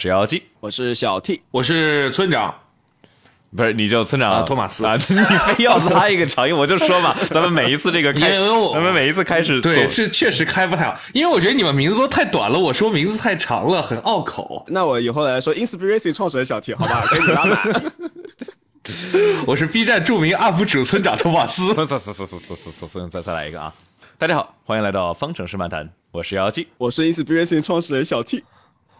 [0.00, 2.54] 石妖姬，我是小 T，我是村长，
[3.54, 4.94] 不是你叫村长托马斯啊？
[5.10, 5.14] 你
[5.54, 14.64] 非要拉一个长音，我就说嘛， 咱们每一次这个开，咱们每一次开始对是确实开不太好，因为我觉得你们名字都太短了，我说名字太长了，很拗口。
[14.68, 17.92] 那我以后来说，Inspiration 创始人小 T，好吧， 给你拉满。
[19.46, 21.74] 我是 B 站著名 UP 主村长托马斯。
[21.74, 22.38] 再再再再再
[22.88, 23.74] 再再再来一个啊！
[24.16, 28.42] 大家好，欢迎来到方程式漫谈，我是妖姬，我是 Inspiration 创始人小 T。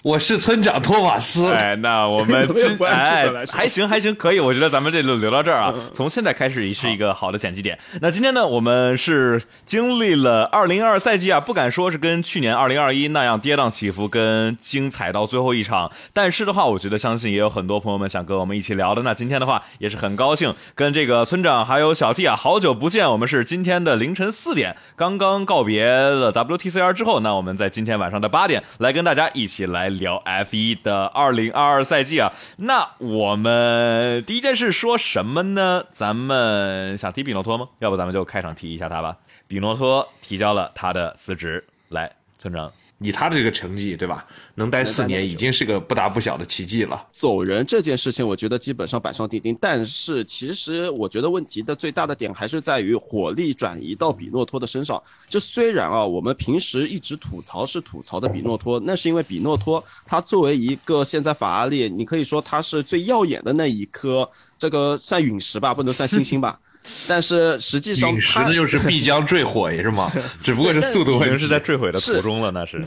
[0.02, 2.48] 我是村长托马斯，哎，那我们
[2.88, 5.74] 哎还行还行，可以，我觉得咱们这就留到这儿啊。
[5.92, 7.78] 从现在开始是一个好的剪辑点。
[8.00, 19.02] 那今天呢，我们是经历了二零二赛季啊，不敢说是跟去年二零二一那样跌宕起伏跟精彩到最后一场，但是的话，我觉得相信也有很多朋友们想跟我们一起聊的。
[19.02, 29.89] 那今天的话也是很高兴跟这个村长还有小 T 啊，好久不见，我们是今天的凌晨四点刚刚告别了 WTCR 之后，那我们在今天晚上的八点来跟大家一起来。
[29.90, 35.84] 聊 F 一的二零二二赛季啊，那我们第一件事说什么呢？
[35.92, 37.68] 咱们想提比诺托吗？
[37.80, 39.16] 要不咱们就开场提一下他吧。
[39.46, 42.70] 比诺托提交了他的辞职，来，村长。
[43.02, 44.26] 以他的这个成绩，对吧？
[44.54, 47.06] 能待四年已经是个不大不小的奇迹了。
[47.12, 49.56] 走人这件事情，我觉得基本上板上钉钉。
[49.58, 55.02] 但是其实我觉得问题的最大的点还是在于火力转移到比诺托的身上。
[55.30, 64.28] 就虽然啊，我们平时一直吐槽是吐槽的比诺托，那是因为比诺托他作为一个现在法拉利，你可以说他是最耀眼的那一颗，
[64.58, 66.60] 这个算陨石吧，不能算星星吧。
[67.06, 70.10] 但是实际上，陨石就是必将坠毁，是吗？
[70.42, 72.84] 只不过是速度问题，是在坠毁的途中了，那是。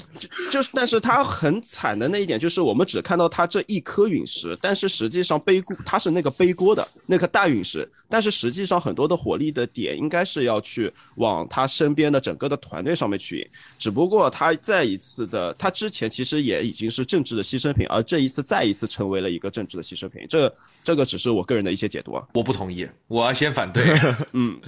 [0.51, 7.87] 就是，但是它很惨的那一点就是，我们只看到它这一颗陨石，但是实际上背锅，它是那个背锅的那颗大陨石。
[8.09, 13.47] 但是实际上，很多的火力的点应该是要去往他身边的整个的团队上面去引。
[13.79, 20.27] 只不过他再一次的，他之前其实也已经是政治的牺牲品，而这一次再一次成为了一个政治的牺牲品。
[20.29, 23.82] 这这个只是我个人的一些解读啊，我不同意，我要先反对。
[24.33, 24.59] 嗯，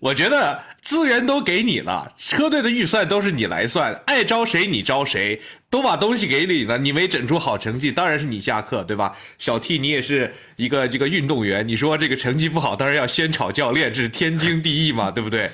[0.00, 5.40] 我觉得资源都给你了，车队的预算都是你来算，爱招谁你招谁。
[5.70, 9.12] 都把东西给你了，你没整出好成绩，当然是你下课，对吧？
[9.38, 15.50] 小 T，你也是一个这个运动员，你说这个成绩不好，当然要先炒教练，这是天经地义嘛，对不对？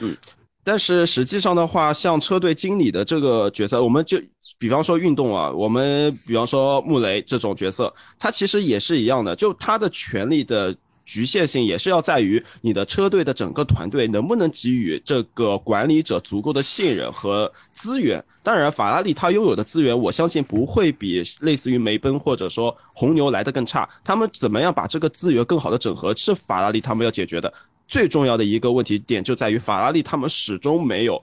[0.00, 0.16] 嗯，
[0.64, 4.20] 但是实际上的话，像车队经理的这个角色，我们就
[4.58, 10.76] 比方说运动啊，我们比方说穆雷这种角色，他其实也是一样的，就他的权力的。
[11.12, 18.24] 局限性也是要在于你的车队的整个团队能不能给予这个管理者足够的信任和资源。
[18.42, 23.86] 当然，法拉利它拥有的资源，我相信不会比类似于梅奔或者说红牛来的更差。
[24.02, 27.52] 他们怎么样把这个资源更好的整合，是法拉利他们要解决的
[27.86, 31.22] 最重要的一个问题点，就在于法拉利他们始终没有，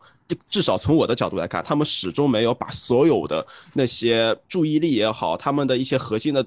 [0.51, 6.45] 至少从我的角度来看，他们始终没有把所有的那些注意力也好，他们的一些核心的。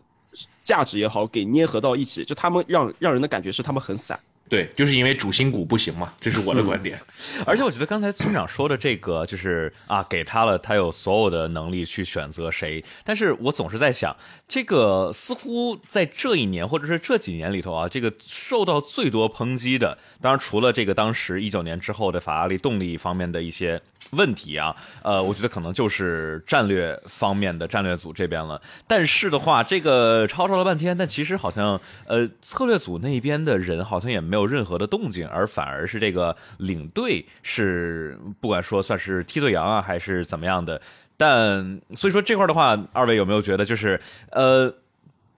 [0.62, 4.18] 价值也好，给捏合到一起，就他们让让人的感觉是他们很散。
[4.48, 7.00] 对，就是因为主心骨不行嘛，这是我的观点。
[7.46, 12.84] 而且我觉得刚才村长说的这个，就是啊，给他了，他有所有的能力去选择谁。
[13.02, 14.14] 但是我总是在想，
[14.46, 19.96] 这个似乎在这一年或者是这几年里头啊，这个受到最多抨击的。
[20.22, 23.78] 当然，除了这个当时一九年之后的法拉利动力方面的一些
[24.12, 28.62] 问题啊，呃，我觉得可能就是战略方面的战略组这边了。
[28.86, 40.80] 但是的话，这个吵吵了半天，但其实好像呃策略组那边的人好像也没有任何的动静，而反而是这个领队是不管说算是替罪羊啊，还是怎么样的。
[41.16, 44.00] 但所以说这块的话，二位有没有觉得就是
[44.30, 44.72] 呃？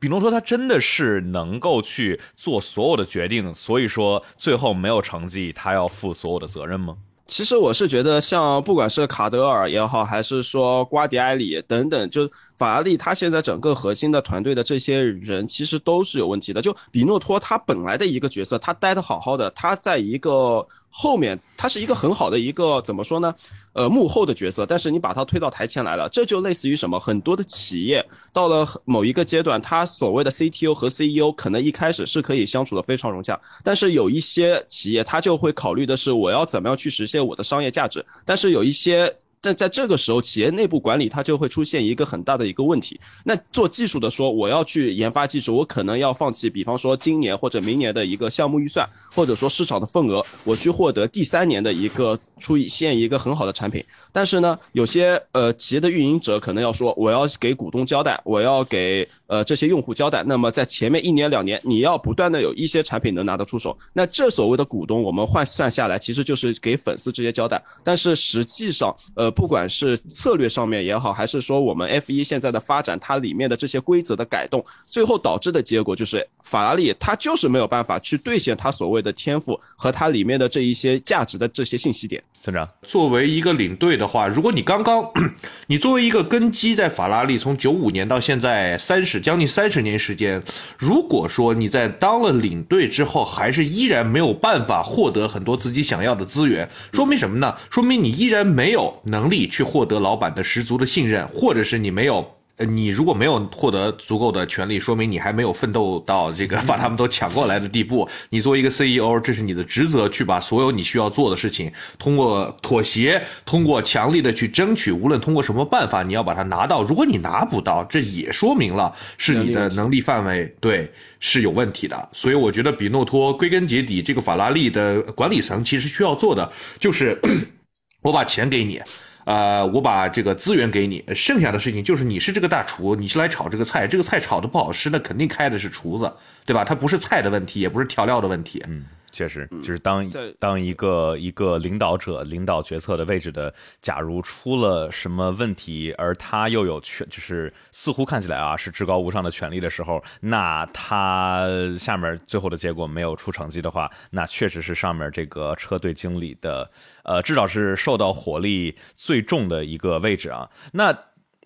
[0.04, 6.98] 比诺托他真的是能够去做所有的决定，所以说最后没有成绩，他要负所有的责任吗？
[7.26, 16.60] 其实我是觉得，像不管是卡德尔也好，还是说瓜迪埃里等等，就法拉利他现在整个核心的团队的这些人，其实都是有问题的。
[16.60, 20.68] 就比诺托他本来的一个角色，他待的好好的，他在一个。
[20.96, 23.34] 后面他是一个很好的一个怎么说呢？
[23.72, 27.00] 呃，幕后的角色，但是你把他推到台前来了，这就类似于什么？
[27.00, 39.12] 很多的企业到了某一个阶段，他所谓的 CTO 和 CEO 可能一开始是可以相处的非常融洽，但是有一些企业他就会考虑的是我要怎么样去实现我的商业价值，但是有一些。
[39.44, 42.98] 但在这个时候，企业内部管理它就会出现一个很大的一个问题。
[43.24, 53.84] 那做技术的说，我要去研发技术，我可能要放弃，比方说今年或者明年的一个项目预算，或者说市场的份额，我去获得第三年的一个出现一个很好的产品。
[54.10, 60.24] 但是呢，有些呃企业的运营者可能要说，我要给股东交代，我要给呃这些用户交代。
[60.24, 63.76] 那么在前面一年两年，你要不断的有一些产品能拿得出手。
[63.92, 67.62] 那这所谓的股东，我们换算下来，其实就是给粉丝这些交代。
[67.82, 69.33] 但是实际上，呃。
[69.34, 82.22] 不管是策略上面也好，还是说我们 F 一现在的发展，它里面的这些规则的改动，最后导致的结果就是法拉利它就是没有办法去兑现它所谓的天赋和它里面的这一些价值的这些信息点。
[82.40, 85.02] 村长，作为一个领队的话，如果你刚刚，
[85.66, 90.42] 你作为一个根基在法拉利从九五年到现在三十将近三十年时间，
[90.78, 97.54] 如果说你在当了领队之后，还是依然没有办法获得很多自己想要的资源，说明什么呢？
[97.70, 102.28] 说明你依然没有能力去获得老板的十足的信任，或者是你没有。
[102.56, 108.08] 呃，你如果没有获得足够的权利，说明你还没有奋斗到这个把他们都抢过来的地步。
[108.30, 116.84] 你作为一个 CEO，这是你的职责，去把所有你需要做的事情，通过妥协，通过强力的去争取，无论通过什么办法，你要把它拿到。
[116.84, 120.88] 如果你拿不到，这也说明了是你的能力范围对
[121.18, 122.08] 是有问题的。
[122.12, 127.20] 所以我觉得比诺托归根结底，这个法拉利的管理层其实需要做的就是，
[128.00, 128.80] 我把钱给你。
[129.24, 136.12] 呃，我把这个资源给你，剩下的事情就是你是这个大厨，你是来炒这个菜，这个菜炒的不好吃，那肯定开的是厨子，
[136.44, 136.64] 对吧？
[136.64, 138.62] 它不是菜的问题，也不是调料的问题。
[138.68, 138.84] 嗯。
[139.14, 151.46] 确实，就是当当一个一个领导者领导决策的位置的，假如出了什么问题，而他又有权，就是似乎看起来啊是至高无上的权利的时候，那他
[151.78, 156.68] 下面最后的结果没有出成绩的话，那确实是上面这个车队经理的，
[157.04, 160.50] 呃，至少是受到火力最重的一个位置啊。
[160.72, 160.92] 那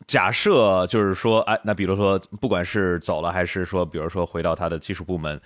[0.06, 5.38] 假设就是说，哎，那比如说，不管是走了，还是说，比如说回到他的技术部门。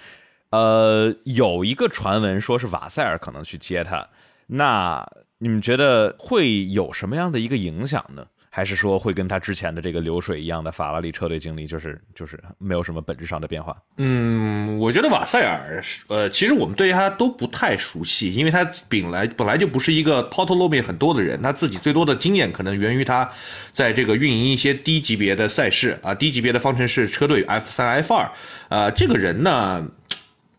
[0.52, 4.06] 呃，有一个传闻说是瓦塞尔可能去接他，
[4.46, 5.04] 那
[5.38, 8.24] 你们觉得会有什么样的一个影响呢？
[8.54, 13.74] 还是说会跟他之前的这个流水一样的法拉利车队经历，就是就是没有什么本质上的变化？
[13.96, 23.26] 嗯，我觉得瓦塞尔，呃，其实我们对于他都不太熟悉，因为他本来本来就不是一个抛头露面很多的人，他自己最多的经验可能源于他
[23.72, 28.30] 在这个运营一些低级别的赛事啊，低级别的方程式车队 F 三 F 二，
[28.68, 29.82] 啊，这个人呢。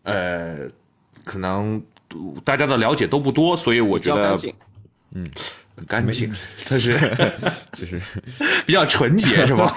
[0.04, 0.68] 呃，
[1.24, 1.82] 可能
[2.44, 4.36] 大家的了解都不多，所以我觉得，
[5.12, 5.28] 嗯，
[5.76, 6.32] 很干净，
[6.68, 6.92] 但是
[7.72, 8.00] 就是
[8.66, 9.74] 比较纯洁，是吧？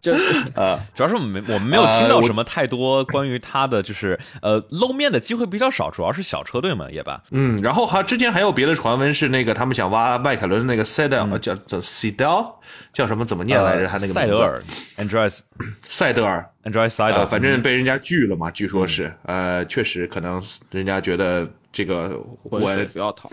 [0.00, 7.22] 就是呃，主要是我们没我们没有听到什么太多关于他的，就是呃露面的机会比较少，主要是小车队嘛，也罢。
[7.30, 12.44] 嗯，然后还之前还有别的传闻是那个他们想挖迈凯伦的那个塞德尔，叫叫塞德尔，
[12.92, 13.24] 叫什么？
[13.24, 13.86] 怎么念来着？
[13.86, 14.60] 他那个塞德尔
[14.96, 15.40] ，Andreas，
[15.86, 16.44] 塞德尔。
[16.62, 23.30] Android Side，反正被人家拒了嘛，据说是，呃，确实可能人家觉得这个我不要逃，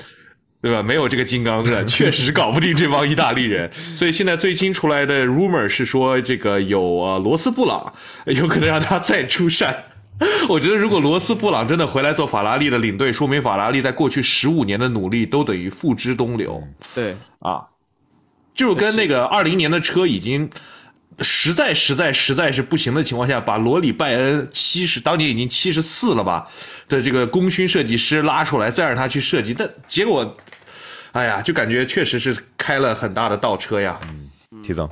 [0.62, 0.81] 对吧？
[0.81, 3.71] 没有这个金刚钻， 确实搞不定这帮意大利人。
[3.95, 7.94] 所以现在最新出来的 rumor 是说，这个有啊罗斯布朗
[8.25, 9.83] 有可能让他再出山。
[10.50, 16.62] 我觉得如果罗斯布朗真的回来做法拉利的领队，说明法拉利在过去十五年的努力都等于付之东流。
[16.95, 17.62] 对啊，
[18.56, 20.50] 就跟那个二零年的车已经。
[21.21, 26.48] 实在实在实在是不行的情况下，把罗里拜恩七十当年已经七十四了吧
[26.88, 30.38] 的这个功勋设计师拉出来，再让他去设计，但结果，
[31.12, 34.00] 哎呀，就感觉确实是开了很大的倒车呀。
[34.51, 34.89] 嗯，提总，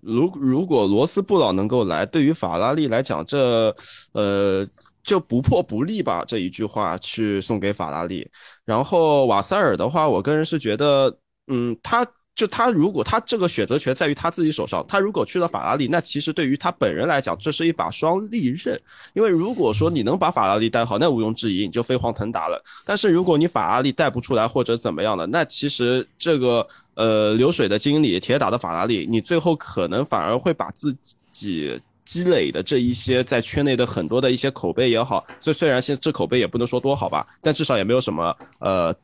[0.00, 3.74] 如如果罗斯布朗能够来，对于法拉利来讲，这
[4.12, 4.66] 呃
[5.02, 8.28] 就不破不立吧这一句话去送给法拉利。
[8.64, 11.18] 然后瓦塞尔的话，我个人是觉得，
[11.48, 12.06] 嗯，他。
[12.38, 18.80] 就他如果他这个选择权在于他自己手上，他如果去了法拉利，那其实对于他本人来讲，这是一把双利刃。
[19.12, 22.62] 因为如果说你能把法拉利带好，那毋庸置疑你就飞黄腾达了。
[22.86, 30.96] 但是如果你法拉利带不出来或者怎么样的，那其实这个呃流水的经理铁打的法拉利，你最后可能反而会把自
[31.32, 38.94] 己积累的这一些在圈内的很多的一些口碑也好，这虽然现这口碑也不能说多好吧，但至少也没有什么呃。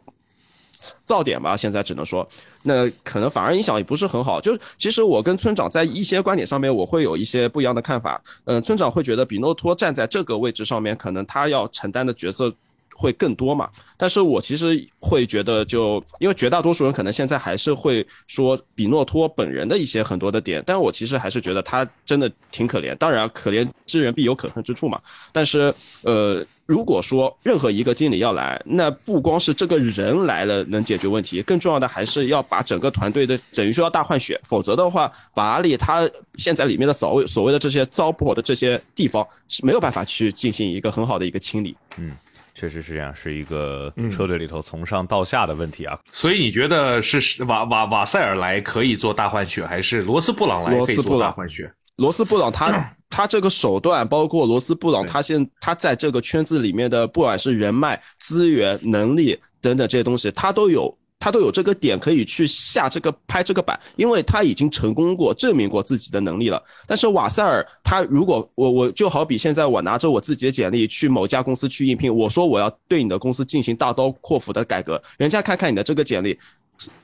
[1.06, 2.26] 噪点吧，现在只能说，
[2.62, 4.40] 那可能反而影响也不是很好。
[4.40, 8.22] 就其实我跟村长在一些观点上面，我会有一些不一样的看法。
[8.44, 12.52] 嗯，村长会觉得比诺托站在这个位置上面，可能他要承担的角色。
[12.96, 13.68] 会更多嘛？
[13.96, 22.94] 但是我其实会觉得，就因为绝大多数人可能现在还是会说比诺托本人的一些很多的点，但我其实还是觉得他真的挺可怜。
[22.94, 25.02] 当然，可怜之人必有可恨之处嘛。
[25.32, 41.76] 但是，呃，如果说任何一个经理要来，那不光是这个人来了能解决问题，更重要的还是要把整个团队的等于说要大换血，否则的话，法拉利他现在里面的所谓所谓的这些糟粕的这些地方是没有办法去进行一个很好的一个清理。
[41.96, 42.12] 嗯。
[42.56, 45.98] 确实是这样，是一个车队里头从上到下的问题啊。
[46.12, 51.68] 所以你觉得是瓦瓦瓦塞尔来可以做大换血，还是罗斯布朗来可以做大换血？
[51.96, 60.92] 罗斯布朗他他这个手段，包括罗斯布朗他现他在这个圈子里面的，不管是人脉、资源、能力等等这些东西，他都有。
[61.20, 66.62] 他都有这个点可以去下这个拍这个板，因为他已经成功过，证明过自己的能力了。
[66.86, 76.38] 但是瓦塞尔，他如果我我就好比现在我拿着我自己的简历去某家公司去应聘，我说我要对你的公司进行大刀阔斧的改革，人家看看你的这个简历，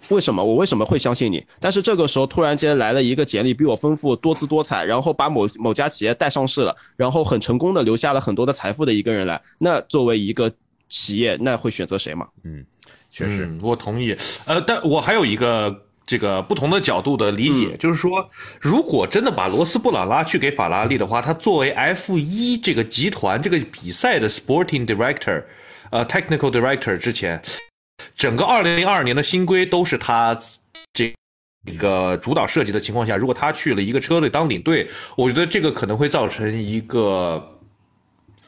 [0.08, 1.44] 为什么我为什么会相信你？
[1.60, 10.52] 但是这个时候突然间来了一个简历比我丰富、多姿多彩，然后把某某家企业带上市了，然后很成功的留下了很多的财富的一个人来，那作为一个
[10.88, 12.26] 企业，那会选择谁嘛？
[12.44, 12.64] 嗯。
[13.12, 14.16] 确实，我同意。
[14.44, 25.42] 呃，但我还有一个这个不同的角度的理解，就是说，如果真的把罗斯布朗拉去给法拉利的话，他作为 F 一这个集团这个比赛的 Sporting Director，
[25.90, 27.42] 呃，Technical Director 之前，
[28.16, 30.38] 整个二零零二年的新规都是他
[30.92, 31.14] 这
[31.78, 37.56] 个主导设计的情况下，如果他去了一个车队当领队，我觉得这个可能会造成一个。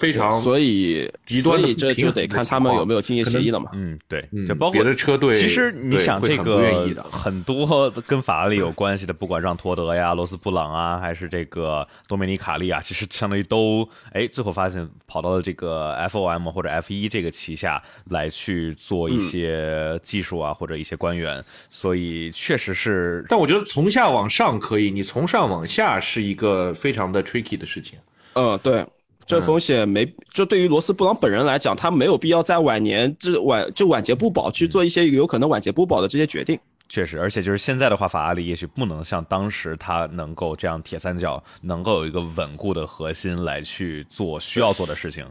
[0.03, 3.71] 非常，所以极端，所以这就得看他们有没有竞业协议了嘛。
[3.73, 17.81] 嗯，对，就包括别的车队，其实你想这个很多跟法拉利有关系的，不管让托德呀、罗斯布朗啊，还是这个多梅尼卡利啊，其实相当于都哎，最后发现跑到了这个 FOM 或者 F 一这个旗下
[18.11, 23.25] 来去做一些技术啊，或者一些官员，所以确实是。
[23.29, 27.97] 但我觉得从下往上可以，你从上往下是一个非常的 tricky 的事情。
[28.35, 28.85] 嗯，对。
[29.25, 36.59] 这风险没，就对于罗斯布朗本人来讲，他没有必要在晚年这晚就晚节不保去做一些有可能晚节不保的这些决定。
[36.89, 45.25] 确实，而且就是现在的话，法拉利也许不能像当时他能够这样铁三角能够有一个稳固的核心来去做需要做的事情，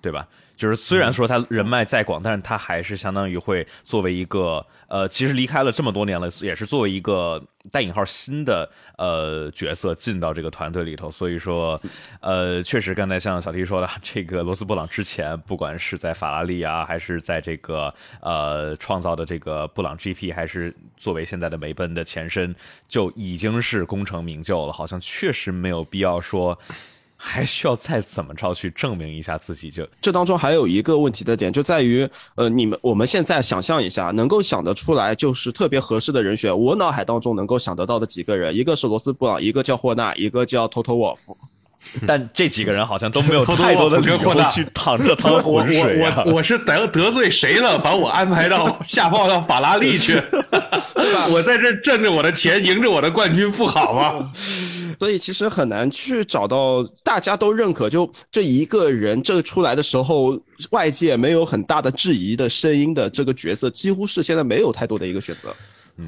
[0.00, 0.26] 对吧？
[0.56, 11.10] 就是虽然说他人脉再广，但是他还是相当于会作为一个呃，其实离开了这么多年了，也是作为一个带引号新的呃角色进到这个团队里头。
[11.10, 11.80] 所以说，
[12.20, 22.54] 呃，确实刚才像小 T 说的，这个罗斯布朗之前不管是在法拉利啊，还是在这个呃创造的这个布朗 GP，还是作为现在的梅奔的前身，
[22.86, 24.72] 就已经是功成名就了。
[24.72, 26.58] 好像确实没有必要说。
[27.22, 29.70] 还需要再怎么着去证明一下自己？
[29.70, 41.36] 就这当中还有一个问题的点，就在于，呃，你们我们现在想象一下，能够想得出来就是特别合适的人选，我脑海当中能够想得到的几个人，一个是罗斯布朗，一个叫霍纳，一个叫 Toto Wolff。
[42.06, 44.18] 但这几个人好像都没有 太多的理由
[44.52, 46.22] 去淌这趟浑水啊！
[46.26, 47.78] 我我是得得罪谁了？
[47.78, 50.14] 把我安排到下放到法拉利去？
[51.32, 54.30] 我在这挣着我的钱，赢着我的冠军，不好吗？
[55.00, 60.38] 所以其实很难去找到大家都认可，就这一个人这出来的时候，
[60.72, 65.56] 外界没有很大的质疑的声音的这个角色，几乎是现在没有太多的一个选择。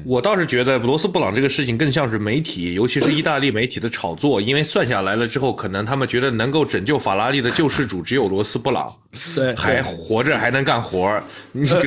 [0.05, 8.91] 我倒是觉得罗斯布朗这个事情更像是媒体，尤其是意大利媒体的炒作，因为算下来了之后，可能他们觉得能够拯救法拉利的救世主只有罗斯布朗，
[9.35, 11.23] 对，还活着还能干活儿。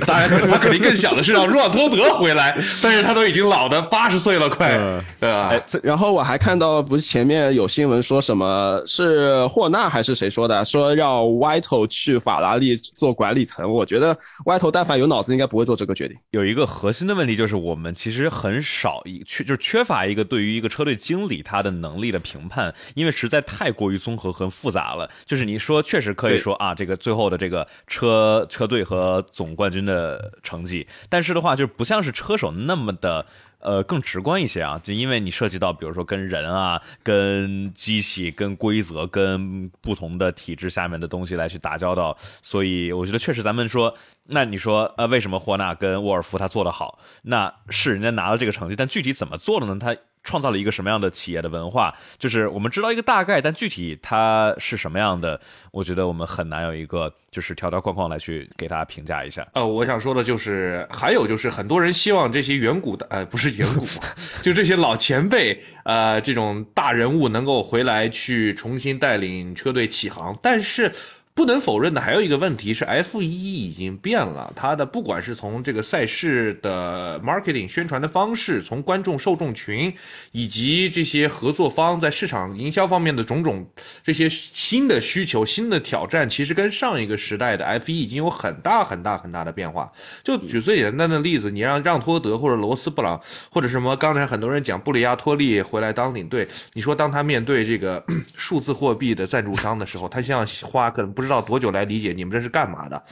[0.06, 4.76] 当然，他肯定更想的是让若托德回来，但是他都已经老的八十岁了，快，
[5.18, 5.52] 对吧？
[5.82, 13.68] 然后我还看到不是前面有新闻说什么是霍纳还是谁说的，说让歪头去法拉利做管理层。
[13.68, 16.16] 我觉得歪头但凡有脑子，应该不会做这个决定。
[16.30, 17.95] 有一个核心的问题就是我们。
[17.96, 25.10] 其实很少一缺就是缺乏一个对于一个车队经理他的能力的评判，因为实在太过于综合和复杂了。
[25.24, 33.26] 就是你说确实可以说啊，这个最后的这个车车队和总冠军的成绩，但是的话就不像是车手那么的。
[33.66, 43.92] 呃，更直观一些啊，就因为你涉及到，比如说跟人啊、跟机器、跟规则、跟不同的体制下面的东西来去打交道，所以我觉得确实，咱们说，
[44.26, 47.00] 那你说，呃，为什么霍纳跟沃尔夫他做得好？
[47.22, 49.76] 那是人家拿了这个成绩，但具体怎么做的呢？
[49.80, 49.96] 他。
[50.26, 51.94] 创造了一个什么样的企业的文化？
[52.18, 55.40] 就是我们知道一个大概，但具体它是什么样的，
[55.70, 59.46] 我觉得我们很难有一个就是条条框框来去给大家评价一下。
[59.54, 63.86] 呃，我想说的就是，还有就是很多人希望这些远古的，呃，不是远古，
[64.42, 70.92] 就这些老前辈，呃，这种大人物能够回来去重新带领车队起航，但是。
[71.36, 79.92] 不能否认的还有一个问题是，F 一已经变了，它的不管是从这个赛事的 marketing 宣传的方式，从观众受众群，
[80.32, 83.68] 以及这些合作方在市场营销方面的种种
[84.02, 89.92] 这些新的需求、新的挑战，其实跟上一个时代的 F 一已经有很大很大很大的变化。
[90.24, 98.02] 就举最简单的例子，你让让托德或者罗斯布朗或者什么，刚才很多人讲布里亚托利回来当领队，你说当他面对这个
[98.34, 101.25] 数字货币的赞助商的时候，他像花可能不是。
[101.26, 103.02] 知道多久来理解你们这是干嘛的，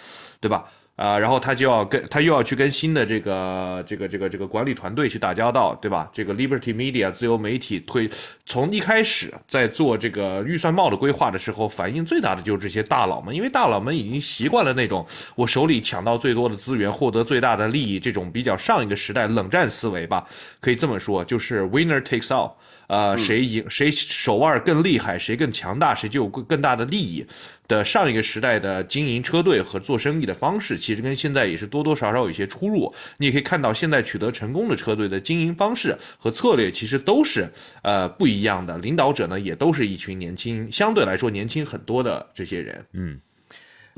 [0.40, 0.64] 对吧？
[0.96, 6.08] 啊，然后他就要跟他又要去跟新的这个这个这个这个管理团队去打交道，对吧？
[6.12, 8.08] 这个 Liberty Media 自由媒体推
[8.46, 15.04] 从一开始在做这个预算帽的规划的时候，反应最大的就是这些大佬们，因为大佬们已经习惯了那种
[15.34, 20.24] 我手里抢到最多的资源，获得最大的利益这种比较上一个时代冷战思维吧，
[20.60, 22.52] 可以这么说，就是 winner takes all。
[22.86, 27.24] 呃，谁赢谁手腕更厉害，谁更强大，谁就有更更大的利益
[27.66, 32.92] 的上一个时代的经营车队和做生意的方式，其实跟现在也是多多少少有一些出入。
[33.18, 37.50] 你也可以看到，现在取得成功的车队的经营方式和策略，其实都是
[37.82, 38.76] 呃不一样的。
[38.78, 42.84] 领导者呢，也都是一群年轻，相对来说年轻很多的这些人。
[42.92, 43.18] 嗯。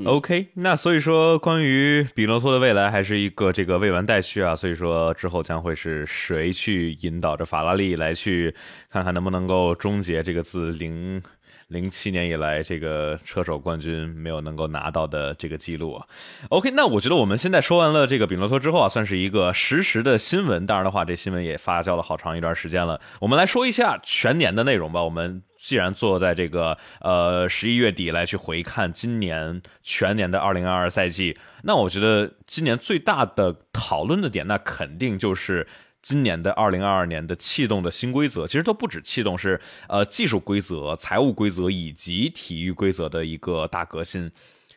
[0.05, 4.55] OK，那所以说，关于比诺托的未来还是一个这个未完待续啊。
[4.55, 8.53] 所以说之后将会是谁去引导着法拉利来去
[8.91, 11.21] 看看能不能够终结这个自零
[11.69, 16.05] 零七年以来这个车手冠军没有能够拿到的这个记录啊。
[16.49, 20.67] OK，那我觉得我们现在说完了这个比诺托之后啊，算是一个实时的新闻。
[20.67, 23.01] 当然的话，这新闻也发酵了好长一段时间了。
[23.19, 25.03] 我们来说一下全年的内容吧。
[25.03, 25.41] 我们。
[25.59, 35.67] 既然坐在这个呃十一月底来去回看今年全年的二零二二赛季，那我觉得今年最大的讨论的点，那肯定就是
[36.01, 38.45] 今年的二零二二年的气动的新规则。
[38.45, 39.59] 其实都不止气动，是
[39.89, 44.31] 呃技术规则、财务规则以及体育规则的一个大革新。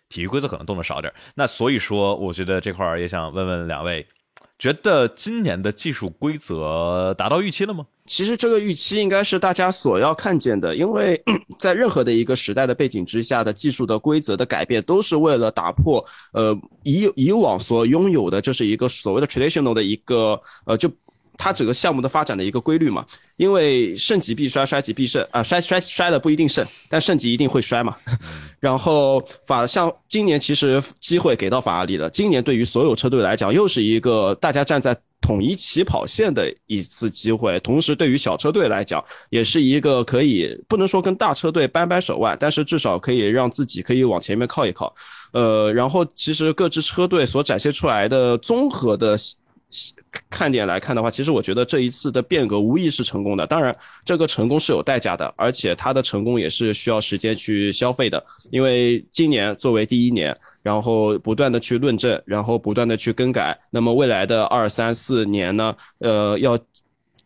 [0.09, 4.05] 体育规则可能动的少点，那所以说，我觉得这块儿也想问问两位。
[4.61, 7.87] 觉得今年的技术规则达到预期了吗？
[8.05, 11.19] 其实这个预期应该是大家所要看见的，因为
[11.59, 20.91] 在任何的一个时代的背景之下的技术的规则的改变，都是为了打破呃以以往所拥有的，就是一个所谓的 traditional 的一个呃就。
[21.43, 23.03] 它整个项目的发展的一个规律嘛，
[23.39, 27.97] 因为盛极必衰，衰极必盛啊，衰衰衰的不一定盛，但盛极一定会衰嘛。
[28.61, 44.95] 然后法像今年其实机会给到法拉利了，今年对于所有车队来讲又是一个大家站在统一起跑线的一次机会，同时对于小车队来讲也是一个可以不能说跟大车队掰掰手腕，但是至少可以让自己可以往前面靠一靠。
[45.33, 49.17] 呃，然后其实各支车队所展现出来的综合的。
[50.29, 53.47] 看点来看的话，其实我觉得这一次的变革无疑是成功的。
[53.47, 58.25] 当然，这个成功是有代价的，而且它的成功也是需要时间去消费的。
[58.51, 66.59] 因为今年作为第一年，然后不断的去论证，然后不断的去更改，那么未来的二三四年呢，呃，要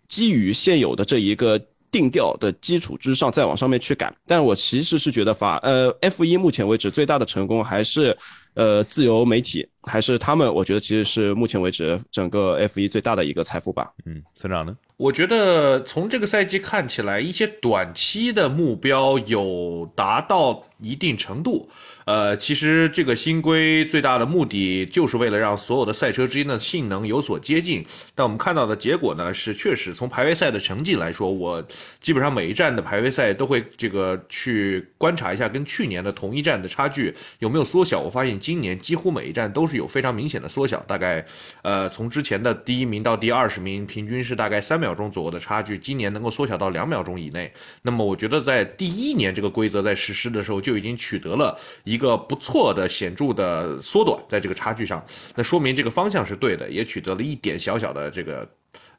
[0.06, 1.60] 基于现有的这一个
[1.94, 4.12] 定调的基础之上，再往上面去改。
[4.26, 8.16] 但我其实是觉得法呃 F 一目前为止最大的成功还是。
[8.56, 13.90] 呃，自由媒体还是他们，我觉得其实是目前为止整个 F 一最大的一个财富吧。
[14.06, 14.76] 嗯，村长呢？
[14.96, 21.68] 我觉得从这个赛季看起来，一些短期的目标有达到一定程度。
[22.04, 27.84] 呃，其实这个新规最大的目的就是为了让所有的赛车之间的性能有所接近。
[28.14, 31.66] 但我们看到的结果呢，是确实从排位赛的成绩来说，我
[32.00, 38.00] 基本上每一站的排位赛都会这个去观察一下，跟去年的同一站的差距有没有缩小。
[38.00, 41.24] 我发现今年几乎每一站都是有非常明显的缩小，大概
[41.62, 47.50] 呃从之前的第一名到第二十名，平均是大概三秒钟左右的差距，今年能够缩小到两秒钟以内。
[47.82, 51.58] 那么我觉得在第一年这个规则在实施的时候就已经取得了。
[51.94, 55.02] 一个不错的显著的缩短，在这个差距上，
[55.36, 58.48] 那说明这个方向是对的，也取得了一点小小的这个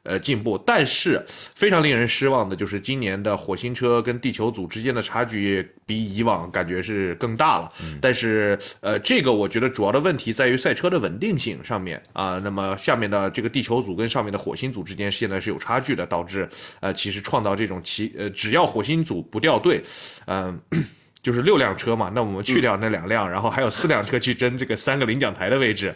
[0.02, 0.56] 呃进步。
[0.66, 1.22] 但是
[1.54, 7.70] 非常令人失望的就是今年的火星车跟地球组之间的差距比以往感觉是更大了。
[8.00, 12.40] 但是呃，这个我觉得主要的问题在于赛车的稳定性上面啊。
[12.42, 16.48] 那么下面的这个地球组跟上面的火星组之间现在是有差距的，导致
[16.80, 19.82] 呃其实创造这种奇呃只要火星组不掉队，
[20.26, 20.58] 嗯。
[21.26, 25.92] 就是六辆车嘛，那我们去掉那两辆，然后还有四辆车去争这个三个领奖台的位置，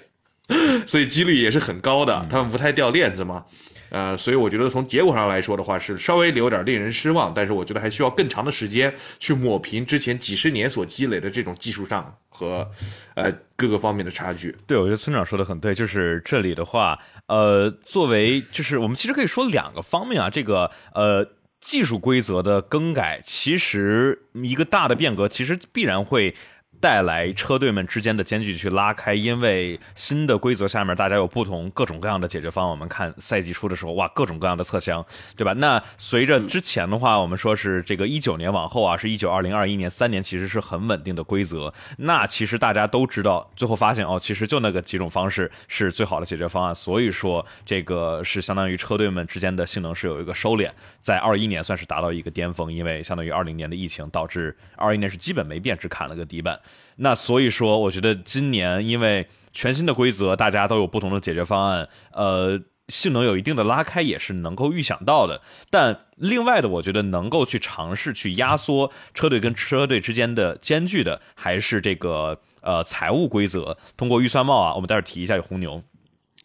[0.85, 2.27] 所以几率也是很高的。
[2.29, 3.45] 他们不太掉链子嘛，
[3.91, 7.33] 呃，所以我觉得从结果上来说的话，是稍微有点令人失望。
[7.33, 12.69] 但是我觉得还需要更长的时间去抹平之前几十年所积累的这种技术上和
[13.15, 14.57] 呃各个方面的差距。
[14.67, 21.25] 对，我觉得村长说的很对，就是这里的话，呃，作为就是我们其实可以说两个方面啊，这个呃。
[21.61, 26.35] 技术规则的更改，其实一个大的变革，其实必然会。
[26.81, 32.71] 带来车队们之间的间距去拉开，因为新的规则下面，大家有不同各种各样的解决方案。
[32.71, 35.05] 我们看赛季初的时候，哇，各种各样的侧箱，
[35.37, 35.53] 对吧？
[35.53, 41.73] 那随着之前的话，我们说是这个一九年往后啊，是一九、二零、二一年三年，其实是很稳定的规则。
[41.99, 46.75] 那其实大家都知道，最后发现哦，其实就那个几种方式是最好的解决方案。
[46.75, 50.71] 所以说，这个是相当于车队们之间的性能是有一个收敛，
[51.03, 56.59] 在二一年算是达到一个巅峰，因为相当于二零年的疫情导致二一年是基本没变，只砍了个底板。
[56.97, 62.61] 那所以说，我觉得今年因为全新的规则，大家都有不同的解决方案，呃。
[62.89, 75.85] 性能有一定的拉开也是能够预想到的，但另外的，我觉得能够去尝试去压缩车队跟车队之间的间距的，还是这个呃财务规则，通过预算帽啊，我们待会儿提一下有红牛，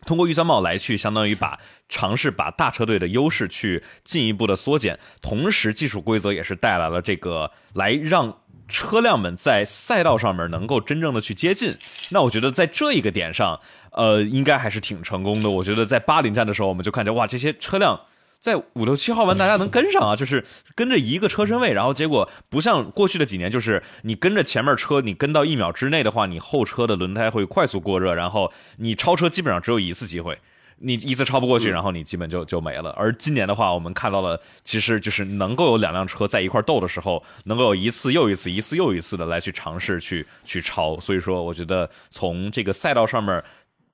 [0.06, 1.60] 通过预算帽来去相当于把
[1.90, 8.42] 尝试把大车队的优势去进一步的缩减，同时技术规则也是带来了这个来让。
[8.68, 11.76] 车辆们在赛道上面能够真正的去接近，
[12.10, 13.60] 那我觉得在这一个点上，
[13.92, 15.50] 呃，应该还是挺成功的。
[15.50, 18.02] 我觉得在巴林站的时候，我们就看见哇，这些车辆
[18.40, 20.44] 在五六七号弯大家能跟上啊， 就是
[20.76, 30.40] 跟着一个车身位，然后结果不像过去的几年，就是你跟着前面车，你跟到一秒之内的话，你后车的轮胎会快速过热，然后你超车基本上只有一次机会。
[30.78, 32.92] 你一次超不过去，然后你基本就就没了。
[32.92, 41.00] 而今年的话，我们看到了，其实就是能够有两辆车在一块斗的时候，能够有一次又一次、一次又一次的来去尝试去去超。
[41.00, 43.44] 所以说，我觉得从这个赛道上面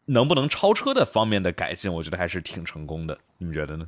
[0.06, 3.18] 能不能超车的方面的改进，我觉得还是挺成功的。
[3.42, 3.84] 你们觉得呢？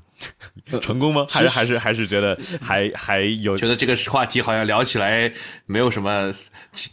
[0.81, 1.27] 成功吗？
[1.29, 3.55] 还是还是还是觉得还还有？
[3.55, 5.31] 觉得这个话题好像聊起来
[5.67, 6.33] 没有什么，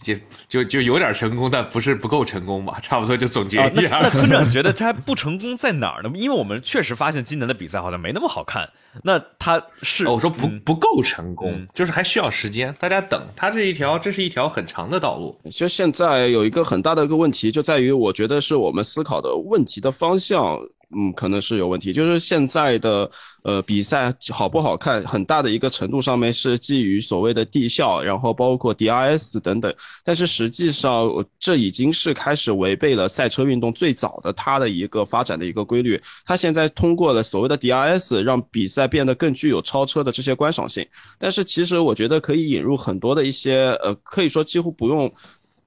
[0.02, 0.14] 就
[0.46, 2.78] 就就有点成功，但不是不够成功吧？
[2.84, 4.00] 差不多就总结一下。
[4.02, 6.10] 那村长觉得他不成功在哪儿呢？
[6.14, 8.68] 因为我们确实发现今年的比赛好像没那么好看。
[9.02, 13.22] 那他是我说不不够成功，就是还需要时间，大家等。
[13.34, 15.40] 他这一条这是一条很长的道路。
[15.50, 20.58] 就现在有一个很大的一个问题，就在于我觉得是我们思考的问题的方向。
[20.96, 21.92] 嗯，可能是有问题。
[21.92, 23.09] 就是现在的
[23.42, 29.72] 呃比赛好不好看，很大的一个程度上面是基于所谓的地效，然后包括 DRS 等等。
[30.05, 36.00] 但是实际上，这已经是开始违背了赛车运动最早的它的一个发展的一个规律。
[36.24, 40.85] 它现在通过了所谓的 DRS，让比赛变得更具有超车的这些观赏性。
[41.18, 45.12] 但是其实我觉得可以引入很多的一些呃，可以说几乎不用。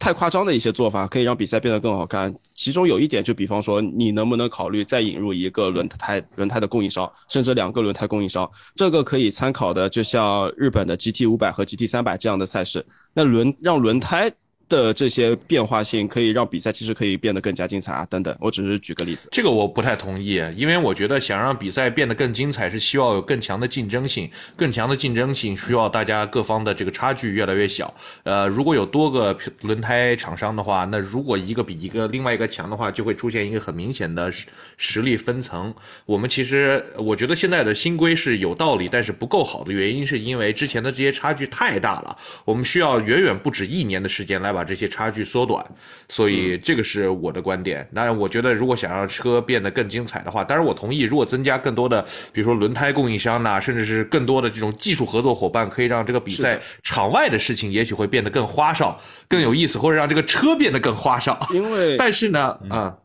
[0.04, 2.36] 太夸张的一些做法可以让比赛变得更好看。
[2.54, 8.52] 其中有一点，就比方说，你能不能考虑再引入一个轮胎轮胎的供应商，甚至两个轮胎供应商？
[8.76, 12.86] 这个可以参考的，就像日本的 GT 五百和 GT 三百这样的赛事。
[13.14, 14.30] 那轮让轮胎。
[14.70, 18.36] 的这些变化性可以让比赛其实可以变得更加精彩啊，等等。
[18.40, 27.94] 我只是举个例子，这个我不太同意，因为我觉得想让比赛变得更精彩，是需要有更强的竞争性，更强的竞争性需要大家各方的这个差距越来越小。
[28.24, 34.48] 呃，如果有多个轮胎厂商的话，那如果一个比一个另外一个强的话，就会出现一个很明显的实
[34.78, 35.72] 实力分层。
[36.06, 44.63] 我们其实我觉得现在的新规是有道理，但是不够好的原因是因为之前的这些差距太大了，我们需要远远不止一年的时间来把。
[44.64, 45.66] 这些差距缩短，
[46.10, 47.88] 所以这个是我的观点。
[47.94, 61.40] 当然，我觉得如果想让车变得更精彩的话，当然我同意，如果增加更多的，比如说轮胎供应商呐，甚至是更多的这种技术合作伙伴，可以让这个比赛场外的事情也许会变得更花哨、更有意思，或者让这个车变得更花哨。
[61.52, 62.98] 因为， 但是呢，啊，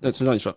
[0.00, 0.56] 那村长你说。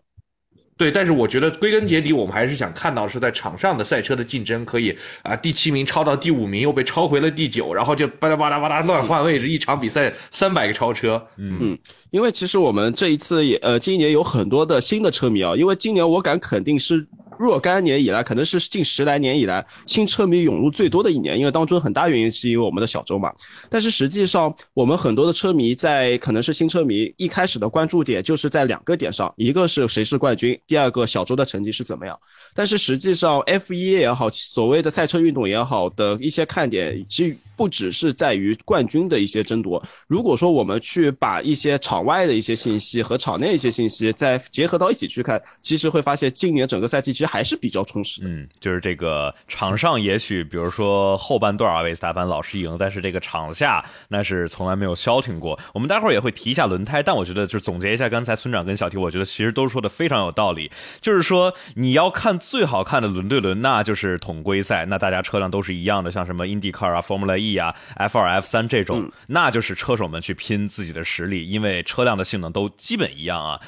[0.78, 11.26] 对，但是我觉得归根结底，我们还是想看到是在场上的赛车的竞争可以啊，第七名超到第五名，又被超回了第九，然后就巴拉巴拉巴拉乱换位置，一场比赛三百个超车。
[11.38, 11.78] 嗯，
[12.12, 17.08] 因为其实我们这一次也呃，今年有很多的新的车迷啊，因为今年我敢肯定是。
[17.38, 23.32] 若干年以来，可能是近十来年以来新车迷涌入最多的一年，因为当中很大原因是因为我们的小周嘛。
[23.70, 32.18] 但是实际上，我们很多的车迷在可能是新车迷一开始的关注点就是在两个点上，一个是谁是冠军，第二个小周的成绩是怎么样。
[32.54, 39.82] 但是实际上，F 一也好，所谓的赛车运动也好的一些看点，其实不只是在于冠军的一些争夺。
[40.08, 48.22] 如果说我们去把一些场外的一些信息和场内一些信息再结合到一起去看，其实会发现今年整个赛季其实还是比较充实。
[48.24, 55.60] 嗯，就是这个场上也许比如说后半段啊，维斯塔潘老是赢，但是这个场下那是从来没有消停过。
[55.74, 60.72] 我们待会儿也会提一下轮胎，但我觉得就是总结一下刚才村长跟小提，我觉得其实都说的非常有道理。
[61.02, 62.36] 就是说你要看。
[62.46, 73.60] 最好看的轮对轮，那就是统规赛，那大家车辆都是一样的，像什么 IndyCar 啊、Formula E 啊、F 二、F 三这种，那就是车手们去拼自己的实力，因为车辆的性能都基本一样啊。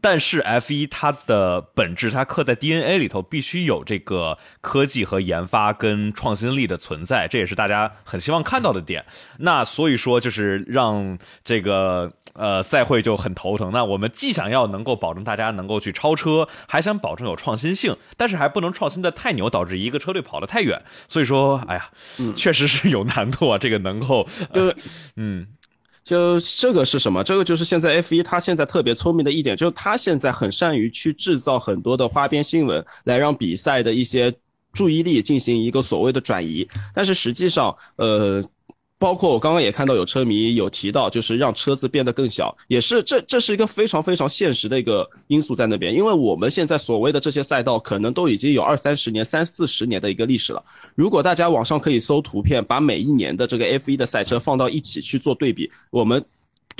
[0.00, 9.04] 但是 F 一它的本质，它刻在 DNA 里头，必须有这个科技和研发跟创新力的存在，这也是大家很希望看到的点。
[9.38, 13.72] 那所以说，就是让这个呃赛会就很头疼。
[13.72, 20.80] 那我们既想要能够保证大家能够去超车，还想保证有创新性，但是还不能创新的太牛，导致一个车队跑得太远。
[21.08, 21.90] 所以说，哎呀，
[22.36, 23.58] 确实是有难度啊。
[23.58, 24.72] 这个能够呃，
[25.16, 25.48] 嗯。
[26.04, 27.22] 就这个是什么？
[27.22, 34.34] 这个就是现在 F 一，他现在特别聪明的一点，就是他现在很善于去制造很多的花边新闻，来让比赛的一些
[34.72, 36.68] 注意力进行一个所谓的转移。
[36.94, 38.44] 但是实际上，呃。
[39.00, 50.62] 包括我刚刚也看到有车迷有提到，就是让车子变得更小，也是这这是一个非常非常现实的一个因素在那边，因为我们现在所谓的这些赛道可能都已经有二三十年、三四十年的一个历史了。
[50.94, 56.22] 如果大家网上可以搜图片，把每一年的这个 F 一的赛车放到一起去做对比，我们。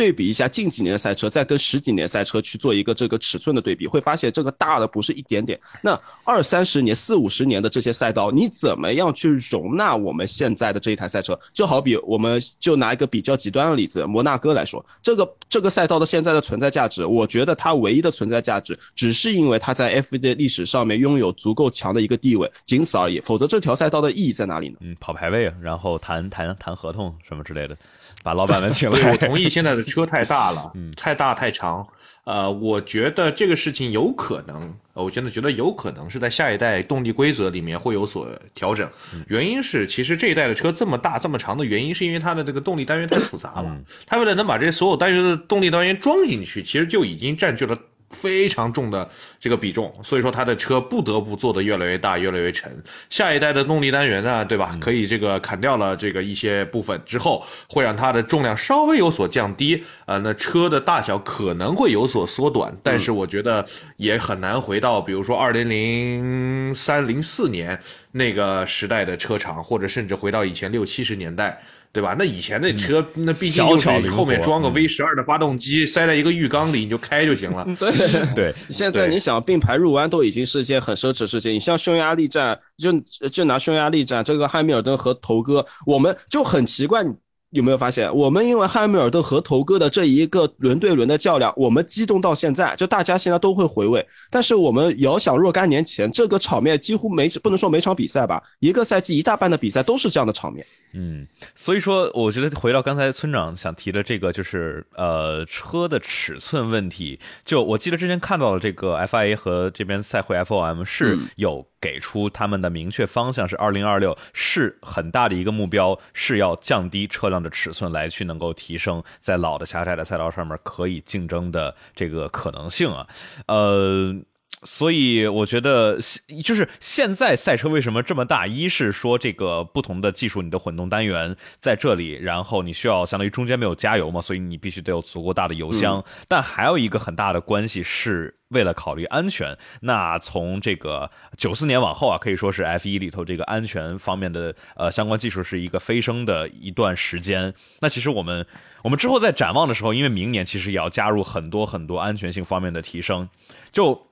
[0.01, 5.61] 对比一下近几年的赛车，再跟十几年赛车去做一个这个尺寸的对比，会发现这个大的不是一点点。
[5.83, 5.93] 那
[6.25, 11.39] 二三十年、四五十年的这些赛道，你怎么样去容纳我们现在的这一台赛车？
[11.53, 23.21] 就好比我们就拿一个比较极端的例子，摩纳哥来说，这个这个赛道的现在的存在价值，我觉得它唯一的存在价值，只是因为它在 F1 的历史上面拥有足够强的一个地位，仅此而已。
[23.21, 24.77] 否则这条赛道的意义在哪里呢？
[24.81, 27.77] 嗯，跑排位啊，然后谈谈谈合同什么之类的。
[28.23, 29.49] 把老板们请来， 我同意。
[29.49, 31.87] 现在的车太大了，嗯， 太大太长。
[32.25, 38.89] 呃，我觉得这个事情有可能，我现在觉得有可能是在下一代动力规则里面会有所调整。
[39.27, 43.77] 原因是，其实这一代的车这么大这么长的原因，是因为它的这个动力单元太复杂了。
[44.07, 47.77] 它为了能把这些所有单元的动力单元装进去，其实就已经占据了。
[48.11, 52.71] 非常重的这个比重，所以说它的车不得不做的越来越大，越来越沉。
[53.09, 54.77] 下一代的动力单元呢，对吧？
[54.81, 59.83] 可以这个砍掉了这个一些部分之后，会让它的重量稍微有所降低。
[60.07, 63.65] 呃，那车的大小可能会有所缩短，但是我觉得
[63.97, 67.81] 也很难回到比如说二零零三零四年
[68.13, 71.61] 那个时代的车长，或者甚至回到以前六七十年代。
[71.93, 72.15] 对吧？
[72.19, 77.67] 那以前那车，那毕竟就是后面装个 V 十二的发动机，塞在一个浴缸里，你就开就行了。
[77.81, 77.93] 对
[78.35, 81.53] 对，现在你想并排入弯都已经是件很奢侈的事情。
[81.53, 82.93] 你像匈牙利站，就
[83.29, 87.05] 就拿匈牙利站这个汉密尔顿和头哥，我们就很奇怪。
[87.51, 94.07] 有没有发现，我们因为汉密尔顿和头哥的这一个轮对轮的较量，我们激动到现在，就大家现在都会回味。
[94.31, 100.65] 但是我们遥想若干年前，这个场面几乎每不能说每场比赛吧，一个赛季一大半的比赛都是这样的场面。
[100.93, 107.21] 嗯，所以说，我觉得回到刚才村长想提的这个，就是呃车的尺寸问题。
[107.45, 123.07] 就我记得之前看到了这个 FIA 和这边赛会 FOM 是有给出他们的明确方向，是二零二六是很大的一个目标，是要降低车辆的尺寸来去能够提升在老的狭窄的赛道上面可以竞争的这个可能性啊，
[123.47, 124.17] 呃。
[124.63, 125.99] 所以我觉得，
[126.45, 128.47] 就是现在赛车为什么这么大？
[128.47, 136.05] 一是说这个不同的技术，你的混动单元在这里，然后你需要相当于中间没有加油嘛，所以你必须得有足够大的油箱。
[136.29, 139.57] 但还有一个很大的关系是为了考虑安全。
[139.81, 147.55] 那从这个九四年往后啊，可以说是 F 一里头这个安全方面的呃相关技术是一个飞升的一段时间。
[147.81, 148.47] 那其实我们
[148.83, 153.27] 我们之后在展望的时候，因为明年其实也要加入很多很多安全性方面的提升，
[153.73, 154.07] 就。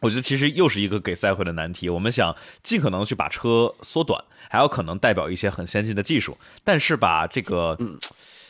[0.00, 1.88] 我觉得其实又是一个给赛会的难题。
[1.88, 7.78] 我们想尽可能去把车缩短，还有可能代表一些很先进的技术，但是把这个，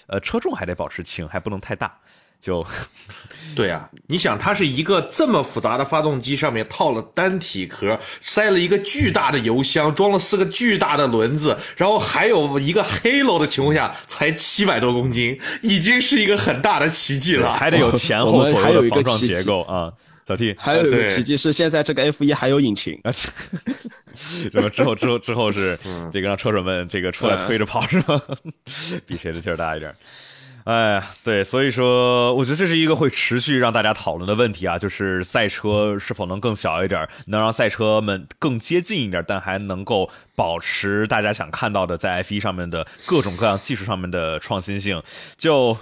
[0.06, 1.98] 呃，车重还得保持轻，还不能太大。
[2.40, 2.64] 就，
[3.54, 17.52] 对啊，你想，它是一个这么复杂的发动机，上面套了单体壳，塞了一个巨大的油箱，装了四个巨大的轮子，然后还有一个 Halo 的情况下，才七百多公斤，已经是一个很大的奇迹了。
[17.52, 19.92] 还得有前后左右的防撞结构啊。
[20.30, 23.28] 小 T，还有一个奇迹是现在这个 F 一还有引擎啊，什
[24.62, 25.76] 么之后之后之后是
[26.12, 28.22] 这个让车手们这个出来推着跑是吗？
[29.04, 29.92] 比谁的劲儿大一点？
[30.62, 45.02] 哎，对，所以说我觉得这是一个会持续让大家讨论的问题啊，就是赛车是否能更小一点，能让赛车们更接近一点，但还能够保持大家想看到的在 F 一上面的各种各样技术上面的创新性，
[45.36, 45.76] 就。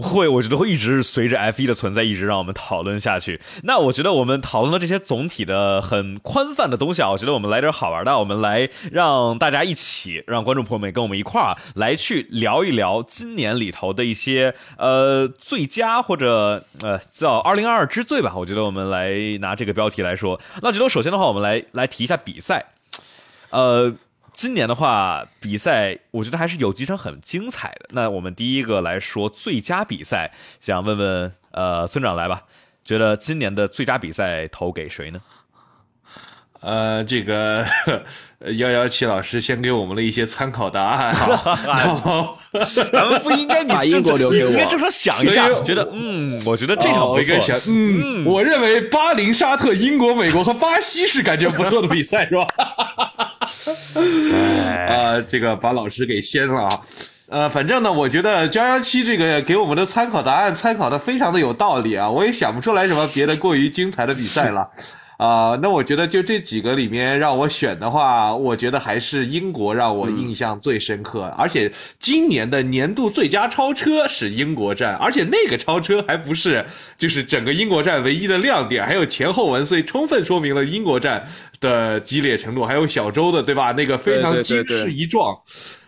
[0.00, 3.40] 会，我觉得会一直随着 F 一的存在，一直让我们讨论下去。
[3.64, 18.32] 那我觉得我们讨论的这些总体的很宽泛的东西啊，我觉得我们来点好玩的，我们来让大家一起，让观众朋友们跟我们一块儿来去聊一聊今年里头的一些呃最佳或者呃叫二零二二之最吧。
[18.36, 22.64] 我觉得我们来拿这个标题来说，那觉得首先的话，我们来来提一下比赛，
[23.50, 23.92] 呃。
[24.32, 27.88] 今年的话，比赛我觉得还是有几场很精彩的。
[27.90, 32.44] 那我们第一个来说最佳比赛，想问问呃村长来吧，
[32.84, 35.20] 觉得今年的最佳比赛投给谁呢？
[36.60, 37.64] 呃，这个
[38.56, 42.38] 幺幺七老师先给我们了一些参考答案，好，
[42.92, 52.46] 咱们不应该把英国留给我，应该正常想一下，觉得嗯，我觉得这场不错，嗯，我认为巴林、沙特、英国、美国和巴西是感觉不错的比赛，是吧？
[54.88, 56.80] 啊，这个把老师给掀了啊！
[57.30, 64.64] 呃，反正呢，我觉得幺幺七这个给我们的参考答案参考的非常的有道理啊，我也想不出来什么别的过于精彩的比赛了。
[65.18, 76.64] 啊，那我觉得就这几个里面让我选的话，我觉得还是英国让我印象最深刻，而且今年的年度最佳超车是英国站，而且那个超车还不是
[76.96, 81.28] 就是整个英国站唯一的亮点，还有前后文，所以充分说明了英国站
[81.58, 83.72] 的激烈程度，还有小周的对吧？
[83.72, 85.36] 那个非常惊世一撞，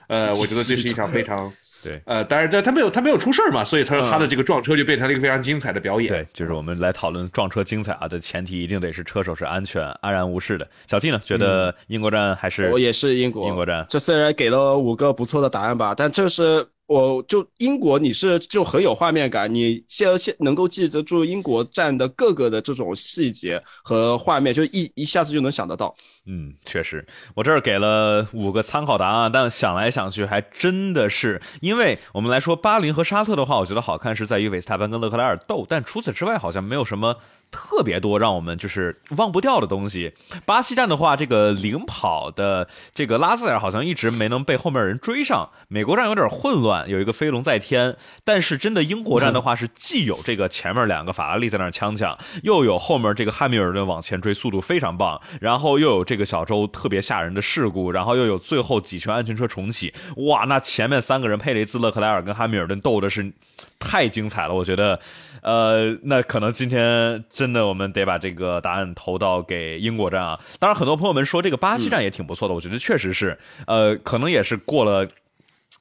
[0.09, 1.53] 呃，我觉得这是一场非常。
[1.83, 6.12] 对，呃，但是但他没有他没有出事儿嘛，所以他说他的这个撞车就变成了一个非常精彩的表演。
[6.12, 10.69] 对，就是我们来讨论撞车精彩啊的前提，一定得是车手是安全、安然无事的。
[10.87, 13.87] 小 T 呢，觉得英国站还是我也是英国英国站。
[13.88, 16.66] 这虽然给了五个不错的答案吧，但这是。
[16.90, 25.94] 我就英国，你是就很有画面感，你现现能够记得住英国站的各个的这种细节和画面，就一一下子就能想得到。
[26.26, 37.14] 嗯，确实，我这儿给了五个参考答案，但想来想去，还真的是，因为我们来说巴林和沙特的话，我觉得好看是在于维斯塔潘跟勒克莱尔斗，但除此之外，好像没有什么。
[37.51, 40.13] 特别多让我们就是忘不掉的东西。
[40.45, 45.51] 巴西站的话，这个领跑的这个拉塞尔好像一直没能被后面人追上。
[45.69, 47.97] 美国站有点混乱，有一个飞龙在天。
[48.25, 55.21] 但是真的英国站的话，是既有这个前面两个法拉利在那呛呛，又有后面这个汉密尔顿往前追，速度非常棒。
[55.41, 59.93] 然后又有这个小周特别吓人的事故，然后又有最后几圈安全车重启。
[60.29, 63.33] 哇，那前面三个人佩雷兹、勒克莱尔跟汉密尔顿斗的是。
[63.79, 64.99] 太精彩了，我觉得，
[65.42, 70.40] 呃，那可能今天真的我们得把这个答案投到给英国站啊。
[70.59, 75.09] 当然，很多朋友们说这个巴西站也挺不错的，我觉得确实是，呃，可能也是过了。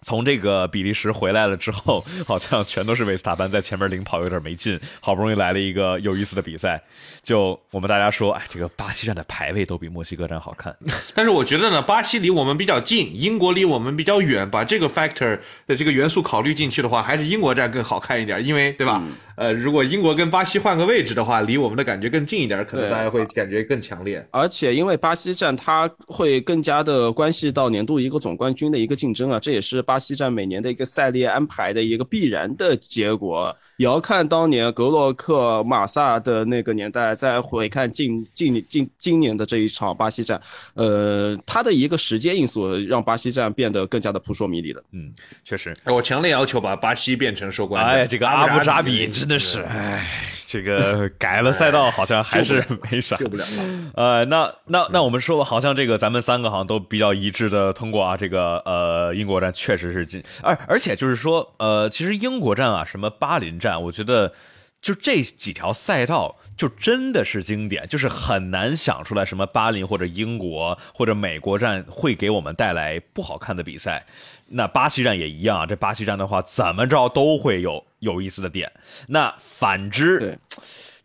[0.02, 4.80] 从这个比利时回来了之后，好像全都是维斯塔潘在前面领跑，有点没劲。
[5.02, 6.82] 好不容易来了一个有意思的比赛，
[7.22, 10.74] 就我们大家说，哎，这个巴西站的排位都比墨西哥站好看。
[11.14, 14.50] 但是我觉得呢，巴西离我们比较近，英国离我们比较远。
[14.50, 19.04] 把这个 factor 的这个元素考虑进去的话，还是英国站更好看一点，因为对吧？
[19.40, 24.28] 呃，如果英国跟巴西换个位置的话，离我们的感觉更近一点，可能大家会感觉更强烈。
[24.32, 33.56] 而且因为巴西站它会更加的关系到年度一个总冠军的一个竞争啊，这也是巴西站每年的一个赛列安排的一个必然的结果。
[33.78, 40.38] 也要看当年格洛克、马萨的那个年代，再回看近近近今年的这一场巴西站，
[40.74, 44.84] 呃，它的一个时间因素让巴西站变得更加的扑朔迷离了。
[44.92, 45.14] 嗯，
[45.46, 47.82] 确实，我强烈要求把巴西变成收官。
[47.86, 49.10] 哎，这个阿布扎比。
[49.30, 50.08] 真的是，哎，
[50.48, 53.92] 这个改了赛道好像还是没啥，救不了了。
[53.94, 58.18] 呃，那那那我们说，好像这个咱们三个好像都比较一致的通过啊。
[58.18, 64.34] 这个呃，英国站确实是进，而而且就是说，呃，其实英国站啊，什么巴林站，我觉得
[64.82, 66.36] 就这几条赛道。
[66.60, 74.06] 就真的是经典，就是很难想出来什么巴林或者英国或者美国站会给我们带来不好看的比赛。
[74.48, 78.70] 那巴西站也一样，这巴西站的话怎么着都会有有意思的点。
[79.08, 80.38] 那反之，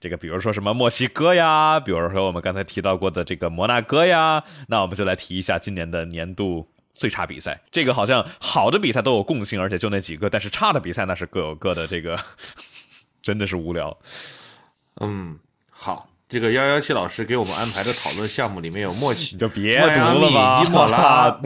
[0.00, 7.60] 这个比如说什么墨西哥呀，比如说我们刚才提到过的这个摩纳哥呀，那我们就来提一下今年的年度最差比赛。
[7.70, 12.18] 这个好像好的比赛都有共性，而且就那几个，但是差的比赛那是各有各的，这个
[13.22, 13.96] 真的是无聊。
[15.00, 15.38] 嗯。
[15.70, 20.62] 好，这个幺幺七老师给我们安排的讨论项目里面有默契，你就别读了吧。
[20.64, 21.38] 伊莫拉，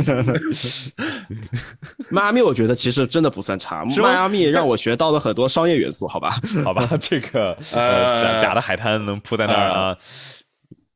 [2.10, 3.84] 迈阿密， 我觉得其实真的不算差。
[3.96, 6.38] 迈阿密让我学到了很多商业元素，好吧？
[6.62, 9.96] 好吧，这个呃假假的海滩能铺在那儿啊。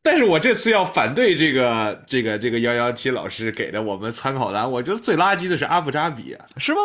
[0.03, 6.81] 但是我这次要反对这个这个这个幺幺七老师给的我们参考单，我觉得最垃圾的是阿布扎比，是吗？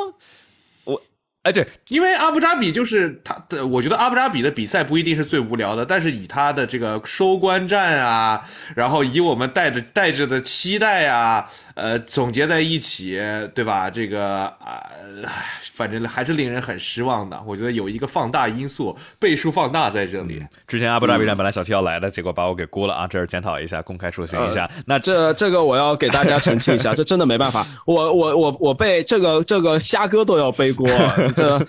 [1.48, 8.42] 哎，对，因为阿布扎比就是他的，我觉得阿布扎比的比赛不一定是最无聊的，但是以他的这个收官战啊，
[8.76, 11.50] 然后以我们带着带着的期待啊。
[11.78, 13.20] 呃，总结在一起，
[13.54, 13.88] 对吧？
[13.88, 14.84] 这个啊，
[15.74, 17.40] 反正还是令人很失望的。
[17.46, 20.44] 我觉得有一个放大因素，倍数放大在这里。
[20.68, 23.06] 之前阿布扎比站本来小 T 要来的，结果把我给估了啊！
[23.06, 24.68] 这是检讨一下，公开说行一下。
[24.88, 27.64] 那这这个我要给大家澄清一下， 这真的没办法。
[27.86, 30.88] 我我我我被这个这个虾哥都要背锅，
[31.38, 31.64] 这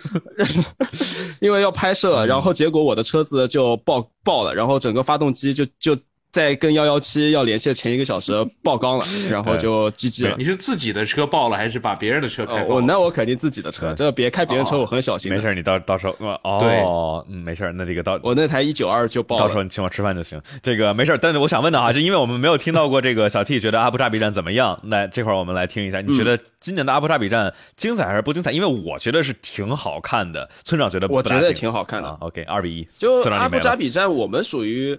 [1.40, 5.94] 因为要拍摄，然后结果我的车子就爆爆了，然后整个发动机就就。
[6.38, 10.37] 在跟幺幺七要联系的前一个小时爆缸了， 然后就 GG 了。
[10.38, 12.77] 你是自己的车爆了，还是把别人的车开爆？
[12.77, 15.33] 我那我肯定自己的车，这别开别人车，我很小心。
[15.33, 19.42] 没事，你到到时候哦，嗯，没事，那这个到我那台一九二就爆了。
[19.42, 20.40] 到时候你请我吃饭就行。
[20.62, 28.53] 这个没事，但是我想问的啊，就因为我们没有听到过这个小 T 觉得阿布扎比站怎么样，那这块儿我们来听一下，你觉得今年的阿布扎比站精彩还是不精彩？
[28.53, 32.09] 因为我觉得是挺好看的，村长觉得我觉得挺好看的。
[32.20, 34.96] OK，二比一，就阿布扎比站，我们属于。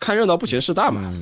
[0.00, 1.12] 看热闹不嫌事大嘛，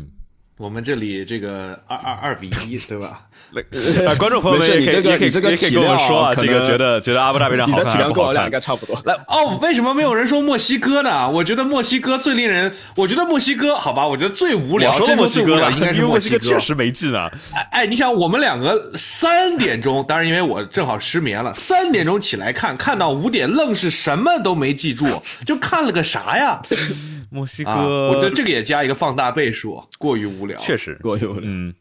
[0.56, 3.22] 我们这里这个二二二比一， 对吧？
[3.50, 9.00] 那， 观众朋友们也可以你这个也可以你这个也可以体跟我们说啊，这个觉得觉得阿布扎比长你好看的体量跟我俩应该差不多。
[9.04, 11.30] 来哦，为什么没有人说墨西哥呢？
[11.30, 16.58] 我觉得墨西哥最令人，我觉得墨西哥好吧，我觉得最无聊，我说真墨西哥了，说最无聊应该是因为墨西西哥确。
[16.60, 17.30] 实没劲啊。
[17.54, 25.06] 哎哎，你想我们两个三点钟，当然因为我正好失眠了，三点钟起来看，看到五点，愣是什么都没记住，
[25.46, 26.60] 就看了个啥呀？
[27.30, 30.58] 墨西哥，啊，我觉得这个也加一个放大倍数，过于无聊。
[30.58, 31.42] 确实，过于无聊。
[31.42, 31.74] 嗯，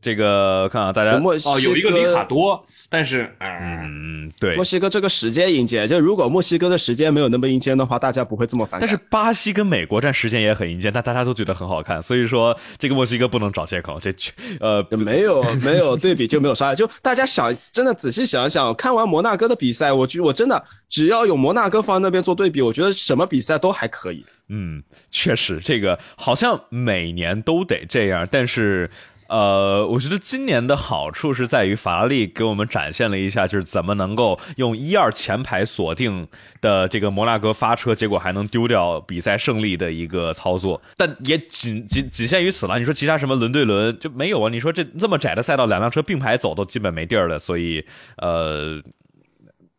[0.00, 8.80] 这个看啊，大家，墨西哦，有一个里卡，多，但是，嗯，嗯，对墨，西哥这个时间硬件，就如果墨西哥的时间没有那么硬件的话，大家不会这么烦。
[8.80, 14.14] 但是巴西跟美国站时间也很硬件，但大家都觉得很好看，所以说这个墨西哥不能找借口，这
[14.60, 24.24] 呃没有没有对比就没有伤害，就大家想真的仔细想一想，看完摩纳哥的比赛，我觉我真的只要有摩纳哥放在那边做对比，我觉得什么比赛都还可以。
[24.48, 24.80] 嗯，
[25.10, 28.88] 确实，这个好像每年都得这样，但是。
[29.28, 36.26] 呃，我觉得今年的好处是在于法拉利给我们展现了一下，就是怎么能够用一二前排锁定
[36.60, 42.78] 的这个摩纳哥发车，结果还能丢掉比赛胜利的一个操作，但也仅仅仅限于此了。
[42.78, 44.48] 你说其他什么轮对轮就没有啊？
[44.48, 47.84] 你说这这么窄的赛道，两辆车并排走都基本没地儿了，所以
[48.16, 48.82] 呃。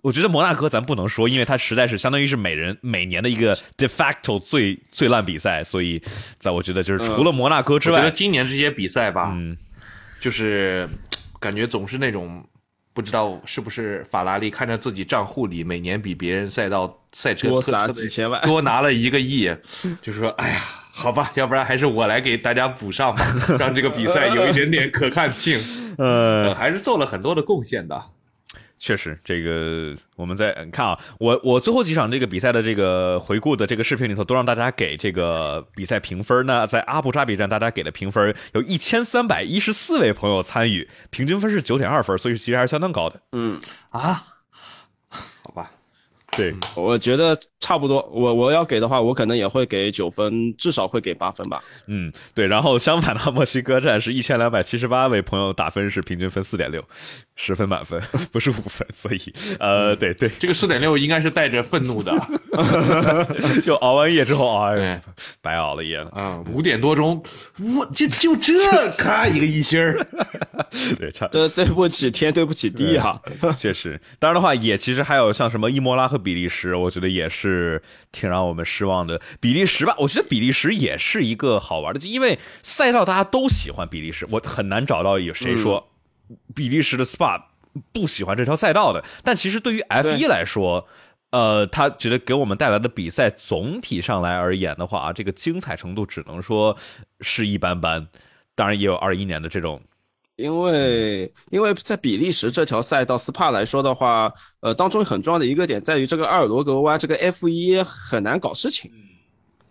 [0.01, 6.01] 我觉得摩纳哥咱不能说，因为它实在是相当于是每人每年的一个 de facto 最最烂比赛，所以
[6.37, 9.57] 在我觉得就是除了摩纳哥之外我觉得外，今年这些比赛吧，嗯，
[10.19, 10.87] 就是
[11.39, 12.41] 感觉总是那种
[12.93, 19.53] 不知道是不是法拉利看着自己账户里每年比别人赛道赛车多撒特特别几千万多拿了一个亿，
[20.01, 23.23] 就说哎呀，好吧，要不然还是我来给大家补上吧，
[23.59, 25.59] 让这个比赛有一点点可看性。
[25.97, 28.01] 呃呃，，还是做了很多的贡献的。
[28.79, 36.45] 确实，这个我们在你看啊，我我最后几场这个比赛的这个回顾的这个视频里头，都让大家给这个比赛评分。
[36.45, 43.19] 那在阿布扎比站，大家给的评分有一千三百一十四位朋友参与，平均分是九点二分，所以其实还是相当高的。
[43.33, 43.59] 嗯，
[43.89, 44.23] 啊，
[46.39, 48.01] 对，我觉得差不多。
[48.13, 51.61] 我我要给的话，我可能也会给九分，至少会给八分吧。
[51.87, 52.47] 嗯，对。
[52.47, 56.81] 然后相反的话，墨西哥站是一千两百七十八位朋友打分是平均分四点六，
[57.35, 58.87] 十分满分， 不是五分。
[58.93, 62.13] 所以，呃，对对，这个四点六应该是带着愤怒的。
[63.61, 65.01] 就熬完夜之后，哎呀，
[65.41, 66.09] 白熬了夜了。
[66.11, 67.21] 啊，五点多钟，
[67.75, 68.53] 我就就这，
[68.97, 70.07] 咔一个一星儿。
[70.97, 73.19] 对，差对，对不起天，对不起地啊。
[73.57, 79.21] 确实，当然的话，也其实还有像什么伊莫拉和比利时，我觉得也是挺让我们失望的。
[79.39, 85.89] 比利时吧，我觉得比利时也是一个好玩的，因为赛道大家都喜欢比利时，我很难找到有谁说
[86.55, 87.41] 比利时的 SPA
[87.91, 89.03] 不喜欢这条赛道的。
[89.23, 90.87] 但其实对于 F 一来说，
[91.31, 96.75] 呃，他觉得给我们带来的比赛总体上来而言的话啊，这个精彩程度只能说
[97.21, 98.07] 是一般般。
[98.55, 99.81] 当然，也有二一年的这种
[100.39, 104.31] 因为因为在比利时这条赛道 SPA 来说的话，
[104.61, 108.89] 呃，当中很重要的一个点在于这个阿尔罗格湾这个 F 一很难搞事情。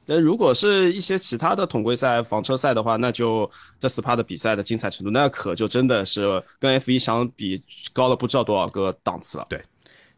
[0.04, 3.50] 那如果是一些其他的统规赛、房车赛的话，那就
[3.80, 7.62] 这 SPA 的比赛的精彩程度，那可就真的是跟 F 一相比
[7.92, 9.46] 高了不知道多少个档次了。
[9.48, 9.62] 对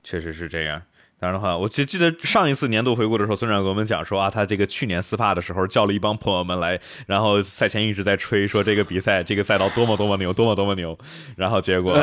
[0.02, 0.80] 确实是这样。
[1.20, 10.98] 当然的话，我记记得上一次年度回顾的时候，村长给我们讲说啊，他这个去年 SPA 的时候叫了一帮朋友们来，然后赛前一直在吹说这个比赛、这个赛道多么多么牛，多么多么牛，
[11.36, 12.02] 然后结果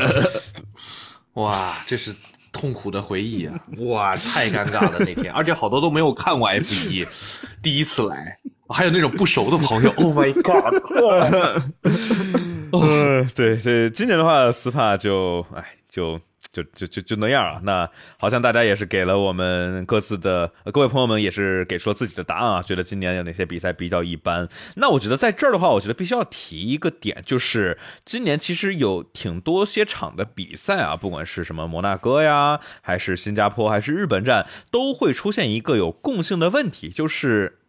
[1.33, 2.13] 哇，这是
[2.51, 3.59] 痛苦的回忆啊！
[3.79, 7.03] 哇，太尴尬了那天，而且好多都没有看过 F 一，
[7.63, 8.37] 第一次来，
[8.69, 9.91] 还有那种不熟的朋友。
[9.97, 10.75] Oh my god！
[12.71, 16.21] 嗯， 对，所以今年的话，SPA 就哎就。
[16.51, 24.47] 就就就就那样啊，那好像大家也是给了我们各自的、各位朋友们也是给出了自己的答案啊，觉得今年有哪些比赛比较一般。
[24.75, 37.59] 那我觉得在这儿的话，我觉得必须要提一个点，就是今年其实有挺多些场的比赛啊，不管是什么摩纳哥呀，还是新加坡，还是日本站，都会出现一个有共性的问题，就是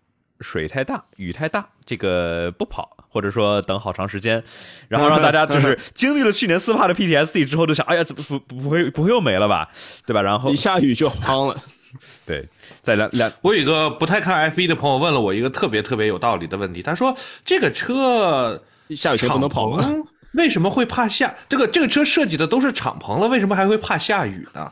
[0.41, 2.98] 水太大、雨太大，这个不跑。
[3.09, 4.43] 或者说等好长时间，
[4.89, 9.69] 然后让大家就是 经历了去年斯帕的 PTSD 之后，就想，哎呀，怎么不不不会不会又没了吧，
[10.07, 10.23] 对吧？
[10.23, 11.57] 然后一下雨就慌了。
[12.27, 12.47] 对，
[12.83, 19.89] 在两两我有一个不太看 F 一的朋友问了我一个特别特别有道理的问题，他说：“这个车下雨天不能跑吗？
[20.35, 21.35] 为什么会怕下？
[21.49, 24.71] 这个这个车设计的都是敞篷了，为什么还会怕下雨呢？”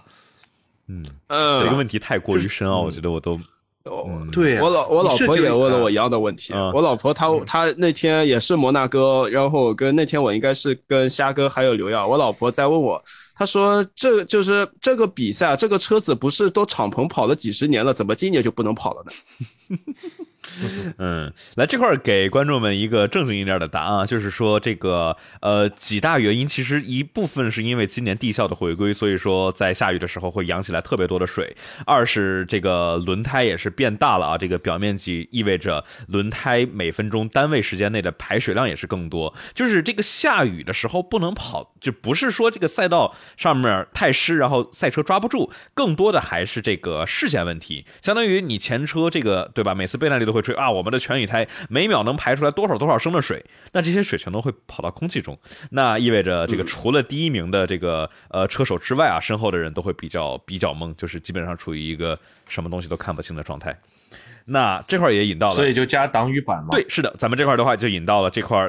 [0.88, 3.40] 嗯，这个问题太过于深奥，我觉得我都
[4.32, 6.52] 对呀我老我老婆也问了我一样的问题。
[6.52, 13.02] 嗯我老婆她她那天也是摩纳哥，然后跟那天我应该是跟虾哥还有刘耀，我老婆在问我，
[13.34, 19.12] 她说这就是这个比赛，这个车子不是都敞篷跑了几十年了，怎么今年就不能跑了呢？
[20.98, 31.44] 嗯，来这块给观众们一个正经一点的答案，就是说这个呃几大原因，其实一部分是因为今年地效的回归，所以说在下雨的时候会扬起来特别多的水；
[31.84, 39.34] 二是这个轮胎也是变大了啊，这个表面积意味着轮胎每分钟单位时间内的排水量也是更多。
[39.54, 49.72] 就是这个下雨的时候不能跑，就不是说这个赛道上面太湿，然后赛车抓不住，更多的还是这个视线问题，相当于你前车这个对吧？
[49.72, 55.38] 每次备胎里都会吹啊，我们的全雨胎每秒能排出来多少多少升的水，那这些水全都会跑到空气中，
[55.70, 62.18] 那意味着这个除了第一名的这个呃车手之外啊，身后的人都会比较比较懵，就是基本上处于一个
[62.48, 63.78] 什么东西都看不清的状态。
[64.46, 66.70] 那这块也引到了，所以就加挡雨板嘛。
[66.72, 68.68] 对，是的，咱们这块的话就引到了这块。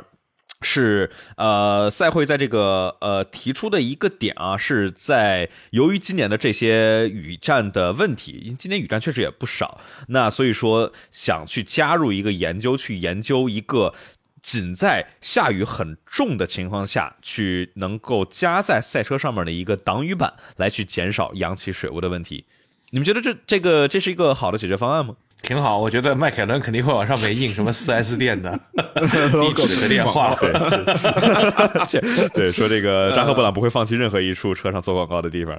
[0.62, 13.94] 是呃，赛会在这个呃提出的一个点啊，是在由于今年的这些雨战的问题，因今年雨战确实也不少，那所以说想去加入一个研究，去研究一个
[14.42, 22.46] 仅在下雨很重的情况下去能够加在赛车上面的一个挡雨板，来去减少扬起水雾的问题。
[22.90, 25.16] 你们觉得这这个这是一个好的解决方案吗？
[25.44, 30.36] 挺好，我觉得迈凯伦肯定会往上面印什么四 S 店的 地址的电话。
[32.34, 35.58] 对，说这个扎克布朗不会放弃任何一处车上做广告的地方。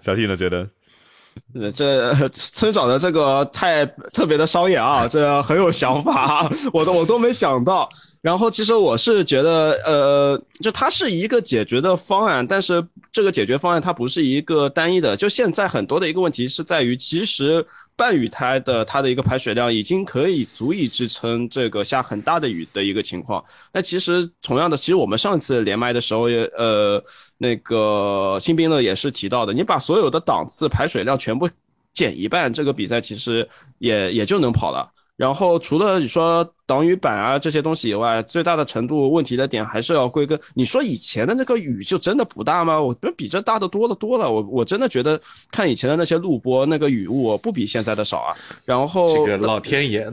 [0.00, 0.66] 小 T 呢觉得，
[1.70, 7.88] 这村长的这个太特别的商业啊，这很有想法，我都我都没想到。
[8.28, 15.16] 然后其实我是觉得，呃，就它是一个解决的方案，但是这个解决方案它不是一个单一的。
[15.16, 17.64] 就现在很多的一个问题是在于，其实
[17.96, 23.42] 半雨胎的它的一个排水量已经可以足以支撑这个下很大的雨的一个情况。
[23.72, 27.02] 那其实同样的，其实我们上次连麦的时候也，呃，
[27.38, 31.48] 那个新兵呢也是提到的，你把所有的档次排水量全部
[31.94, 33.48] 减一半，这个比赛其实
[33.78, 34.86] 也也就能跑了。
[35.16, 40.38] 然后除了你说挡雨板啊这些东西以外，最大的程度问题的点还是要归根。
[40.54, 42.80] 你说以前的那个雨就真的不大吗？
[42.80, 44.30] 我觉得比这大的多了多了。
[44.30, 48.36] 我我真的觉得看以前的那些录播，那个雨雾不比现在的少啊。
[48.64, 50.06] 然后这个老天爷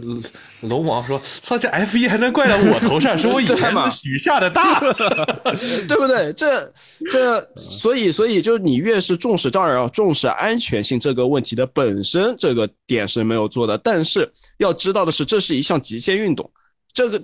[0.62, 3.16] 龙王说：“操，这 F 一还能怪到我头上？
[3.16, 3.72] 是我以前
[4.06, 4.80] 雨下的大，
[5.88, 6.34] 对不对？
[6.34, 6.74] 这
[7.12, 14.28] 这所以所以就是你越是重视，当然要重视安全性这个问题的本身这个点是没有做的，但是
[14.58, 14.96] 要知。
[14.96, 16.45] 道的是，这是一项极限运动，
[16.96, 17.24] 这个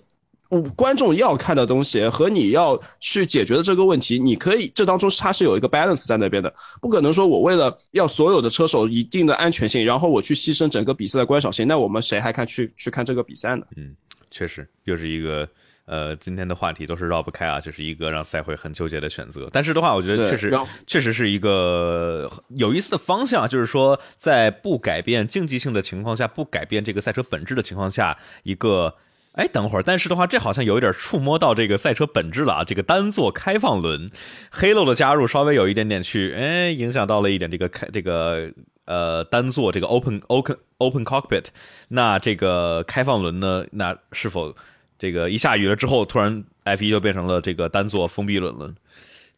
[0.75, 13.65] 观众要看的东西和你要去解决的这个问题，你可以这当中它是有一个 balance 在那边的，不可能说我为了要所有的车手一定的安全性，然后我去牺牲整个比赛的观赏性，那我们谁还看去去看这个比赛呢？
[13.77, 13.95] 嗯，
[14.29, 15.49] 确实又是一个。
[15.85, 19.49] 呃，今天的话题都是绕不开啊，就是一个让赛会很纠结的选择。
[19.51, 28.93] 但是的话，我觉得确实确实是一个有意思的方向，就是说在不改变竞技性的情况下，不改变这个赛车本质的情况下，一个
[29.33, 32.63] 哎，等会儿，但是的话，这好像有一点触摸到这个赛车本质了啊。
[32.63, 34.09] 这个单座开放轮
[34.49, 38.51] 黑漏的加入稍微有一点点去哎，影响到了一点这个开这个
[38.85, 41.45] 呃单座这个 open open open cockpit。
[41.87, 44.55] 那这个开放轮呢，那是否？
[44.99, 48.71] 这个一下雨了之后，突然 F 一就变成了这个单座封闭轮了。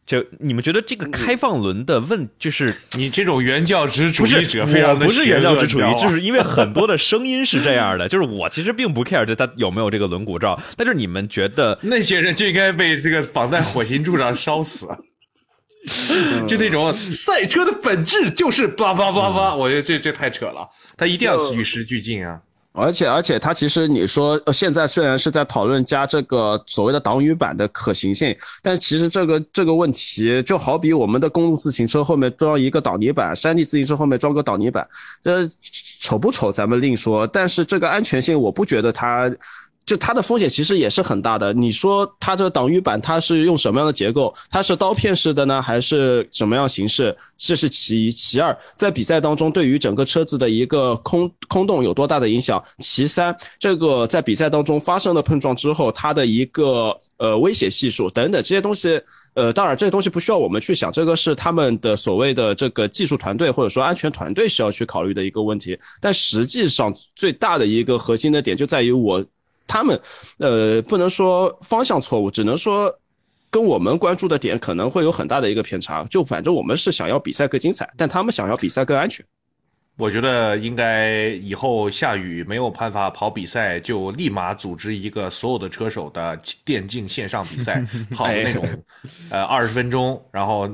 [0.06, 8.06] 就你们觉得这个开放轮的问，就是你这种原教旨主义者非常的不是原教旨主义，就是因为很多的声音是这样的。
[8.06, 14.86] 就是我其实并不 care 这他有没有这个轮毂罩，但是你们觉得那些人就应该被这个绑在火星柱上烧死。
[16.48, 22.40] 就那种赛车的本质就是叭叭叭叭，我觉得这这太扯了，他一定要与时俱进啊。
[22.76, 34.86] 而且而且，它其实你说现在虽然是在讨论加这个所谓的挡雨板的可行性，但其实这个这个问题就好比我们的公路自行车后面装一个挡泥板，山地自行车后面装个挡泥板，
[35.22, 35.48] 这
[36.00, 39.32] 丑不丑咱们另说，但是这个安全性我不觉得它。
[39.86, 41.52] 就它的风险其实也是很大的。
[41.52, 44.34] 你说它这个挡雨板它是用什么样的结构？
[44.50, 47.14] 它是刀片式的呢，还是什么样形式？
[47.36, 48.10] 这是其一。
[48.10, 52.62] 其二，在比赛当中对于整个车子的一个空空洞有多大的影响？
[52.78, 58.98] 其三，这个在比赛当中发生了碰撞之后，它的一个呃危险系数等等这些东西，
[59.34, 65.78] 呃，当然这些东西不需要我们去想，这个是他们的所谓的这个技术团队或者说安全团队需要去考虑的一个问题。
[66.00, 69.22] 但实际上最大的一个核心的点就在于我。
[69.66, 70.00] 他们，
[70.38, 72.92] 呃，不能说方向错误，只能说
[73.50, 76.04] 跟我们关注的点可能会有很大的一个偏差。
[76.04, 79.24] 就反正我们是想要比赛更精彩，但他们想要比赛更安全。
[79.96, 88.66] 我觉得应该以后下雨没有办法跑比赛，就立马组织一个所有的车手的电竞线上比赛， 跑那种
[89.30, 90.68] 呃二十分钟，然后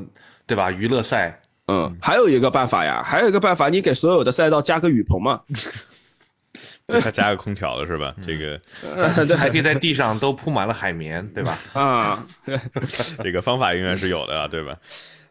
[0.46, 0.70] 对吧？
[0.70, 1.38] 娱乐赛。
[1.66, 5.40] 嗯，还有一个办法呀，还有一个办法，你给所有的赛道加个雨棚嘛。
[6.90, 8.14] 就他加个空调了是吧？
[8.26, 8.60] 这个
[9.36, 11.58] 还可以在地上都铺满了海绵，对吧？
[11.72, 12.26] 啊，
[13.22, 14.76] 这个方法应该是有的啊，对吧？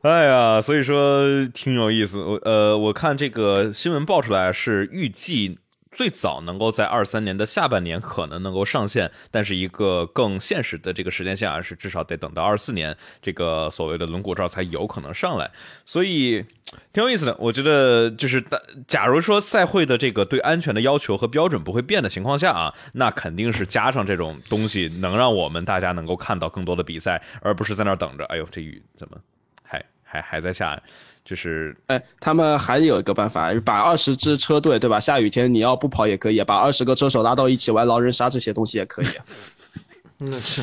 [0.02, 2.20] 哎呀，所以说挺有意思。
[2.20, 5.58] 我呃，我看这个新闻爆出来是预计。
[5.92, 15.50] 最早能够在二三年的下半年可能能够上线，但是一个更现实的这个时间线啊，是至少得等到二四年这个所谓的轮毂罩才有可能上来，
[15.86, 16.46] 所以
[16.94, 17.36] 挺有意思的。
[17.40, 18.44] 我觉得就是，
[18.88, 28.26] 假如说赛会的这个对安全的要求和标准不会变的情况下啊，那肯定是加上这种东西，能让我们大家能够看到更多的比赛，而不是在那儿等着。
[28.26, 29.18] 哎呦，这雨怎么
[29.64, 30.82] 还还还在下？
[31.26, 35.00] 就是，哎，他们还有一个办法，把二十支车队，对吧？
[35.00, 39.06] 下雨天你要不跑也可以，把二十个车手拉到一起玩狼人杀这些东西也可以。
[40.22, 40.62] 那是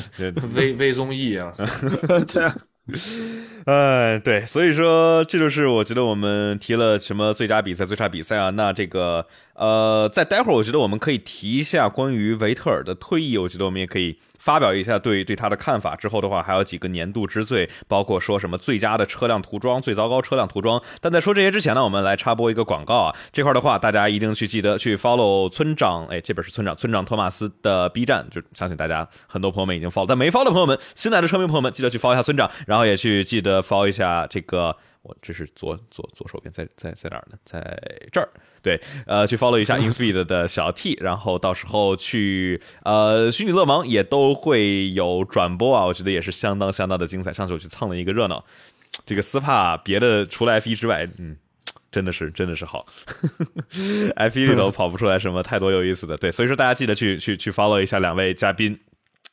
[0.54, 1.52] 微微综艺啊，
[2.30, 2.56] 对啊，
[3.64, 8.50] 哎，对，所以说这就是我觉得我们提了什么最佳比赛、最差比赛啊。
[8.50, 14.18] 那这个呃，在待会儿我觉得我们可以提一下关于维特尔的退役，我觉得我们也可以。
[14.46, 20.80] 发表一下对对他的看法之后的话，还有几个年度之最，包括说什么最佳的车辆涂装、最糟糕车辆涂装。
[21.00, 23.16] 但在说这些之前呢，我们来插播一个广告啊。
[23.32, 34.76] 这块的话，大家一定去记得去 follow 村长，哎，这边是村长，村长托马斯的 B 站，就相信大家很多朋友们已经 follow，但没 follow 的朋友们，新来的车迷朋友们，记得去 follow 一下村长，然后也去记得 follow 一下这个。
[35.06, 37.38] 我这是左左左手边，在在在哪儿呢？
[37.44, 37.60] 在
[38.10, 38.28] 这儿。
[38.60, 47.32] 对，呃，去 follow 一下 InSpeed 的小 T，然后到时候去呃虚拟乐盲也都会有转播啊，我觉得也是相当相当的精彩。
[47.32, 48.44] 上次我去蹭了一个热闹，
[49.04, 51.36] 这个斯帕别的除了 F 一之外，嗯，
[51.92, 52.86] 真的是真的是好。
[54.16, 58.76] F 一里头跑不出来什么太多有意思的，对，所以说大家记得去去去 follow 一下两位嘉宾。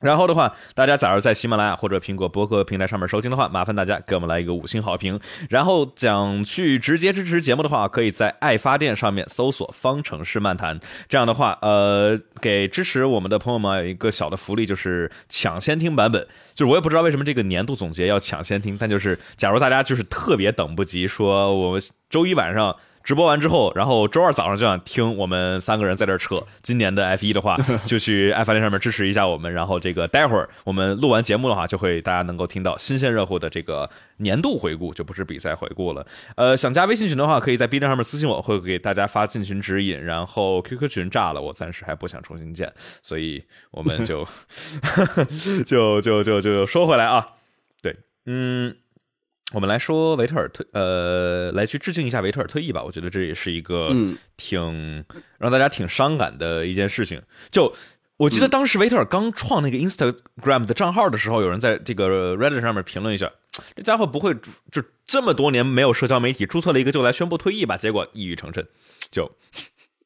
[0.04, 5.20] 然后的话，大家假如在喜马拉雅或者苹果播客平台上面收听的话，麻烦大家给我们来一个五星好评。
[5.49, 10.80] 然后想去直接支持节目的话，可以在爱发电上面搜索“方程式漫谈”。
[11.08, 16.28] 这样的话，呃，给支持我们的朋友们有一个小的福利，就是抢先听版本。
[16.54, 22.76] 就是我也不知道为什么这个年度总结要抢先听，但就是假如大家就是特别等不及，说我们周一晚上。
[23.04, 29.51] 直播完之后，然后周二早上就想听我们三个人在这扯今年的 F 一的话， 就去爱发电上面支持一下我们。
[29.51, 36.06] 然后这个待会儿我们录完节目的话，就会大家能够听到新鲜热乎的这个年度回顾，就不是比赛回顾了。
[36.38, 40.01] 呃，想加微信群的话，可以在 B 站上面私信我，会给大家发进群指引。
[40.01, 44.26] 然后 QQ 群炸了，我暂时还不想重新建，所以我们就
[45.66, 47.28] 就就就就说回来啊，
[47.82, 48.76] 对，嗯。
[49.54, 52.84] 我们来说维特尔退，呃，来去致敬一下维特尔退役吧。
[52.84, 53.89] 我觉得这也是一个
[54.36, 55.06] 挺
[55.38, 57.22] 让大家挺伤感的一件事情。
[57.51, 57.72] 就
[58.18, 63.32] 我记得当时维特尔刚创那个 Instagram 的账号的时候，有人在这个 Reddit 上面评论一下，
[63.76, 64.34] 这家伙不会
[64.72, 67.78] 就这么多年没有社交媒体，注册了一个就来宣布退役吧？
[67.78, 68.66] 结果一语成谶，
[69.12, 69.32] 就。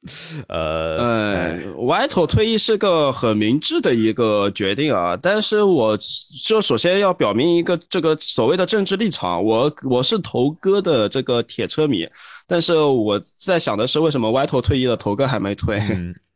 [0.48, 5.98] 呃，呃，Vital 退役是个很明智的一个决定啊，但是我
[6.46, 12.08] 就首先要表明一个这个所谓的政治立场，我我是头哥的这个铁车迷，
[12.46, 15.80] 但是我在想的是，为什么 Vital 退役了，头哥还没退？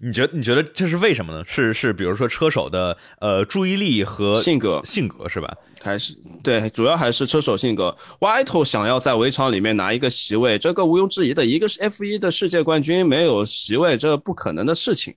[0.00, 1.44] 你觉你觉得这是为什么呢？
[1.46, 5.54] 是是，比如说车手的呃注意力和性格性格是吧？
[5.82, 7.94] 还是对，主要还是车手性格。
[8.18, 11.44] White 想要在围场里面拿一个席位，这个毋庸置疑的。
[11.44, 15.14] 一个是 F 一的世界冠军，没有席位，这不可能的事情。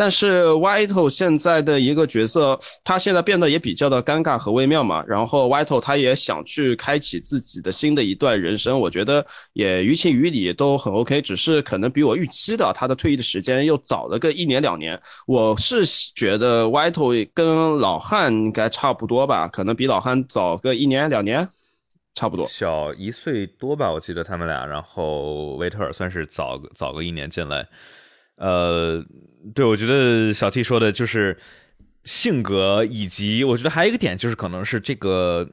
[0.00, 5.04] 但是 White 现在的一个角色，他现在变得也比较的尴尬和微妙嘛。
[5.06, 11.20] 然后 White 他也想去开启自己的新的一段人生，我觉得也于情于理都很 OK。
[11.20, 14.98] 只是可能比我预期的他的退役的时间又早了个一年两年。
[15.26, 15.84] 我是
[16.14, 21.46] 觉得 White 跟老汉应该差不多吧，可能比老汉早个一年两年，
[22.14, 24.64] 差不多小一岁多吧，我记得他们俩。
[24.64, 27.68] 然后维特尔算是早早个一年进来。
[28.40, 29.04] 呃，
[29.54, 31.36] 对，我觉得小 T 说的就是
[32.04, 35.46] 性格，以及我觉得还有一个点就是可能是这个，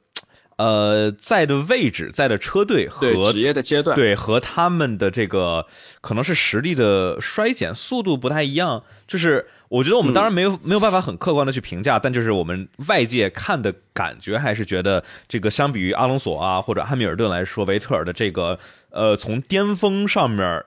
[0.55, 5.65] 呃，在的位置，在的车队和职业的阶段，对，和他们的这个
[5.99, 8.81] 可能是实力的衰减速度不太一样。
[9.05, 18.57] 就是我觉得我们当然没有没有办法很客观的去评价，但就是我们外界看的感觉还是觉得这个相比于阿隆索啊或者汉密尔顿来说，维特尔的这个
[18.91, 20.63] 呃从巅峰上面。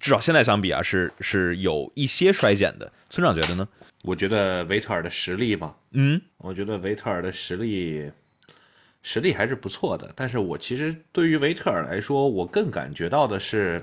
[0.00, 2.90] 至少现在相比啊，是是有一些衰减的。
[3.08, 3.68] 村长觉得呢？
[4.02, 8.10] 我觉得维特尔的实力嘛，嗯，我觉得维特尔的实力
[9.02, 10.12] 实力还是不错的。
[10.14, 13.82] 但是我其实对于维特尔来说，我更感觉到的是，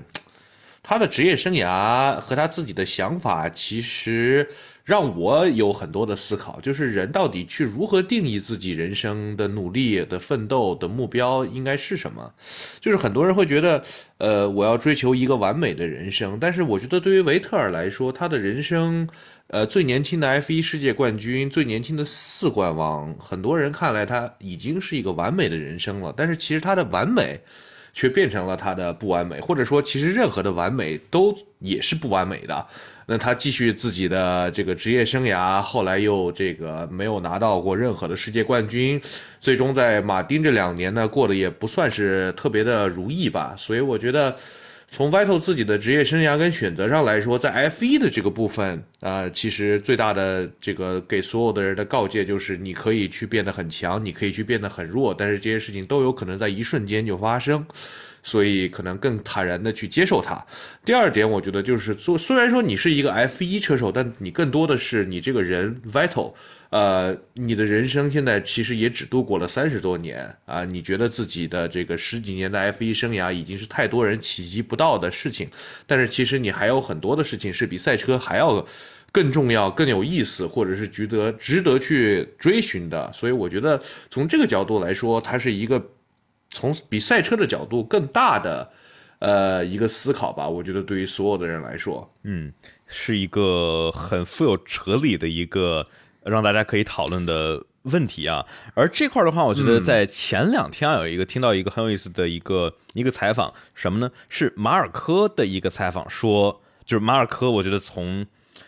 [0.81, 4.47] 他的职业生涯和他自己的想法，其实
[4.83, 12.33] 让我有很多的思考，就是人到底去如何定义自己人生的努力的奋斗的目标应该是什么？
[12.79, 13.83] 就是很多人会觉得，
[14.17, 19.07] 呃，我要追求一个完美的人生，但是我觉得对于维特尔来说，他的人生。
[19.47, 26.11] 呃，最年轻的 F 一世界冠军，最年轻的四冠王，很多人看来他已经是一个完美的人生了。
[26.15, 27.39] 但是其实他的完美，
[27.93, 32.65] 却变成了他的不完美，或者说其实任何的完美都也是不完美的。
[33.05, 39.01] 那他继续自己的这个职业生涯，后来又这个没有拿到过任何的世界冠军，
[39.39, 43.55] 最终在马丁这两年呢过得也不算是特别的如意吧。
[43.57, 44.35] 所以我觉得。
[44.89, 57.65] 从 Vital 自己的职业生涯跟选择上来说，在 F 一的这个部分啊，其实最大的这个给所有的人的告诫就是，你可以去变得很强，你可以去变得很弱，但是这些事情都有可能在一瞬间就发生，
[58.23, 60.43] 所以可能更坦然的去接受它。
[60.83, 66.33] 第二点，我觉得就是做，虽然说你是一个 F 一车手，但你更多的是你这个人 Vital。
[66.69, 70.65] 呃，你的人生现在其实也只度过了三十多年啊！
[70.65, 75.47] 你觉得自己的这个十几年的 F 一生涯已经是太多人企及不到的事情，
[75.85, 78.65] 但是其实你还有很多的事情是比赛车还要
[79.11, 83.11] 更重要、更有意思，或者是值得值得去追寻的。
[83.13, 85.79] 所以我觉得从这个角度来说，它是一个
[86.53, 88.71] 从比赛车的角度更大的
[89.19, 90.47] 呃一个思考吧。
[90.47, 92.53] 我觉得对于所有的人来说，嗯，
[92.87, 95.85] 是一个很富有哲理的一个。
[96.25, 98.45] 让大家可以讨论的问题啊，
[98.75, 104.09] 而这块的话，我觉得在前两天有一个听到一个很有意思的一个一个采访，什么呢？
[104.29, 108.25] 是马尔科的一个采访，说就是马尔科，我觉得从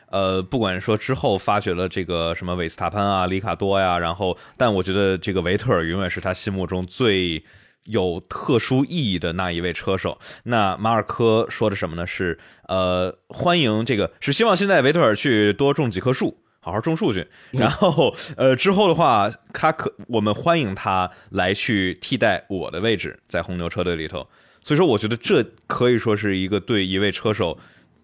[0.09, 7.41] 呃，不管说之后发掘了这个什么韦斯塔潘啊、里卡多呀，然后，但我觉得这个维特尔永远是他心目中最
[7.85, 10.19] 有特殊意义的那一位车手。
[10.43, 12.05] 那马尔科说的什么呢？
[12.05, 16.37] 是呃，欢迎这个，是希望现在维特尔去多种几棵树。
[16.59, 24.27] 好好种树去，然后呃之后的话，他可我们欢迎他来去替代我的位置在红牛车队里头。
[24.63, 27.55] 所以说，我觉得这可以说是一个对一位车手，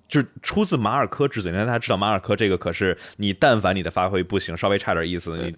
[0.07, 1.51] 就是出自马尔科之嘴。
[1.51, 5.55] 那大家知道马尔科这个可是你，但凡你的发挥不行，稍微差点意思，你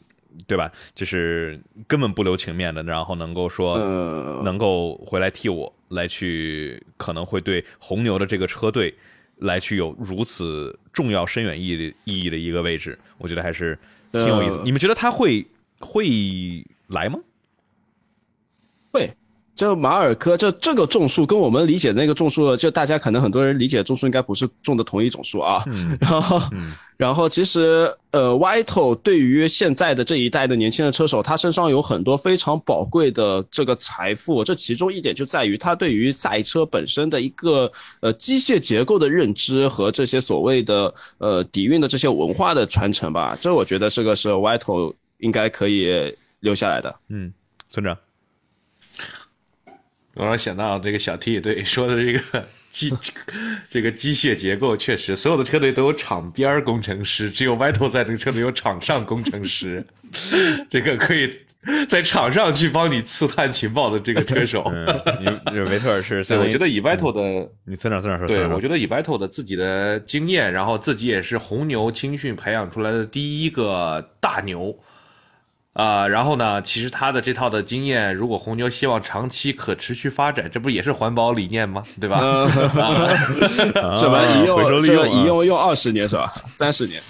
[0.48, 0.72] 对吧？
[0.96, 3.78] 就是根本不留情面的，然后能够说
[4.44, 8.94] 能够回来替我来去，可能会对红牛的这个车队。
[9.40, 13.78] 来去有如此重要、深远意义的意义的一个位置，我觉得还是
[14.12, 14.62] 挺有意思。
[14.64, 15.46] 你们觉得他会
[15.80, 17.20] 会来吗？
[18.92, 19.12] 会。
[19.56, 25.64] 就马尔科，就这个种树跟我们理解的那个种树，就大家可能很多人理解种树应该不是种的同一种树啊。
[26.00, 26.42] 然后，
[26.98, 34.44] 然后其实呃，Vital 对于现在的这一代的年轻的车手，他身上有很多非常宝贵的这个财富。
[34.44, 43.38] 这其中一点就在于他对于赛车本身的一个呃机械结构的认知和这些所谓的呃底蕴的这些文化的传承吧。
[43.40, 46.96] 这我觉得这个是 Vital 应该可以留下来的。
[47.10, 47.32] 嗯，
[47.70, 47.96] 村长。
[50.16, 52.94] 我让想到这个小 T 对说的这个机
[53.68, 59.86] 这个机械结构，确实所有的车队都有场边工程师，只有 Vital 在这个车队有场上工程师，
[60.70, 61.32] 这个可以
[61.88, 64.64] 在场上去帮你刺探情报的这个车手。
[65.68, 74.78] 维特尔是，我觉得以 Vital 的，你村长村长说，对我觉得以 Vital 的自己的经验，然后自己也是红牛青训培养出来的第一个大牛。
[75.74, 76.62] 啊，然后呢？
[76.62, 81.84] 其实他的这套的经验，如果红牛希望长期可持续发展，这不也是环保理念吗？
[82.00, 82.20] 对吧？
[83.96, 86.32] 什么一用这一用用二十年是吧？
[86.48, 87.02] 三十年。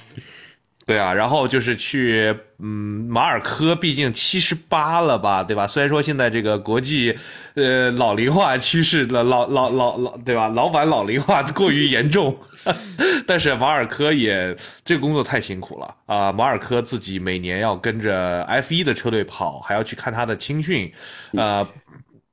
[0.86, 5.65] 对啊，然后就是去，嗯，马尔科毕竟七十八了吧，对吧？
[5.65, 7.17] 虽然说现在这个国际，
[7.53, 10.49] 呃，老龄化趋势的老老老老，对吧？
[10.49, 12.38] 老板老龄化过于严重，
[13.25, 14.53] 但是马尔科也
[14.84, 16.34] 这个工作太辛苦了啊！
[16.34, 20.91] 马尔科自己每年要跟着 F 一的车队跑，还要去看他的青训，
[21.38, 21.65] 啊，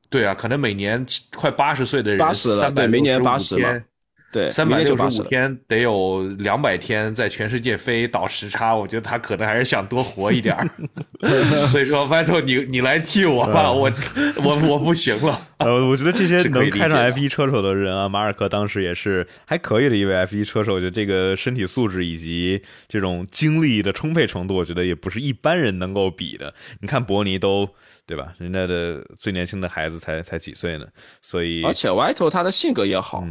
[0.09, 3.81] 对啊，可能每年快八十岁的人，八十了，对，明年八十了。
[4.33, 10.69] 对，三百六十五天得有两百天在全世界飞倒时差，我觉得他可能还是想多活一点儿。
[11.67, 13.93] 所以说，Vital，你你来替我吧，我
[14.37, 15.37] 我我不行了。
[15.59, 26.55] 呃，我觉得这些能开上 F 一车手的人啊，马尔克当时也是还可以的一位 F 一车手，我觉得这个身体素质以及这种精力的充沛程度，我觉得也不是一般人能够比的。
[26.81, 27.69] 你看伯尼都
[28.07, 28.33] 对吧？
[28.39, 30.87] 人家的最年轻的孩子才才几岁呢，
[31.21, 33.25] 所以而且 Vital 他的性格也好。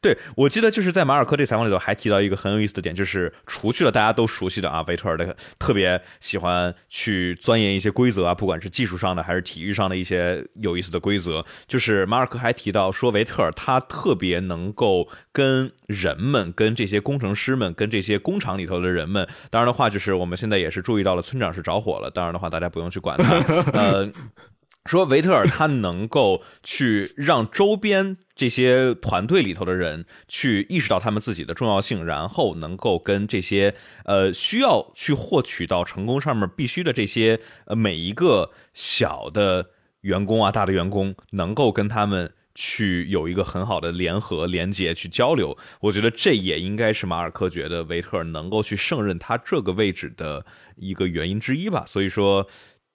[0.00, 23.36] 对，我记得就是在马尔科这采访里头还提到一个很有意思的点，就是除去了大家都熟悉的啊，维特尔的特别喜欢去钻研一些规则啊，不管是技术上的还是体育上的一些有意思的规则，就是马尔科还提到说维特尔他特别能够跟人们、跟这些工程师们、跟这些工厂里头的人们，当然的话就是我们现在也是注意到了村长是着火了，当然的话大家不用去管他，
[23.72, 24.10] 呃。
[24.86, 33.74] 说维特尔他能够去让周边这些团队里头的人去意识到他们自己的重要性，然后能够跟这些
[34.04, 39.70] 呃需要去获取到成功上面必须的这些呃每一个小的
[40.02, 45.58] 员工啊、大的员工，能够跟他们去有一个很好的联合、连接、去交流。
[45.80, 51.84] 我觉得这也应该是马尔科觉得维特尔能够去胜任他这个位置的一个原因之一吧。
[51.88, 52.46] 所以说。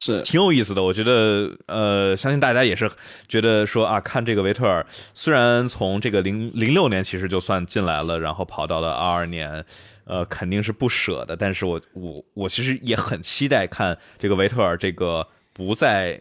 [0.04, 2.92] 是挺有意思的，我觉得，呃，相信大家也是
[3.30, 9.64] 觉得说啊，看这个维特尔，虽然从这个零零六年其实就算进来了，然后跑到了二二年，
[10.04, 16.20] 呃，肯定是不舍的，但是我我我其实也很期待看这个维特尔这个不在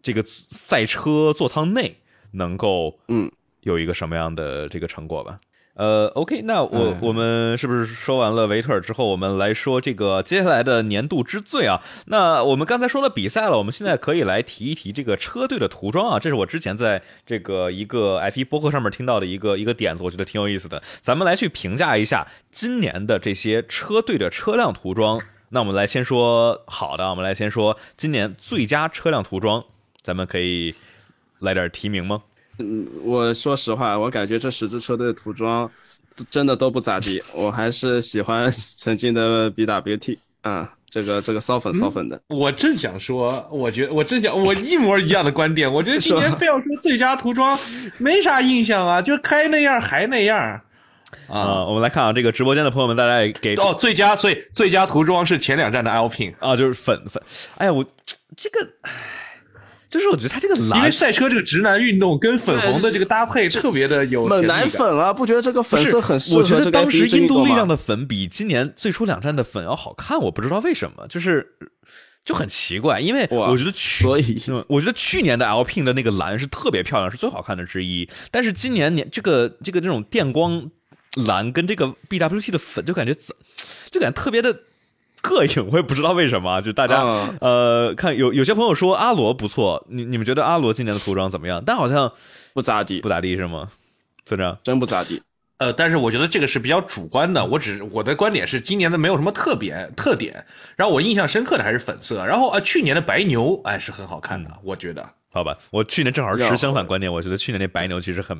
[0.00, 1.96] 这个赛车座舱内
[2.30, 3.28] 能够嗯
[3.62, 5.40] 有一个什么样的这个成果吧。
[5.76, 11.82] 呃，OK，那我我们是不是说完了维特尔之后，我们来说这个接下来的年度之最啊？
[12.06, 16.18] 那我们刚才说了比赛了，我们现在可以来提一提这个车队的涂装啊。
[16.18, 20.82] 这是我之前在这个一个 F1 播客上面听到的一个一个点子，我觉得挺有意思的。
[21.02, 25.20] 咱们来去评价一下今年的这些车队的车辆涂装。
[25.50, 29.62] 那我们来先说好的，我们来先说今年最佳车辆涂装，
[30.00, 30.74] 咱们可以
[31.40, 32.22] 来点提名吗？
[32.58, 35.70] 嗯，我说实话，我感觉这十支车队的涂装
[36.30, 42.20] 真的都不咋地，我还是喜欢 曾经的 BWT 啊，这个这个骚粉骚粉的。
[42.28, 47.58] 我正想说，我觉得我正想，我一模一样的观点，我觉得今年非要说最佳涂装，
[47.98, 50.60] 没啥印象啊，就开那样还那样。
[51.28, 57.22] 啊，我们来看啊，这个直播间的朋友们，大家也给哦，最佳，所以最佳涂装是前两站的 Alpine 啊，就是粉粉。
[57.58, 57.84] 哎呀，我
[58.36, 58.66] 这个。
[59.88, 71.46] 就是我觉得他这个蓝，因为赛车这个直男运动跟粉红的这个搭配特别的有猛男粉啊，不觉得这个粉色很适合我觉得当时印度力量的粉比今年最初两站的粉要好看，我不知道为什么，就是
[72.24, 72.98] 就很奇怪。
[72.98, 78.08] 因为我觉得去，所以我觉得去年的 Alpine 的那个蓝是特别漂亮，是最好看的之一。
[78.30, 80.70] 但是今年年这个这个这种电光
[81.26, 83.34] 蓝跟这个 BWT 的粉就感觉怎
[83.90, 84.56] 就感觉特别的。
[85.26, 87.02] 膈应，我也不知道为什么，就大家
[87.40, 91.62] 呃，看有有些朋友说阿罗不错，你你们觉得阿罗今年的服装怎么样？
[91.66, 92.12] 但好像
[92.54, 93.68] 不咋地，不咋地是吗？
[94.24, 95.20] 村长真不咋地。
[95.58, 100.44] 呃，但是我觉得这个是比较主观的，我只我的观点是今年的没有什么特别特点。
[100.76, 102.24] 然后我印象深刻的还是粉色。
[102.24, 105.08] 然后呃，去年的白牛哎是很好看的，我觉得。
[105.32, 108.38] 好吧，我去年正好持相反观点，我觉得去年那白牛其实很。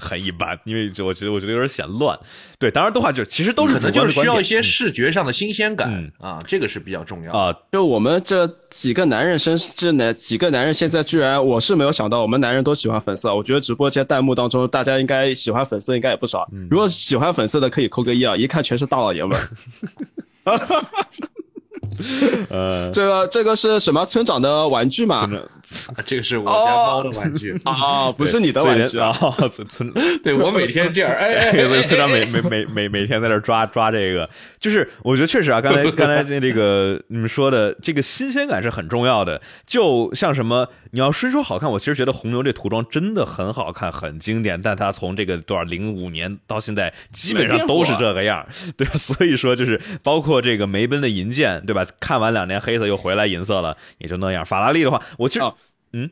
[0.00, 2.18] 很一般，因为我觉得我觉得有点显乱。
[2.58, 7.56] 对，当然的话就其实都是可能就是需要一些视觉上的新鲜感啊，这个是比较重要啊。
[7.72, 13.34] 就我们这几个男人身，这哪几个男人现在居然，我是没有想到，我们男人都喜欢粉色。
[13.34, 16.48] 我觉得直播间弹幕当中，大家应该喜欢粉色，应该也不少。
[16.70, 19.38] 如果喜欢粉色的，可以扣个一啊，一看全是大老爷们。
[22.50, 25.28] 呃，这个这个是什么村长的玩具吗？
[26.04, 29.12] 这个是我家猫的玩具啊，不是你的玩具啊。
[29.68, 29.92] 村，
[30.22, 34.28] 对我每天这样，哎 哎，村长每每每每每天在这抓 抓这个，
[34.60, 39.40] 就是我觉得确实啊，刚才刚才这个你们说的这个新鲜感是很重要的。
[39.66, 44.60] 就像什么，你要虽说好看，我其实觉得红牛这涂装真的很好看，很经典。
[44.60, 48.94] 但它从这个多少零五年到现在，基本上都是这个样，对吧？
[48.96, 51.85] 所以说就是包括这个梅奔的银剑，对吧？
[52.00, 54.44] 看完两年黑色又回来银色了，也就那样。
[54.44, 55.44] 法拉利的话，我其实，
[55.92, 56.10] 嗯，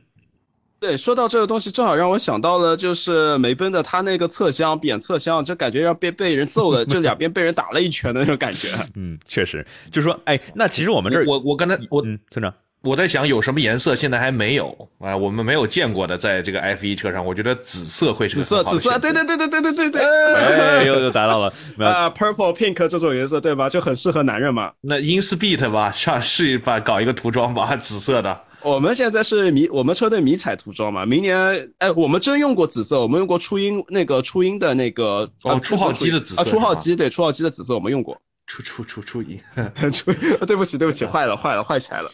[0.80, 8.68] 对，说到这个东西，正好让我想到了，就是梅奔的他那个侧箱扁侧箱，就感觉要被被人揍了， 就两边被人打了一拳的那种感觉。
[8.94, 12.52] 嗯，确实，就是说，哎，那其实我们这儿，我我刚才我村长，
[12.84, 15.16] 我在想有什么颜色现在还没有啊？
[15.16, 23.68] 我们没有见过的，在这个 F 一车上，我觉得紫色会是紫色，紫色，对对对对对对对对，哎， 又又达到了啊，purple pink 这种颜色对吧？
[23.68, 24.70] 就很适合男人嘛。
[24.82, 28.38] 那 In Speed 吧，上试一把搞一个涂装吧，紫色的。
[28.60, 31.04] 我们现在是迷，我们车队迷彩涂装嘛。
[31.04, 31.36] 明年，
[31.78, 38.18] 哎，我们真用过紫色，我们用过初音那个初音的那个哦，初号机的紫色啊，初号机对，初号机的紫色我们用过。
[38.46, 39.40] 初初初初音，
[39.92, 40.12] 初，
[40.46, 42.10] 对不起对不起，坏了坏了坏起来了，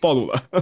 [0.00, 0.42] 暴露了。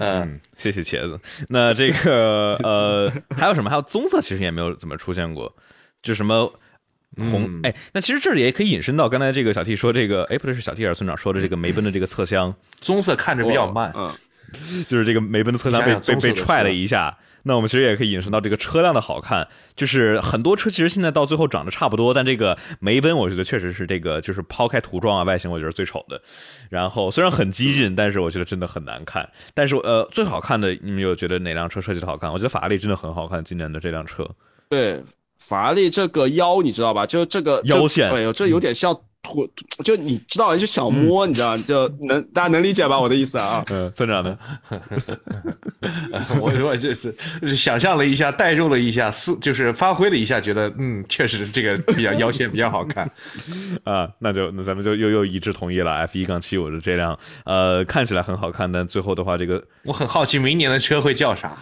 [0.00, 1.18] 嗯，谢谢茄子。
[1.48, 3.70] 那这个 呃，还有什么？
[3.70, 5.52] 还有棕色，其实也没有怎么出现过。
[6.02, 6.50] 就什么
[7.16, 7.60] 红？
[7.62, 13.92] 哎，那其实这里也可以引申到刚才这个小 T 说这个，哎，不对，是小 T 还是村长说的这个梅奔的这个侧箱，棕色看着比较慢。
[13.96, 14.12] 嗯，
[14.88, 17.16] 就是这个梅奔的侧箱被被被踹了一下。
[17.44, 26.20] 那我们其实也可以引申到这个车辆的好看，就是很多车其实现在到最后长得差不多，但这个梅奔我觉得确实是这个就是抛开涂装啊外形，我觉得最丑的。
[26.68, 29.28] 然后虽然很激进，但是我觉得真的很难看。
[29.54, 32.32] 但是呃，最好看的你们有觉得哪辆车设计的好看？
[32.32, 34.28] 我觉得法拉利真的很好看，今年的这辆车。
[34.68, 35.02] 对，
[35.38, 37.06] 法拉利这个腰你知道吧？
[37.06, 39.48] 就这个腰线哎呦，这有点像土，
[39.84, 42.98] 就你知道，就想摸，你知道，就能大家能理解吧？
[42.98, 43.64] 我的意思啊。
[43.70, 44.38] 嗯， 村长呢？
[46.40, 47.14] 我我就是
[47.56, 53.10] 想象了一下，代入了一下，思就是发挥了一下，觉得嗯，确实这个比较腰线比较好看。
[53.84, 55.92] 啊，那就那咱们就又又一致同意了。
[55.92, 61.56] F 一杠七五的这辆，呃，看起来很好看，但最后的话，这个，我很好奇明年的车会叫啥？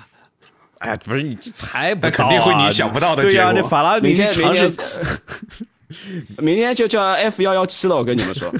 [0.78, 5.64] 哎呀，不是你这猜不到、肯定会你想不到的对呀、结果这法拉利明天明天尝试
[6.38, 8.52] 明天就叫 F 幺幺七了，我跟你们说。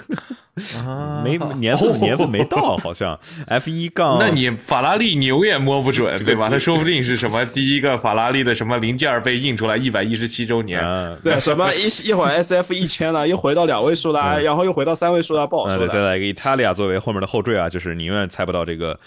[1.23, 3.19] 没年份年份没到，好像。
[3.47, 6.49] F 一杠，那你法拉利你永远摸不准，对吧？
[6.49, 15.93] 他说不定是什么第一个法拉利的什么零件被印出来一百一十七周年，啊，对， 什么一一会儿 S F 一千了，又回到两位数了，然后又回到三位数了，不好那说的。
[15.93, 18.99] 再再来一个 Italia 作为后面的后缀啊，就是你永远猜不到这个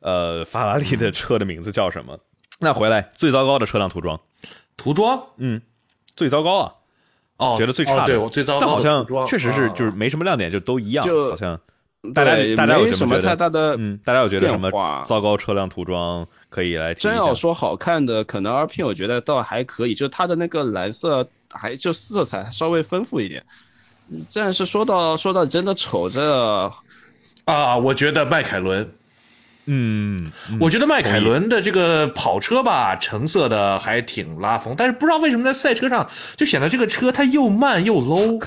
[0.00, 2.18] 呃法拉利的车的名字叫什么。
[2.60, 4.18] 那回来最糟糕的车辆涂装，
[4.78, 5.22] 涂装？
[5.36, 5.60] 嗯，
[6.16, 6.72] 最糟糕啊，
[7.36, 11.58] 哦，觉得最差的，哦对我最糟糕但好像确实是啊就是没什么亮点，就都一样，就好像
[12.14, 14.70] 大家对大家有没什么太大的嗯，大家有觉得什么
[15.04, 16.94] 糟糕车辆涂装可以来？
[16.94, 23.44] 真要说好看的，可能 R P 我觉得倒还可以，就是它的那个蓝色还就色彩稍微丰富一点。
[24.34, 26.70] 但是说到说到真的丑，这
[27.46, 28.88] 啊，我觉得迈凯伦。
[29.66, 38.42] 嗯，嗯我觉得迈凯伦的这个跑车吧，橙色的还挺拉风，但是不知道为什么在赛车上就显得这个车它又慢又 low，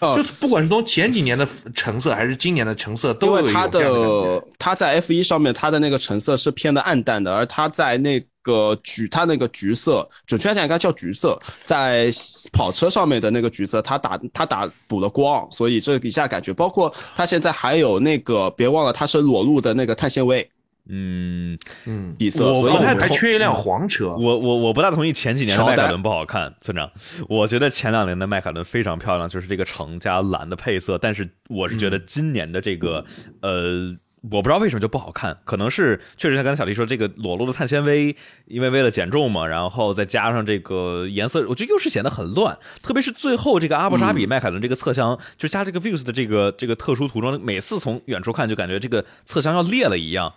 [0.00, 12.10] 哦就是不管是从前几年的橙色还是今年的橙色，因都有它的它在 F 一上面它的那个橙色是偏的暗淡的，而它在那个橘它那个橘色，准确来讲应该叫橘色，在
[12.52, 20.46] 跑车上面的那个橘色，它打它打补了光，所以这一下感觉，包括它现在还有那个别忘了它是裸露的那个碳纤维
[20.88, 24.08] 嗯，嗯，底色，我不太还缺一辆黄车。
[24.08, 26.90] 我我我不大同意前几年迈凯伦不好看，村长，
[27.28, 33.04] 我觉得前两年的迈凯伦非常漂亮，就是这个橙加蓝的配色，但是我是觉得今年的这个，
[33.40, 33.96] 呃。
[34.32, 38.16] 我不知道为什么就不好看，可能是确实像刚才小丽说，这个裸露的碳纤维，
[38.46, 42.56] 因为为了减重嘛，然后再加上这个颜色，我觉得又是显得很乱。
[42.82, 50.32] 特别是最后这个阿布扎比迈凯伦这个侧箱，就加这个 Views 的这个这个特殊涂装，每次从远处看就感觉这个侧箱要裂了一样。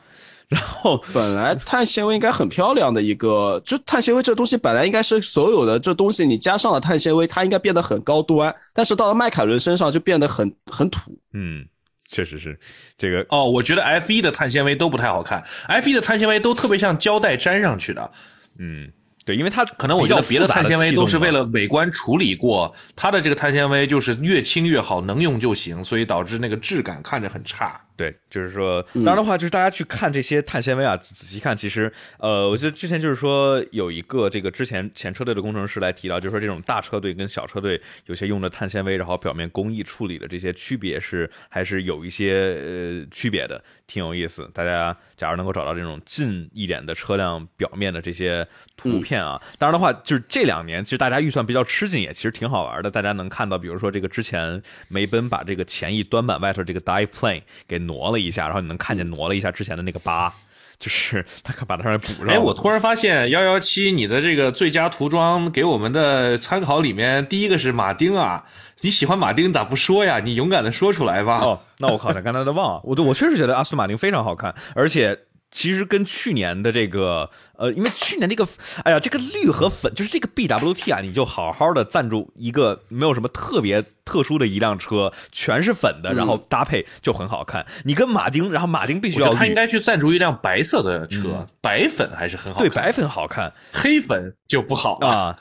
[0.50, 11.20] 然后本来碳纤维应该很漂亮的一个，就碳纤维这东西本来应该是所有的这东西你加上了碳纤维，它应该变得很高端，但是到了迈凯伦身上就变得很很土。
[11.34, 11.66] 嗯，
[12.10, 12.58] 确实是
[12.98, 18.10] 这个哦，我觉得 F 一的碳纤维都不太好看，F 一的碳纤维都特别像胶带粘上去的，
[18.58, 18.90] 嗯，
[19.26, 21.40] 对，因为它可能我觉得别的碳纤维都是为了。
[21.40, 27.80] 了美观处理过，它的这个碳纤维就是越轻越好，能用就行，所以导致那个质感看着很差。
[27.98, 44.48] 对，就是说，当然的话，就是大家去看这些碳纤维啊，仔仔细看，其实，呃，我记得之前就是说有一个这个之前前车队的工程师来提到，就是说这种大车队跟小车队有些用的碳纤维，然后表面工艺处理的这些区别是还是有一些呃区别的，挺有意思。
[44.54, 52.92] 大家假如能够找到这种近一点的车辆表面的这些图片啊，当然的话，就是这两年其实大家预算比较吃紧，也其实挺好玩的。
[52.92, 60.32] 大家能看到，比如说这个之前梅奔把这个前翼端板外头这个 dive plane 给挪了一下，然后你能看见挪了一下之前的那个疤，
[60.80, 62.34] 就是他把它上面补上了。
[62.34, 68.44] 哎，我突然发现幺幺七你的这个最佳涂装给我们的参考里面，第一个是马丁啊，
[68.82, 70.20] 你喜欢马丁咋不说呀？
[70.20, 71.40] 你勇敢的说出来吧。
[71.40, 75.18] 哦，那我好像刚才都忘了，我对我确实觉得阿斯顿马丁非常好看，而且
[75.50, 78.48] 其实跟去年的这个呃，因为去年这个，
[78.84, 87.66] 哎呀，这个绿和粉就是这个 BWT 啊，你就好好的赞助一个没有什么特别特殊的一辆车，全是粉的，然后搭配就很好看。
[87.84, 92.70] 你跟马丁，然后马丁必须要他应该去赞助一辆白色的车，白粉还是很好看。
[92.70, 95.00] 对白粉好看黑粉就不好。
[95.02, 95.36] 啊。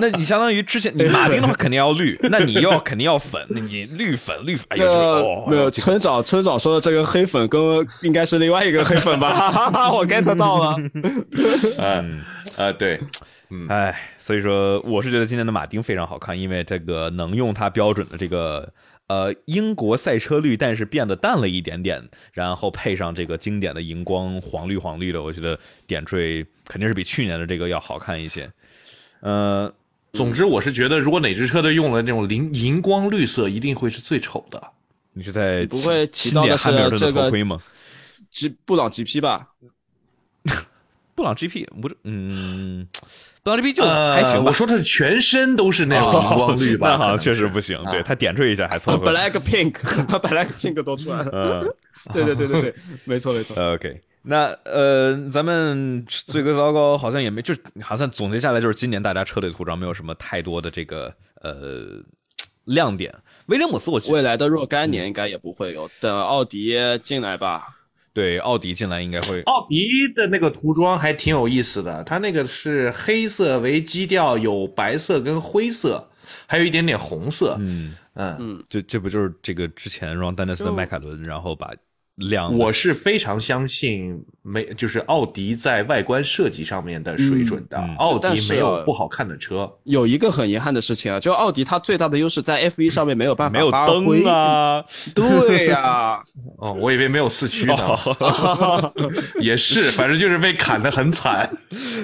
[0.00, 9.32] 那你相当于之前你马丁的话肯定要绿， 那你又要肯定要粉，那你绿粉绿粉，哎呀，这就是哦，没有村长村长说的这个黑粉跟应该是另外一个黑粉吧？
[9.34, 10.76] 哈哈哈，我 get 到了。
[11.78, 12.22] 嗯，
[12.56, 13.00] 啊，对，
[13.68, 18.72] 哎，所以说我是觉得今年的马丁非常好看，因为这个能用它标准的这个
[19.06, 28.50] 呃英国赛车绿，但是变得淡了一点点，然后配上这个经典的荧光黄绿黄绿的，我觉得点缀肯定是比去年的这个要好看一些。
[29.20, 29.72] 呃，
[30.12, 34.62] 总之我是觉得，如果哪支车队用了那种荧荧光绿色，一定会是最丑的。
[35.14, 37.60] 你是在不会钦提到的是点汉密尔顿这个头盔吗
[38.30, 39.48] ？G 布朗 GP 吧？
[41.18, 42.86] 布朗 GP 不是，嗯，
[43.42, 44.44] 布朗 GP 就呃还行吧。
[44.46, 46.90] 我说的是全身都是那种荧光绿吧？
[46.94, 47.76] 那好像确实不行。
[47.90, 49.10] 对他点缀一下还凑合。
[49.10, 51.30] Black Pink，Black Pink 都出来了。
[51.64, 51.74] 嗯
[52.12, 53.60] 对对对对对，没错没错。
[53.74, 54.00] ，OK。
[54.22, 57.52] 那呃，咱们最个糟糕好像也没，就
[57.82, 61.12] 好像总结下来就是今年大家车队涂装没有什么太多的这个
[61.42, 62.00] 呃
[62.64, 63.12] 亮点。
[63.46, 67.77] 威廉姆斯我未来的若干年应该也不会有，等奥迪进来吧。
[68.18, 76.04] 对奥迪进来应该会奥迪的那个涂装还挺有意思的，它那个是黑色为基调，有白色跟灰色，
[76.44, 77.56] 还有一点点红色。
[77.60, 81.72] 嗯嗯这这不就是这个之前 Ron Dennis 的就迈凯伦，然后把
[82.18, 87.76] 亮我是非常相信没，就是奥迪在外观设计上面的水准的。
[87.78, 94.24] 嗯嗯奥迪没有不好看的车，有一个很遗憾的事情啊，就奥迪它最大的优势在 F 一上面没有办法没有灯。
[94.24, 94.82] 啊，
[95.14, 96.18] 对呀、
[96.58, 97.76] 哦，我以为没有四驱呢，
[99.40, 101.48] 也是，反正就是被砍得很惨，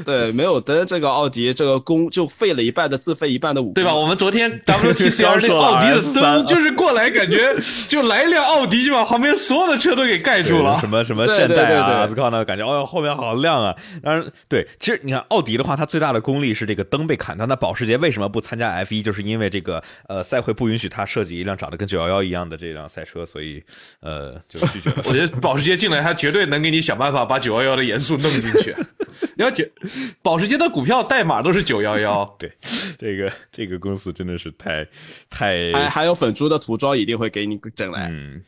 [0.04, 3.94] 对，没有灯，这个奥迪这个工就废了一半的自废一半的武功，对吧？
[3.94, 7.54] 我们昨天 WTCR 那个奥迪的灯就是过来，感觉
[7.88, 10.88] 就来一辆奥迪就把旁边所有的车都给盖住了什。
[10.88, 13.74] 么什么现代啊、对对对阿斯康呢，感觉哦哟后面好亮啊。
[14.02, 17.46] 当然，对，其实你看奥迪的话，它最大的功力是这个灯被砍掉。
[17.46, 19.02] 那保时捷为什么不参加 F 一？
[19.02, 23.62] 就是因为这个呃赛会不允许它设计一辆长得跟911一样的这辆赛车，所以
[24.00, 25.02] 呃就拒绝了。
[25.06, 28.74] 我觉得保时捷进来，他绝对能给你想办法把九幺幺的元素弄进去。
[29.36, 29.70] 你要解，
[30.22, 32.52] 保时捷的股票代码都是九幺幺， 对，
[32.98, 34.86] 这个这个公司真的是太
[35.28, 38.08] 太还还有粉珠的涂装一定会给你整来。
[38.10, 38.42] 嗯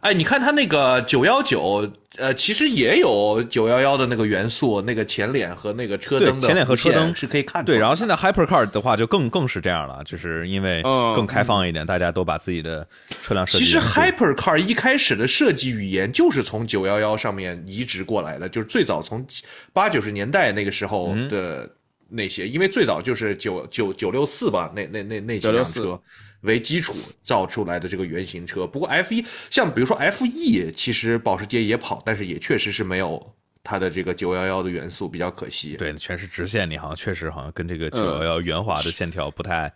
[0.00, 11.14] 哎，你看它那个九幺九，呃，其实也有九幺幺的那个元素，那个前脸和那个车灯的前脸和车灯是可以看出来对，然后现在 Hypercar 的话就更更是这样了，就是因为嗯。
[11.16, 12.86] 更开放一点，大家都把自己的
[13.22, 19.26] 车辆设计其实 Hypercar 一开始的设计语言就是从九幺幺上面移植过来的，就是最早从
[19.72, 21.28] 八九十年代那个时候嗯。
[21.28, 21.68] 的
[22.08, 25.80] 那些，因为最早就是九九九六四吧，那那那那几辆车。
[25.82, 25.98] 964
[26.42, 28.66] 为基础造出来的这个原型车。
[28.66, 33.24] 不过 F 一像比如说 F E，其实保时捷也跑，但是也确实是没有
[33.62, 35.76] 它的这个九幺幺的元素，比较可惜。
[35.76, 39.72] 对全是直线，你好像确实好像跟这个九幺幺圆滑的线条不太。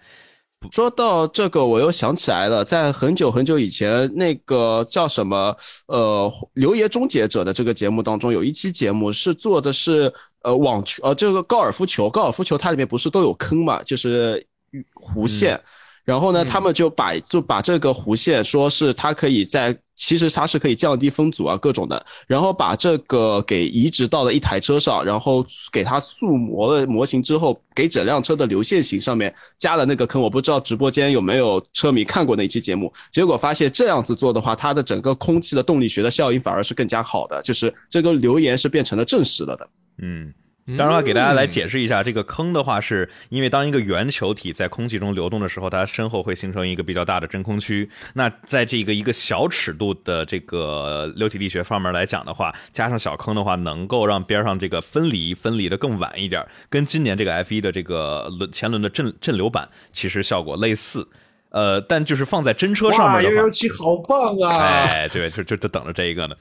[0.70, 5.56] 说到这个，我又想起来了，在很久很久以前，那个叫什么
[5.86, 14.46] 呃《刘爷终结者》的这个节目当中，有一期节目是做的是呃网球呃这个高尔夫球，高尔夫球它里面不是都有坑嘛，就是
[14.94, 15.58] 弧线。
[16.04, 30.20] 然后呢，他们就把就把这个弧线说是它可以在，其实它是可以降低风阻啊各种的，然后把这个给移植到了一台车上，然后给它塑模了模型之后，给整辆车的流线型上面加了那个坑。
[30.20, 39.68] 我不知道直播间有没有车迷看过那期节目，结果发现这样子做的话，它的整个空气的动力学的效应反而是更加好的，就是这个留言是变成了证实了的。
[40.02, 40.32] 嗯，
[40.76, 47.88] 当然的话，给大家来解释一下，这个坑的话，是因为当一个圆球体在空气中流动的时候，它身后会形成一个比较大的真空区。
[48.14, 61.08] 那在这个一个小尺度的这个流体力学方面来讲的话，加上小坑的话，能够让边上这个分离分离的更晚一点，跟今年这个 F 1的这个轮前轮的震震流板其实效果类似。
[61.50, 64.56] 呃，但就是放在真车上面的话，七好棒啊！
[64.56, 66.36] 哎，对，就就就等着这一个呢。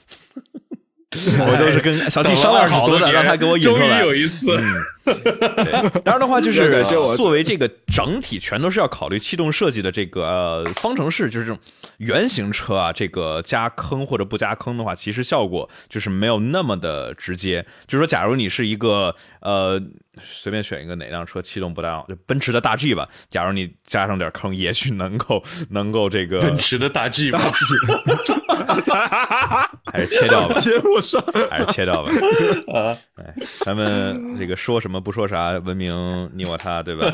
[1.42, 4.02] 我都是跟小 T 商量好了的，让他给我引出终于来。
[4.02, 4.56] 有一次，
[5.04, 6.84] 对，当然的话，就是
[7.18, 11.60] 作为这个整体，全都是要考虑气动设计的这个呃方程式，就是这种
[11.98, 17.66] 圆形车啊，这个加坑或者不加坑的话，其实效果就是没有那么的直接。
[17.88, 19.82] 就是说，假如你是一个呃
[20.22, 27.40] 随便选一个哪辆车气动不太好，就奔驰的大 G 吧，假如你加上点坑，也许能够能够这个奔驰的大 G 吧，
[29.86, 30.54] 还是切掉吧。
[30.60, 32.12] 节目上，还是切掉吧。
[32.74, 33.34] 啊哎，
[33.66, 37.14] 咱们这个说什么不说啥，文明你我他，对吧？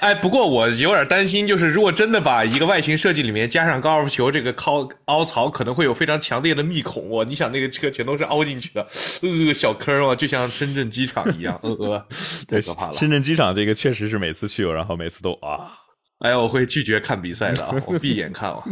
[0.00, 7.24] 哎，不过我有点担心，就是如果真的把一个外形设计里面加上高尔夫球这个凹凹槽，可能会有非常强烈的密孔哦。
[7.24, 8.86] 你想那个车全都是凹进去的，
[9.22, 12.06] 呃，小坑哦，就像深圳机场一样， 呃呃，
[12.48, 12.94] 太可怕了。
[12.94, 15.72] 深圳机场这个确实是每次去，然后每次都啊。
[16.18, 18.62] 哎呀，我会拒绝看比赛的啊， 我闭眼看哦。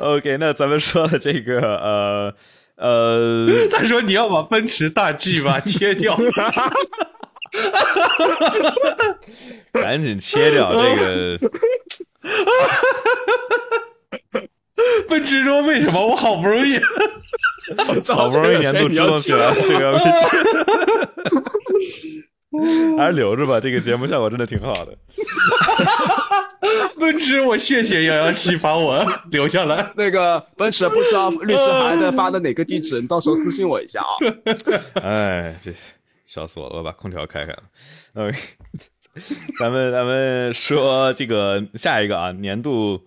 [0.00, 2.34] OK，那咱们说的这个呃
[2.76, 6.16] 呃，他说你要把奔驰大 G 吧切掉，
[9.72, 11.38] 赶紧切掉这个。
[15.08, 16.78] 奔驰说为什么我好不容易
[18.08, 19.98] 好不容易年度支棱起来，这个
[22.96, 23.60] 还是留着吧。
[23.60, 24.96] 这个节目效果真的挺好的。
[26.98, 29.90] 奔驰，我谢谢幺幺七把我留下来。
[29.96, 34.12] 那个奔驰不知道律师函在发的哪个地址，你到时候私信我一下啊。
[35.02, 35.72] 哎，这
[36.26, 36.78] 笑死我了！
[36.78, 37.62] 我把空调开开了。
[38.14, 38.36] OK，
[39.58, 43.00] 咱们咱们说这个下一个啊，年度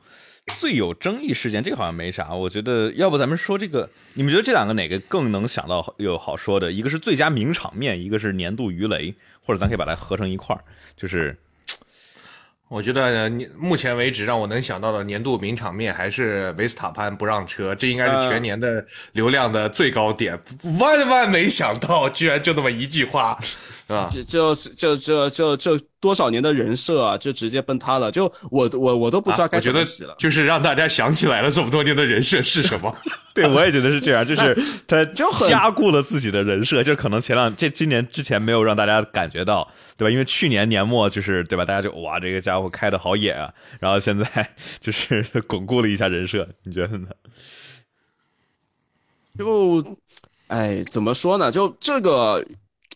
[0.48, 2.34] 最有争议事件，这个好像没啥。
[2.34, 6.72] 我觉得要不咱们说这个，你们觉得这两个哪个更能想到有好说的？
[6.72, 9.14] 一个是最佳名场面，一个是年度鱼雷，
[9.46, 10.64] 或者咱可以把它合成一块儿，
[10.98, 11.38] 就是。
[12.68, 20.40] 我觉得你目前为止让我能想到的年度名场面还是维斯塔潘不让车，这应该是全年的流量的最高点。
[20.80, 23.38] 万万没想到，居然就那么一句话，
[23.92, 24.10] 是吧？
[24.12, 28.10] 就就就就就就多少年的人设啊，就直接崩塌了。
[28.10, 30.16] 就我我我都不知道该啊我觉得怎么洗了。
[30.18, 32.96] 就是让大家想起来了这么多年的人设是什么。
[33.36, 34.58] 对，我也觉得是这样，就是
[34.88, 40.12] 他就很加固了自己的人设，就可能前两这今年之前没有让大家感觉到，对吧？
[40.12, 44.50] 因为去年年末就是对吧，大家就哇这个家伙开的好野啊，然后现在
[44.80, 47.08] 就是 巩固了一下人设，你觉得呢？
[49.40, 49.98] 就，
[50.48, 51.50] 哎，怎么说呢？
[51.50, 52.46] 就这个，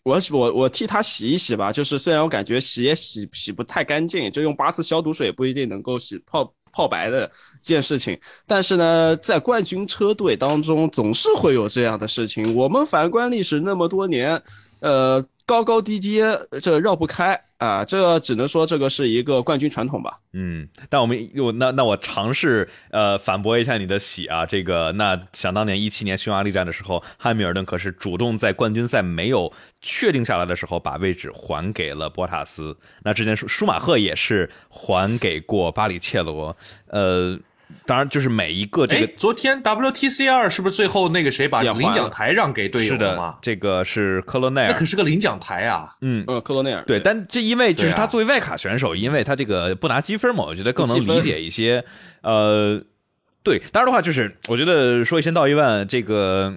[0.06, 1.72] 我我我替他洗一洗吧。
[1.72, 7.28] 就是虽然我感觉洗也洗洗不太干净，就用八四消毒水不一定能够洗泡泡白的
[7.60, 12.54] 件事情，但是呢，在冠军车队当中总是会有这样的事情。
[12.54, 14.40] 我们反观历史那么多年，
[14.80, 16.20] 呃，高高低低，
[16.62, 17.84] 这绕不开啊。
[17.84, 20.20] 这只能说这个是一个冠军传统吧。
[20.32, 32.76] 嗯，但我们我那那我尝试呃反驳一下你的喜啊，这个那想当年一七年匈牙利站的时候，汉密尔顿可是主动在冠军赛没有确定下来的时候，把位置还给了博塔斯。
[33.02, 36.54] 那之前舒舒马赫也是还给过巴里切罗，
[36.88, 37.38] 呃，
[37.84, 43.38] 当然就是每一个这哎个，昨天 WTC 二是不是最后那个谁把领奖台让给队友是的了嘛，？
[43.42, 45.94] 这个是科罗内尔那可，是个领奖台啊！
[46.00, 51.84] 嗯，呃，克罗内尔对，但这因为就是他作为外卡选手，因为他这个不拿积分嘛，我觉得更能理解一些。
[52.22, 52.82] 呃，
[53.42, 56.52] 对，当然的话，就是我觉得说一千道一万，这个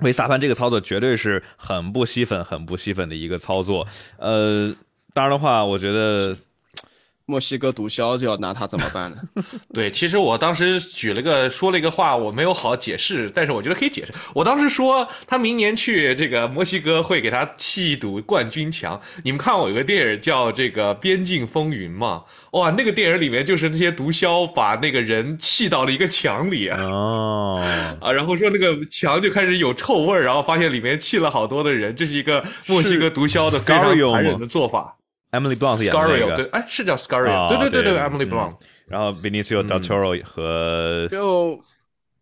[0.00, 3.86] 维萨潘这个操作绝对是很不吸粉、很不吸粉的一个操作。
[4.18, 4.74] 呃，
[5.12, 6.36] 当然的话，我觉得
[7.30, 9.18] 墨西哥毒枭就要拿他怎么办呢？
[9.74, 14.12] 对，其实我当时举了个说了一个话，我没有好解释，但是我觉得可以解释。
[14.34, 18.98] 我当时说他明年去这个墨西哥会给他砌一堵冠军墙。
[19.22, 22.22] 你们看我有个电影叫这个《边境风云》嘛？
[22.52, 27.62] 哇，那个电影里面就是那些毒枭把那个人砌到了一个墙里啊，哦，
[28.00, 34.94] 啊然后说那个墙就开始有臭味儿，然后发现里面砌了好多的人，这是一个墨西哥毒枭的非常残忍的做法。
[35.30, 38.30] Emily Blunt 演的那 Scario 个，对，哎，是叫 Scario，、啊对对对对，Emily 嗯。
[38.30, 38.54] Blunt，
[38.86, 41.60] 然后 Benicio del Toro 和就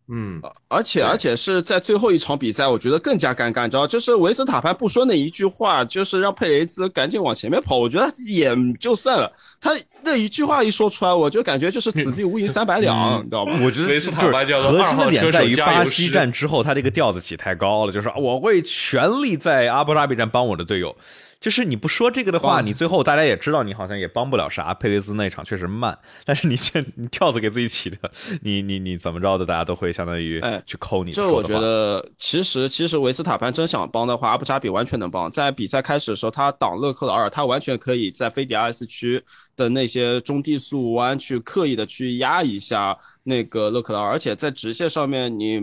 [0.09, 9.29] 嗯，而且而且是在最后一场比赛，我觉得更加尴尬，你知道，就是维斯塔潘不说那一句话，就是让佩雷兹赶紧往前面跑，我觉得也就算了，
[9.59, 9.71] 他
[10.03, 13.59] 那一句话一说出来，我就感觉就是此地无银三百两，你知道吗？
[13.63, 20.95] 我觉得维斯塔潘核心的点在于巴西师站之后，他这个调子起太高了，就是我会全力在阿布扎比站帮我的队友。
[21.39, 24.73] 就是你不说这个的话，你最后大家也知道你好像也帮不了啥。
[24.73, 28.11] 佩雷兹那场确实慢，但是你先你跳子给自己起的，
[28.41, 31.59] 你你你怎么着的，大家都会相当于哎去抠你这我觉。
[31.59, 35.29] 得，其实其实维斯塔潘真想帮的话，阿布扎比完全能帮。
[35.29, 39.23] 在比赛开始的时候，他挡勒克劳尔，他完全可以在非 DRS 区
[39.55, 45.61] 的那些中低速弯去刻意的去压一下那个勒克劳尔，而且在直线上面，你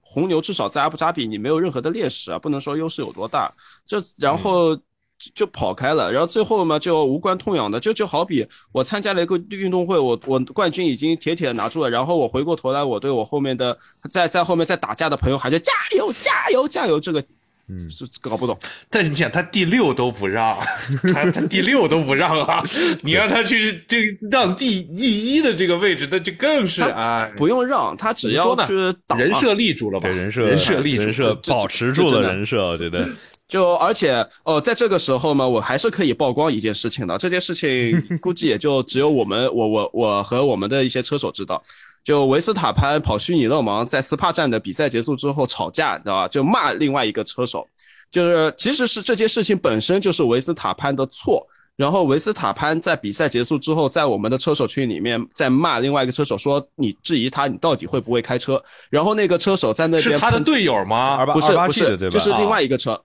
[0.00, 3.52] 红牛至少在阿布扎比你没有任何的劣势啊，不能说优势有多大。
[3.84, 4.78] 这然后。
[5.20, 13.76] 就就跑开了，然后最后嘛就无关痛痒的，就就好比我参加了一个运动会，我我冠军已经铁铁的拿住了，然后我回过头来，我对我后面的
[14.10, 17.22] 在在后面在打架的朋友喊着加油加油加油，这个
[17.68, 18.58] 嗯是搞不懂。
[18.88, 20.58] 但是你想，他第六都不让，
[21.12, 22.64] 他他第六都不让啊！
[23.02, 23.98] 你让他去这
[24.30, 28.74] 让第第一的这个位置，那就更是啊，不用让他只要去
[29.16, 30.08] 人设立住了吧？
[30.08, 33.08] 对人设人设立住人设保持住了人设，我觉得
[33.50, 37.18] 就而且哦，在这个时候嘛，我还是可以曝光一件事情的。
[37.18, 41.60] 这件事情 估计也就只有我们，我我我和我们的一些车手知道。
[42.02, 46.28] 就维斯塔潘跑虚拟勒芒在斯帕站的比赛结束之后吵架，你知道吧？
[46.28, 47.66] 就骂另外一个车手，
[48.10, 51.46] 就是其实是这件事情本身就是维斯塔潘的错。
[51.76, 58.62] 然后维斯塔潘在比赛结束之后，在我们的车手群里面在骂另外一个车手，说你质疑他，你到底会不会开车？
[58.90, 61.24] 然后那个车手在那边是他的队友吗？
[61.26, 61.96] 不是不是？
[62.10, 63.00] 就是另外一个车，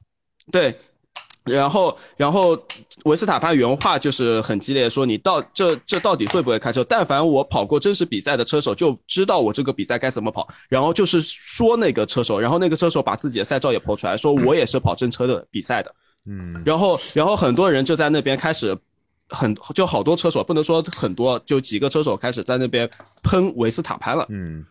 [0.51, 0.75] 对。
[1.43, 2.57] 然后，然后
[3.03, 6.83] 维斯塔潘原话就是很激烈，说你到这这到底会不会开车？
[6.85, 10.47] 但凡我跑过真实比赛的车手就知道我这个比赛该怎么跑。
[10.69, 15.93] 然后就是说那个车手，然后那个车手把自己的赛照也抛出来，说我也是跑真车的比赛的。
[16.25, 18.75] 嗯，然后，然后很多人就在那边开始
[19.29, 22.89] 很就好多车手，不能说很多，就几个车手开始在那边
[23.21, 24.25] 喷维斯塔潘了。
[24.29, 24.65] 嗯，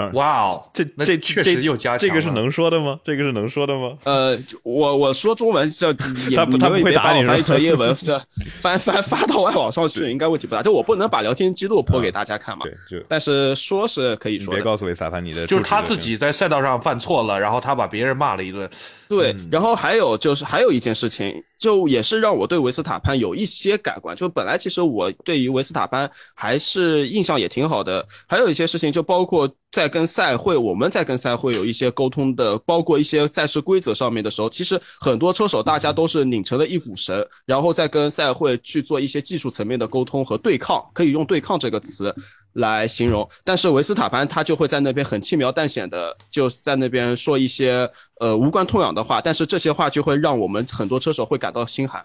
[0.00, 2.98] 当然，哇哦，这这这确实又加强了这个是能说的吗？
[3.04, 3.96] 这个是能说的吗？
[4.04, 5.88] 呃，我我说中文这
[6.30, 8.18] 也他不他不会你们也别打我翻译成英文，这
[8.60, 10.62] 翻翻发到外网上去应该问题不大。
[10.62, 12.64] 就我不能把聊天记录播给大家看嘛。
[12.64, 14.58] 对，就但是说是可以说的。
[14.58, 18.68] 别告诉维斯塔潘你的就是他自己在赛道上犯错了，然后他把别人骂了一顿。
[19.08, 24.16] 对，嗯然后还有就是还有一件事情，就也是让我对维斯塔潘有一些改观。
[24.16, 42.14] 就本来其实我对于维斯塔潘还是印象也挺好的，还有一些事情就包括在跟赛会，我们在跟赛会有一些沟通的，包括一些赛事规则上面的时候，其实很多车手大家都是拧成了一股绳，然后再跟赛会去做一些技术层面的沟通和对抗，可以用对抗这个词。
[42.54, 47.88] 来形容，但是维斯塔潘他就会在那边很轻描淡写的就在那边说一些
[48.18, 52.04] 呃无关痛痒的话，但是这些话就会让我们很多车手会感到心寒。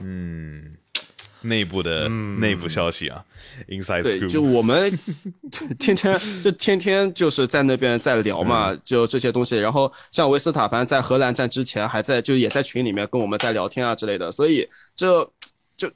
[0.00, 0.76] 嗯，
[1.40, 3.24] 内部的嗯内部消息啊
[3.68, 4.90] ，inside 就我们
[5.78, 9.56] 天天就天天就是在那边在聊嘛，就这些东西。
[9.56, 15.28] 然后像维斯塔潘在荷兰站之前还在就也在群里面跟我们在聊天啊之类的，所以这
[15.76, 15.90] 就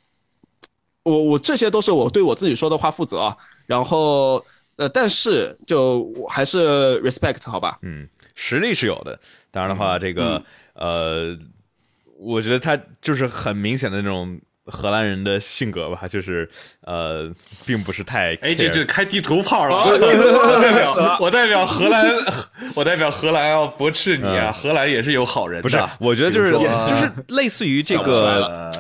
[1.02, 3.36] 我我这些都是我对我自己说的话负责啊。
[3.66, 4.44] 然后
[4.76, 7.78] 呃，但是就我还是 respect 好吧。
[7.82, 9.18] 嗯，实力是有的。
[9.50, 10.42] 当然的话，这个
[10.74, 11.36] 呃，
[12.18, 16.48] 我觉得他就是很明显的那种荷兰人的性格吧，就是
[16.82, 17.28] 呃，
[17.66, 19.74] 并不是太哎，这这开地图炮了！
[19.74, 22.06] 哦我代表我代表荷兰，
[22.74, 24.52] 我代表荷兰要驳斥你啊！
[24.52, 28.70] 荷兰也是有好人的，不是，我觉得就是就是类似于这个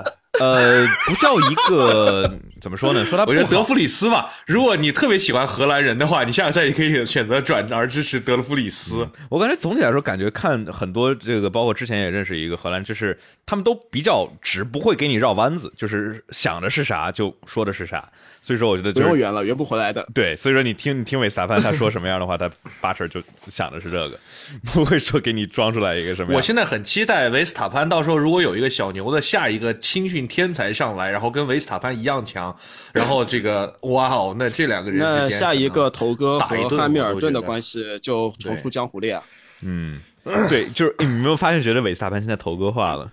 [0.42, 3.04] 呃，不叫一个 怎么说呢？
[3.04, 9.08] 说他我觉得德弗里斯吧，如果你特别喜欢荷兰人的话，你下个赛季可以选择转而支持德弗里斯。
[9.28, 13.16] 我感觉总体来说，感觉看很多这个，包括之前也认识一个荷兰，就是
[13.46, 18.08] 他们都比较直，不会给你绕弯子，就是想的是啥就说的是啥。
[18.42, 20.04] 所以说，我觉得就是不用圆了，圆不回来的。
[20.12, 22.50] 对，所以说你听你听韦斯塔潘他说什么样的话，他
[22.80, 24.18] 八成就想的是这个，
[24.74, 26.36] 不会说给你装出来一个什么样。
[26.36, 32.54] 我现在很期待维斯塔潘到时候如果有一个小牛的下一个青训天才上来，然后跟维斯塔潘一样强，
[32.92, 39.22] 然后这个哇哦，那这两个人那下一个头哥打一顿和汉密尔顿的关系就重出江湖了呀。
[39.60, 40.00] 嗯，
[40.48, 43.08] 对，就是你有没有发现，觉得韦斯塔潘现在头哥化了，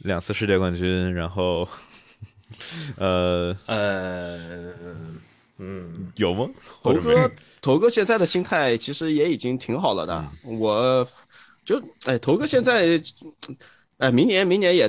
[0.00, 1.66] 两次世界冠军，然后
[2.96, 4.72] 呃，呃
[5.58, 6.48] 嗯，有吗？
[6.82, 7.30] 头哥，
[7.60, 10.30] 头哥现在的心态其实也已经挺好了的。
[10.44, 11.06] 嗯我
[11.64, 13.00] 就哎，头哥现在，
[13.98, 14.88] 哎，明年明年也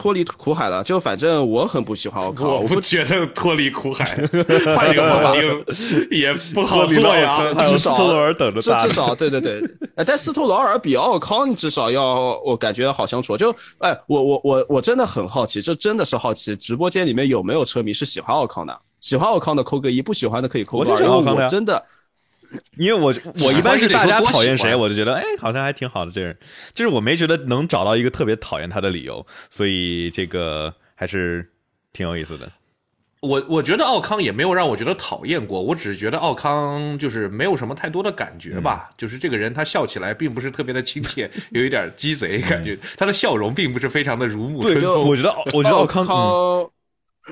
[0.00, 0.82] 脱离苦海了。
[0.82, 4.04] 就反正我很不喜欢奥康，我我不觉得脱离苦海，
[4.74, 5.36] 换一个
[6.10, 7.52] 也不好做呀。
[7.66, 9.62] 至少斯托罗尔等着至至少对对对，
[9.96, 13.36] 哎，但斯托劳尔比奥康至少要我感觉好相处。
[13.36, 18.74] 就哎，我我我我真的很好奇，这真的是好奇，直播间里面有没有车迷是喜欢奥康的？
[19.00, 21.08] 喜欢奥康的扣个一，不喜欢的可以扣个二。
[21.08, 21.82] 我真的
[22.76, 23.14] 因为我
[23.44, 26.36] 我一般是大家讨厌谁，我就觉得哎，好像还挺好的这人，
[26.74, 31.48] 就是我没觉得能找到一个特别讨厌他的理由，所以这个还是
[31.92, 32.50] 挺有意思的。
[33.20, 45.06] 我我觉得奥康也没有让我觉得讨厌过，我只是觉得奥康就是没有什么太多的感觉吧，就是这个人他笑起来并不是特别的亲切，有一点鸡贼感觉，他的笑容并不是非常的如沐春风。
[45.06, 46.06] 我觉得我觉得奥康，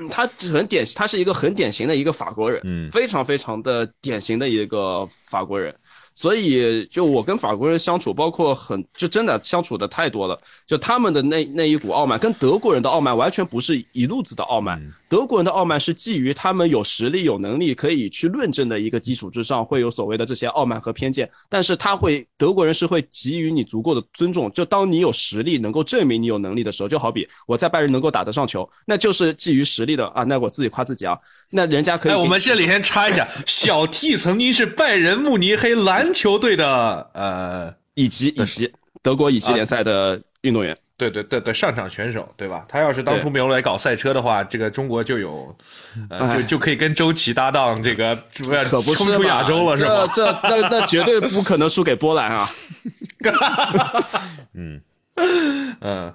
[0.07, 5.75] 他很典型，他是一个很典型的一个法国人，嗯非常非常的典型的一个法国人。
[6.15, 10.37] 所以，就我跟法国人相处，包括很就真的相处的太多了。
[10.67, 14.85] 就他们的那那一股傲慢，跟德国人的傲慢完全不是一路子的傲慢。
[15.07, 21.29] 德国人的傲慢是基于他们有实力、有能力可以去论证的一个基础之上，会有所谓的这些傲慢和偏见。
[21.47, 24.51] 但是他会，德国人是会给予你足够的尊重。
[24.51, 30.23] 就当你有实力，能够证明你有能力的时候，就好比我在拜仁能够打得上球，那就是基于实力的啊。
[30.23, 31.15] 那我自己夸自己啊，
[31.51, 38.71] 那人家可以哎，我们这里先插一下，小 T 曾经是拜仁慕尼黑篮球队的呃，以及以及
[39.03, 40.77] 德国乙级联赛的运动员。
[40.99, 42.65] 对对对的上场选手，对吧？
[42.67, 45.55] 他要是当初没有来搞赛车的话，这个中国就有，
[46.09, 48.13] 呃，就哎就可以跟周琦搭档，这个
[48.65, 50.13] 可不是冲出亚洲了，是这吧？
[50.13, 52.51] 这那那绝对不可能输给波兰啊！
[54.53, 56.13] 嗯，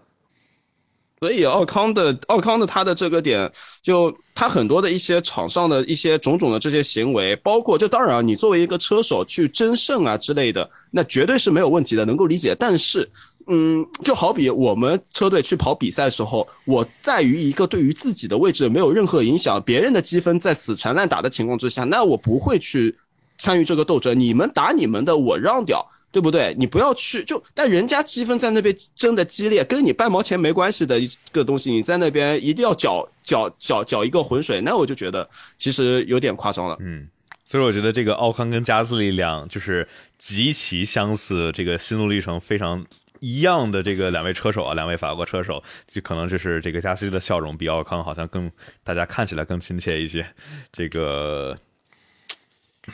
[1.18, 3.50] 所以奥康的奥康的他的这个点，
[3.82, 12.54] 就他很多的一些场上的一些种种的这些行为，包括就当然啊你作为一个车手去争胜啊之类的，那绝对是没有问题的，能够理解。
[12.54, 13.10] 但是，
[13.46, 22.96] 嗯，就好比我们车队去跑比赛的时候，我在于一个对于自己的位置没有任何影响，别人的积分在死缠烂打的情况之下，那我不会去
[23.38, 24.18] 参与这个斗争。
[24.18, 25.86] 你们打你们的，我让掉。
[26.14, 26.54] 对不对？
[26.56, 36.76] 你不要去就，但人家积分在那边争的激烈，跟你半毛钱没关系的一个东西，你在那边一定要搅搅搅搅一个浑水，那我就觉得其实有点夸张了。
[36.78, 37.08] 嗯，
[37.44, 42.86] 所以我觉得这个奥康跟加斯利两就是极其相似，这个心路历程非常
[43.24, 48.50] 一样的这个两位车手啊，两位法国车手，就可能就是这个加斯的笑容比奥康好像更
[48.82, 50.26] 大家看起来更亲切一些。
[50.70, 51.56] 这个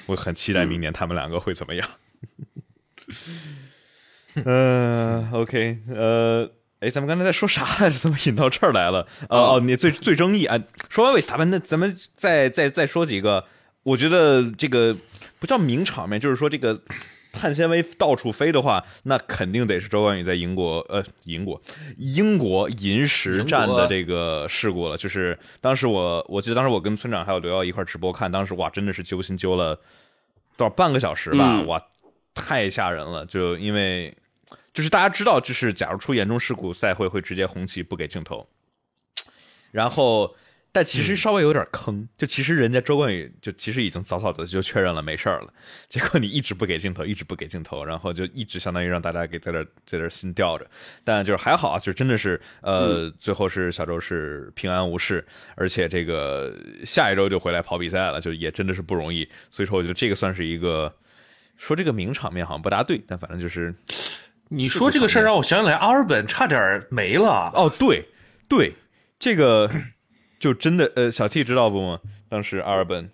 [0.07, 1.89] 我很期待明年他们两个会怎么样。
[4.45, 6.49] 嗯，OK，呃，
[6.79, 7.99] 哎，咱们刚才在说啥来着？
[7.99, 9.09] 怎么引到这儿来了？
[9.29, 10.63] 哦哦，你最最争议啊！
[10.89, 13.45] 说完维斯塔潘，那咱们再再再说几个。
[13.83, 14.97] 我觉得这个
[15.41, 16.81] 不叫名场面，就是说这个
[17.33, 21.61] 碳纤维到处飞的话，那肯定得是周冠宇在英国呃英国
[21.97, 24.97] 英国银石站的这个事故了。
[24.97, 29.75] 就是当时我我记得当时我跟村长还有刘耀一块直播看，当时哇真的是揪心揪了
[30.57, 31.63] 多少半个小时吧？
[31.63, 31.83] 哇！
[32.33, 34.17] 太吓人了，就因为
[34.73, 38.47] 就是大家知道，就是假如出严重事故，赛会会直接红旗不给镜头。
[39.73, 40.35] 然后，
[40.73, 45.53] 但其实稍微有点坑，就其实人家周冠宇就其实已经早早的就确认了没事了，
[45.89, 50.65] 结果你一直不给镜头，一直不给镜头，然后就一直相当于让大家给在这在这心吊着。
[51.03, 55.27] 但就是还好啊，就真的是呃，最后是小周是平安无事，
[55.57, 59.29] 而且这个下一周就回来跑比赛了，就也真的是不容易。
[59.51, 60.95] 所以说，我觉得这个算是一个。
[61.63, 63.75] 说这个名场面好像不大对，但反正就是，
[64.49, 67.53] 你说这个事儿让我想起来阿尔本差点没了。
[67.55, 68.09] 哦，对，
[68.49, 68.73] 对，
[69.19, 69.71] 这个
[70.41, 72.01] 就真的呃，小 T 知道不吗？
[72.31, 73.11] 当时阿尔本，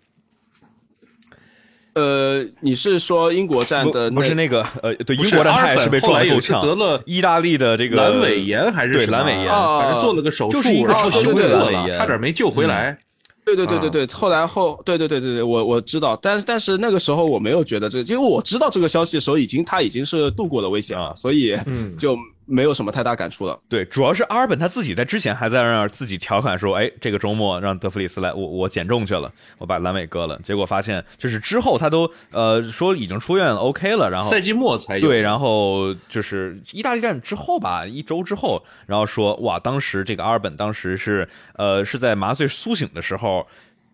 [1.95, 4.09] 呃，你是说英国站的？
[4.13, 12.97] 不是那个呃，对，英国站他也是被撞够呛，得了意大利的这个阑尾炎还是对阑尾炎，反正做了个手术，就是然后对对阑尾炎，差点没救回来。
[13.45, 21.59] 对对对对对，后来后对对对对对，我我知道，但但是那个时候我没有觉得这个，因为我知道这个消息的时候，已经他已经是度过了危险了，所以
[21.99, 22.17] 就。
[22.47, 23.59] 没有什么太大感触了。
[23.69, 34.09] 对，主要是阿尔本他自己在之前还在那儿自己调侃说：“哎，这个周末让德弗里斯来，我我减重去了，我把阑尾割了。”结果发现就是之后他都呃说已经出院了，OK 了。
[34.11, 43.47] 然后赛季末才有对，然后就是意大利站之后吧，一周之后，然后说哇，当时这个阿尔本当时是呃是在麻醉苏醒的时候。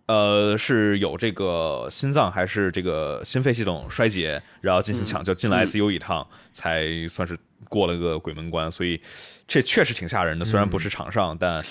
[0.07, 7.39] 呃，是有这个心脏还是这个心肺系统衰竭，然后进行抢救，进了 ICU 一趟，才算是
[7.69, 8.71] 过了个鬼门关。
[8.71, 9.01] 所以
[9.47, 11.63] 这确实挺吓人的，虽然不是场上，但。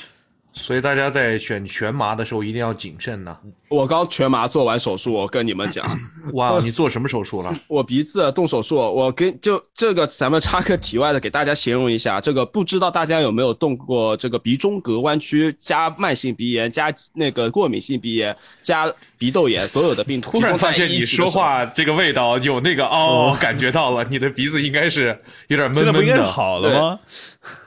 [0.53, 3.37] 所以大家在选全麻的时候一定要谨慎呢。
[3.69, 5.97] 我刚全麻做完手术，我跟你们讲，
[6.33, 7.55] 哇，你做什么手术了？
[7.67, 8.75] 我鼻子动手术。
[8.75, 20.19] 我跟就这个，咱们插个题外的，给大家形容一下，这个不知道大家有没有动过这个鼻中隔弯曲加慢性鼻炎加那个过敏性鼻炎加鼻窦炎所有的病。
[20.19, 25.17] 突然发现你说话这个味道有那个哦，感觉到了，你的鼻子应该是
[25.47, 26.25] 有点闷闷的。
[26.29, 26.99] 好了吗？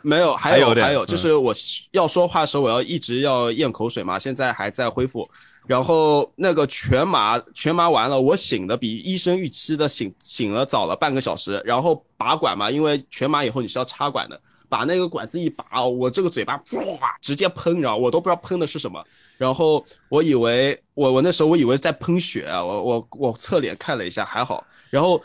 [0.03, 1.53] 没 有，还有还有，就是我
[1.91, 4.19] 要说话的时候，我要一直要咽口水嘛。
[4.19, 5.29] 现在还在恢复，
[5.67, 11.61] 然后那个全麻全麻完了，我醒的比医生预期的醒醒了早了半个小时。
[11.65, 19.05] 然后拔管嘛，因为全麻以后你是要插管的，把那个管子一拔，我这个嘴巴哇直接喷，你知道我都不知道喷的是什么。
[19.37, 24.67] 然后我以为我我那时候我以为在喷血，我我我侧脸看了一下还好。
[24.91, 25.23] 然后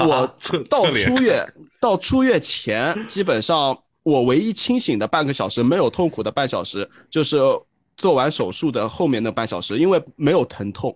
[0.00, 0.36] 我
[0.68, 1.46] 到出院
[1.80, 3.78] 到出院前基本上。
[4.04, 7.38] 我唯一清醒的半个小时，没有痛苦的半小时，就是
[7.96, 10.94] 做完手术的后面那半小时，因为没有疼痛。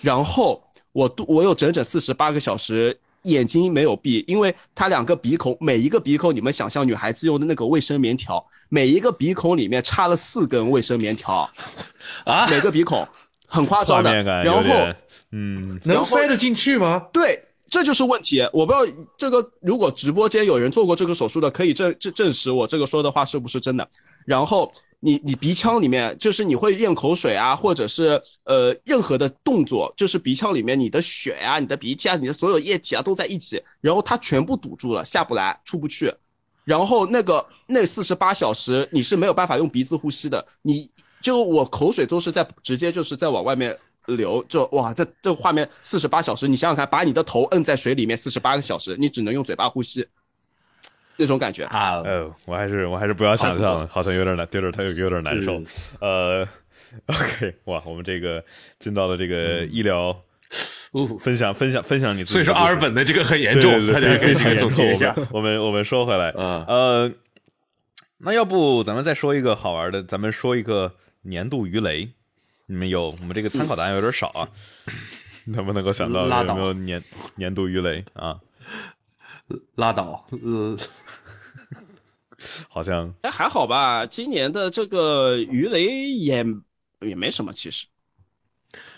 [0.00, 0.60] 然后
[0.90, 11.50] 我我有整整四十八个小时眼睛没有闭，因为它两个鼻孔，每一个鼻孔，你们想象女孩子用的那个卫生棉条，每一个鼻孔里面插了四根卫生棉条，
[12.24, 13.06] 啊，每个鼻孔
[13.46, 14.22] 很夸张的。
[14.22, 14.62] 然后，
[15.32, 17.06] 嗯，能塞得进去吗？
[17.12, 17.44] 对。
[17.70, 23.88] 这就是问题，我不知道这个如果直播间有人做过这个手术的，可以证证证实我这个说的话是不是真的。
[24.26, 36.12] 然后你你鼻腔里面就是你会咽口水啊，或者是呃任何的动作，就是鼻腔里面你的血呀、你的鼻涕啊、你的所有液体啊都在一起，然后它全部堵住了，下不来，出不去。
[36.64, 40.88] 然后那个那四十八小时你是没有办法用鼻子呼吸的，你
[41.20, 43.76] 就我口水都是在直接就是在往外面。
[44.06, 50.04] 流就哇，这这画面四十八小时，你想想看，把你的头摁在水里面四十八个小时，你只能用嘴巴呼吸，
[51.20, 51.64] 那种感觉。
[51.66, 55.62] 啊，呃，我还是我还是不要想象了，好像有点难，有点他有有点难受。
[56.00, 56.48] 呃
[57.06, 58.42] ，OK，哇，我们这个
[58.78, 60.16] 进到了这个医疗
[61.20, 65.14] 分享分享分享你，所以说阿尔本的这个很严重，大家可以这个总结一下。
[65.30, 67.12] 我们我们说回来，呃，
[68.18, 72.10] 那要不咱们再说一个好玩的，咱们说一个年度鱼雷。
[72.66, 74.48] 你们有我们这个参考答案有点少啊，
[75.46, 77.02] 能不能够想到有没有年
[77.34, 78.04] 年度鱼雷？
[78.12, 78.38] 啊？
[79.74, 80.76] 拉倒，呃，
[82.68, 86.44] 好像哎，还好吧，今年的这个鱼雷也
[87.00, 87.86] 也没什么，其实。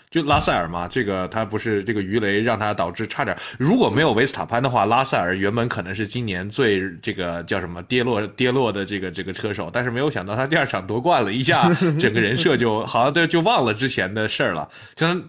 [0.09, 15.19] 就拉塞尔嘛，这个他不是这个鱼雷让他导致差点，如果没有维斯塔潘的话，拉塞尔原本可能是今年最这个叫什么跌落跌落的这个这个车手，但是没有想到他第二场夺冠了一下， 整个人设就好像对就忘了之前的事儿了，像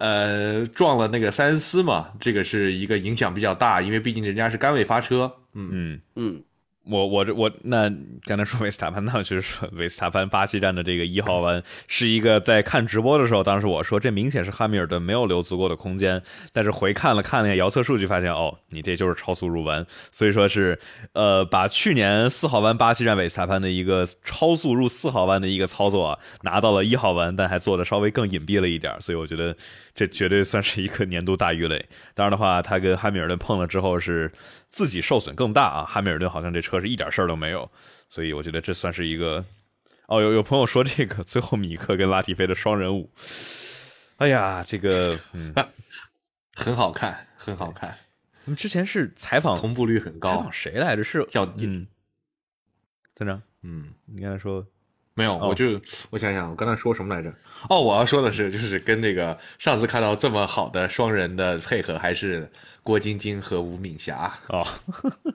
[0.00, 6.42] 呃撞了那个塞恩斯嘛，这个是一个影响比较大，因为毕竟人家是杆位发车，嗯嗯嗯。
[6.90, 7.88] 我我这我那
[8.24, 16.20] 刚才说维斯塔潘，那就是说维斯塔潘巴西站的这个一号弯是一个在看直播的时候，当时我说这明显是汉密尔顿没有留足够的空间，
[16.52, 20.78] 但是回看了看了一下遥测数据，发现哦，你这就是超速入弯，所以说是
[21.12, 29.56] 呃把去年四号弯巴西站维斯塔潘的一个超速入四号弯的一个操作拿到了一号弯，但还做的稍微更隐蔽了一点，所以我觉得
[29.94, 31.84] 这绝对算是一个年度大鱼雷。
[32.14, 34.30] 当然的话，他跟汉密尔顿碰了之后是。
[34.70, 35.84] 自己受损更大啊！
[35.84, 37.70] 汉密尔顿好像这车是一点事儿都没有，
[38.08, 39.44] 所以我觉得这算是一个。
[40.06, 43.10] 哦，有有朋友说这个最后米克跟拉提菲的双人舞，
[44.18, 45.54] 哎呀，这个嗯，
[46.54, 47.96] 很好看，很好看。
[48.44, 51.04] 我们之前是采访同步率很高，采访谁来着？
[51.04, 51.86] 是叫嗯，
[53.14, 54.66] 站长，嗯，你刚才说
[55.14, 55.36] 没有？
[55.36, 55.80] 我就
[56.10, 57.32] 我想想，我刚才说什么来着？
[57.68, 62.50] 哦，我要说的是，就是跟那个上次看到这么好的双人的配合，还是。
[62.82, 64.66] 郭晶晶和吴敏霞哦，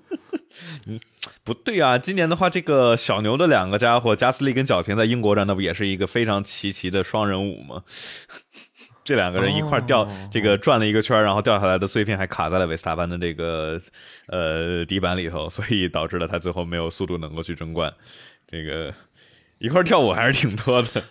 [0.88, 0.99] 嗯，
[1.43, 7.84] 不对啊，今年的话，这个小牛的两个家伙加斯利跟角田在英国站，那不也是一个非常齐齐的双人舞吗？
[9.05, 13.80] 这两个人一块掉，这个转了一个圈，然后掉下来的碎片还卡在了维斯塔潘的这个
[14.27, 17.93] 呃底板里头，所以导致了他最后没有速度能够去争冠。
[18.47, 18.91] 这个
[19.59, 21.03] 一块跳舞还是挺多的。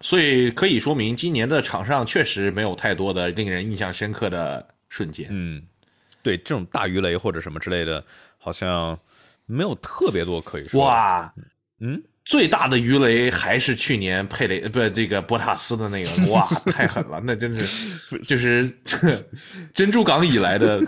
[0.00, 4.74] 所以可以说明，今年的场上确实没有太多的令人印象深刻的。
[4.88, 5.62] 瞬间，嗯，
[6.22, 8.04] 对，这种大鱼雷或者什么之类的，
[8.36, 8.98] 好像
[9.46, 10.84] 没有特别多可以说。
[10.84, 11.32] 哇，
[11.80, 18.70] 嗯，最大的鱼雷还是去年佩雷不这个博塔斯的那个，哇， 太狠了，那真是就是
[19.74, 20.80] 珍珠港以来的。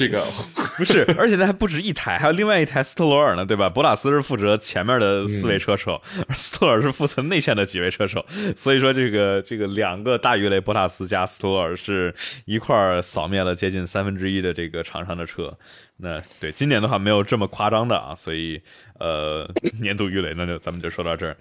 [0.00, 0.24] 这个
[0.78, 3.68] 不是，而且那还不止一台，还有另外一台斯特罗尔呢，对吧？
[3.68, 8.24] 博拉斯是负责前面的四位车手，而 斯特罗尔是负责内线的几位车手。
[8.56, 12.14] 所以说，这个这个两个大鱼雷博塔斯加斯特罗尔是
[12.46, 15.54] 一块扫灭了接近三分之一的这个场上的车。
[15.98, 18.58] 那对今年的话没有这么夸张的啊，所以
[18.98, 19.46] 呃，
[19.82, 21.36] 年度鱼雷那就咱们就说到这儿。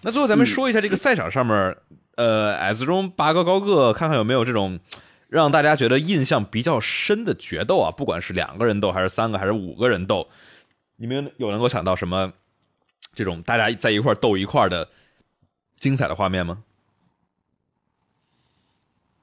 [0.00, 1.76] 那最后咱们说一下这个赛场上面，
[2.16, 4.80] 呃，S 中八个高个，看看有没有这种。
[5.28, 10.26] 让大家觉得印象比较深的决斗啊，不管是两个人斗，还是三个，还是五个人斗，
[10.96, 12.32] 你们有能够想到什么
[13.14, 14.88] 这种大家在一块斗一块的
[15.78, 16.62] 精彩的画面吗？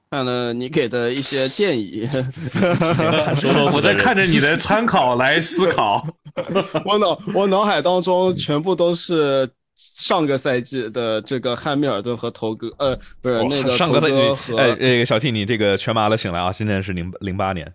[0.08, 2.08] 看了你给的一些建议，
[3.74, 6.06] 我在看着你的参考来思考，
[6.86, 9.50] 我脑我脑海当中全部都是。
[9.76, 16.50] 上个赛季的这个汉密尔顿和头哥，呃，不是那个上个赛季，哎，那个小 T，你这个全麻了，醒来啊！
[16.50, 17.70] 现在是零零八年，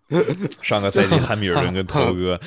[0.60, 2.38] 上个赛季汉密尔顿跟头哥，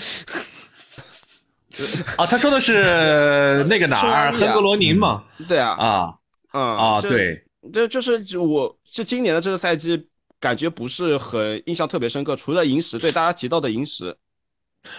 [2.15, 5.23] 啊，他说的是 那个哪儿，亨格罗宁嘛？
[5.47, 6.13] 对啊，啊，
[6.51, 7.43] 嗯啊，对，
[7.73, 10.07] 这就是我这今年的这个赛季
[10.39, 14.15] 感觉不是很印象特别深刻，除了银石，对大家提到的银石。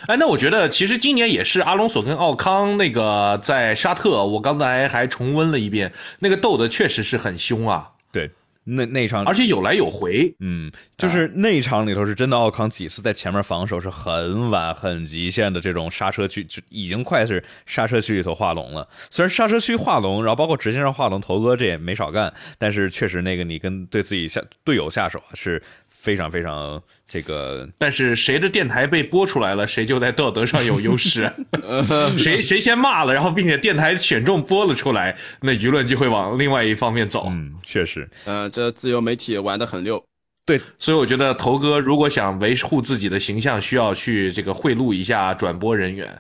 [0.06, 7.90] 哎，那我觉得其实今年也是阿隆索跟奥康那个在沙特，我刚才还重温了一遍，那个斗的确实是很凶啊。
[8.12, 8.30] 对，
[8.64, 18.86] 那那场而且有来有回，嗯，就是那场里头是真的，奥康几次在前面防守是很晚、很极限的这种刹车区，就已经快是刹车区里头画龙了。
[19.10, 25.62] 虽然刹车区画龙，然后包括直线上画龙，头哥这也没少干，但是确实那个你跟对自己下队友下手是。
[26.00, 31.30] 非常非常这个，但是谁的电台被播出来了，谁就在道德上有优势。
[32.16, 37.26] 谁谁先骂了，然后并且电台选中播了出来，那舆论就会往另外一方面走。
[37.28, 40.02] 嗯，确实，呃，这自由媒体玩的很溜。
[40.46, 46.18] 对，所以我觉得头哥如果想维护自己的形象，需要去这个贿赂一下转播人员。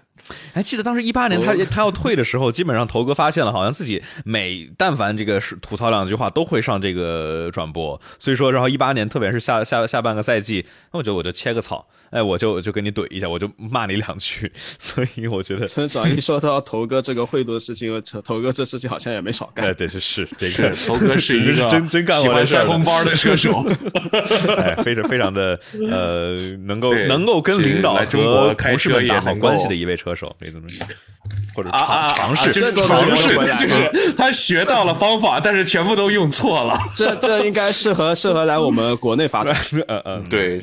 [0.52, 8.00] 还记得当时一八年他他要退的时候，基本上头哥发现了，好像自己每但凡这个是吐槽两句话，都会上这个转播。
[8.18, 11.86] 所以说，然后一八年，特别是下下下半个赛季，那我觉得我就切个草。
[12.10, 15.66] 哎，我就就跟你怼一下，我就骂你两句， 所以我觉得。
[15.68, 19.64] 村长一说到头哥这个贿赂的事情，头哥这事情好像也没少干。
[19.66, 23.64] 哎，对，是是这个头哥是一个真真干过塞红包的射手，
[24.58, 26.34] 哎，非常非常的呃，
[26.66, 30.86] 能够能够跟领导和同事们打好关系的一位车手，可以这么说。
[31.54, 36.78] 或者尝尝试就是尝试就是他学到了方法，但是全部都用错了。
[36.96, 39.54] 这这应该适合适合来我们国内发展。
[39.86, 40.60] 呃 呃，对，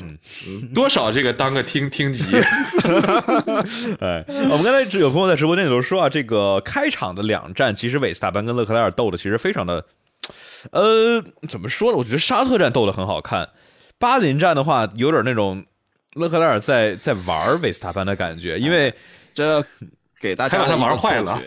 [0.74, 2.24] 多少这个当个听听级。
[4.00, 9.84] 哎，我们刚才有朋友在直播间里头说啊，这个开场的两战，其实韦斯塔潘跟勒克莱尔斗的其实非常的，
[10.72, 11.98] 呃，怎么说呢？
[11.98, 13.48] 我觉得沙特战斗的很好看，
[13.98, 15.64] 巴林战的话有点那种
[16.14, 18.92] 勒克莱尔在在玩韦斯塔潘的感觉，因为
[19.38, 19.64] 这
[20.20, 21.40] 给大家把它玩坏了。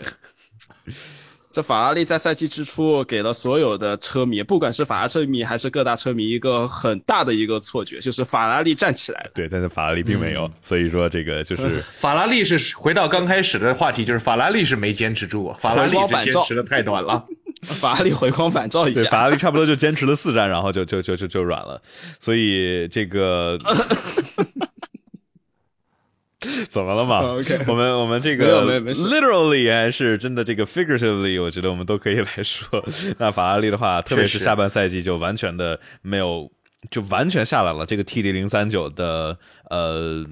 [1.52, 9.30] 这法拉利在赛季之初给了所有的车迷，不管是法拉车迷还是各大车迷，一个很大的一个错觉，就是法拉利站起来了。
[9.34, 17.22] 对，但是法拉利并没有，所以说这个就是 法拉利是回到刚开始的话题，就是法拉利是没坚持住，法拉利是坚持的太短了。
[17.62, 21.80] 法拉利回光返照一对，下，法拉利差不多就坚持了四站，然后就就就就就软了，
[22.18, 23.58] 所以这个
[26.68, 28.62] 怎么了嘛 OK 我们我们这个
[28.94, 32.84] literally 还是真的这个 figuratively，我觉得我们都可以来说。
[33.18, 36.50] 那法拉利的话，特别是是下半赛季就完全的没有，
[36.90, 37.86] 就完全下来了。
[37.86, 39.36] 这个 TD 零三九的
[39.70, 40.24] 呃。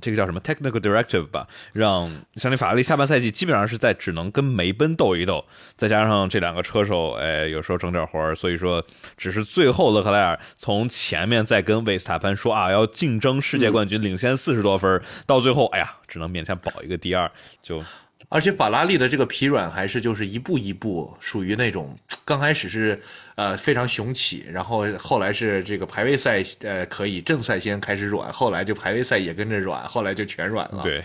[0.00, 5.44] 这个叫什么？Technical directive 吧，让相当于法拉利下半赛季基本上是在只能跟梅奔斗一斗，
[5.76, 8.84] 再加上这两个车手，哎，有时候整点活儿，所以说
[9.16, 17.30] 只是最后勒克莱尔从前面再跟维斯塔潘说啊要竞争世界冠军，领先四十多分，到最后哎呀只能勉强保一个第二，
[17.62, 17.80] 就
[18.28, 23.00] 而且法拉利的这个疲软还是就是一步一步，属于那种刚开始是
[23.36, 30.82] 呃非常雄起，然后后来是这个排位赛呃可以正赛先开始软，后来就排位赛也跟着软，后来就全软了。。
[30.82, 31.04] 对，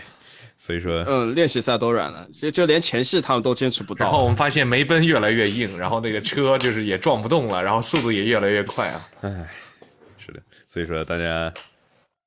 [0.56, 4.22] 所以说嗯，练习赛都软了，所以就连前戏他们都坚持不到然后。
[4.22, 9.08] 我们发现梅奔越来越硬，然后那个车就是也撞不动了，然后速度也越来越快啊。
[9.22, 9.48] 唉
[10.18, 11.52] 是的，所以说大家。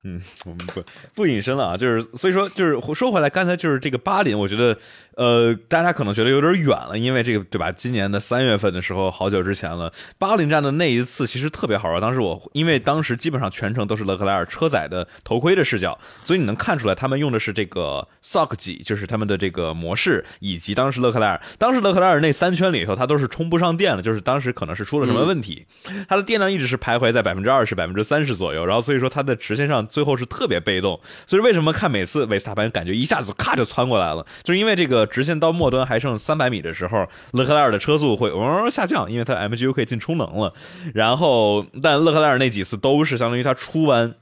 [0.06, 0.84] 嗯，我们不
[1.16, 4.78] 不隐身了啊，就是所以说就是说回来，刚才就是这个巴林，我觉得
[5.16, 7.72] 呃，大家可能觉得有点远了，因为这个对吧？
[7.72, 12.02] 今年的三月份的时候，好久之前了，巴林站的那一次其实特别好玩。
[12.02, 25.66] 当时我因为当时基本上全程都是勒克莱尔车载的头盔的视角，所以你能看出来他们用的是这个 sock 级，就是他们的这个模式，以及当时勒克莱尔，当时勒克莱尔那三圈里头，他都是充不上电了，就是当时可能是出了什么问题，
[26.08, 40.54] 它的电量一直是徘徊在百分之二十、百分之三十左右，然后所以说它的直线上最后是特别被动，所以为什么看每次维斯塔潘感觉一下子咔就窜过来了，就是因为这个直线到末端还剩三百米的时候，勒克莱尔的车速会嗡下降，因为它 MGU 可以进充能了，
[40.94, 44.16] 然后但勒克莱尔那几次都是相当于他出弯。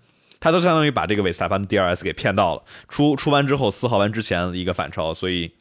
[0.44, 5.52] 他都相当于把这个韦斯塔潘的 DRS 给骗到了，出出弯之后四号弯之前一个反超，所以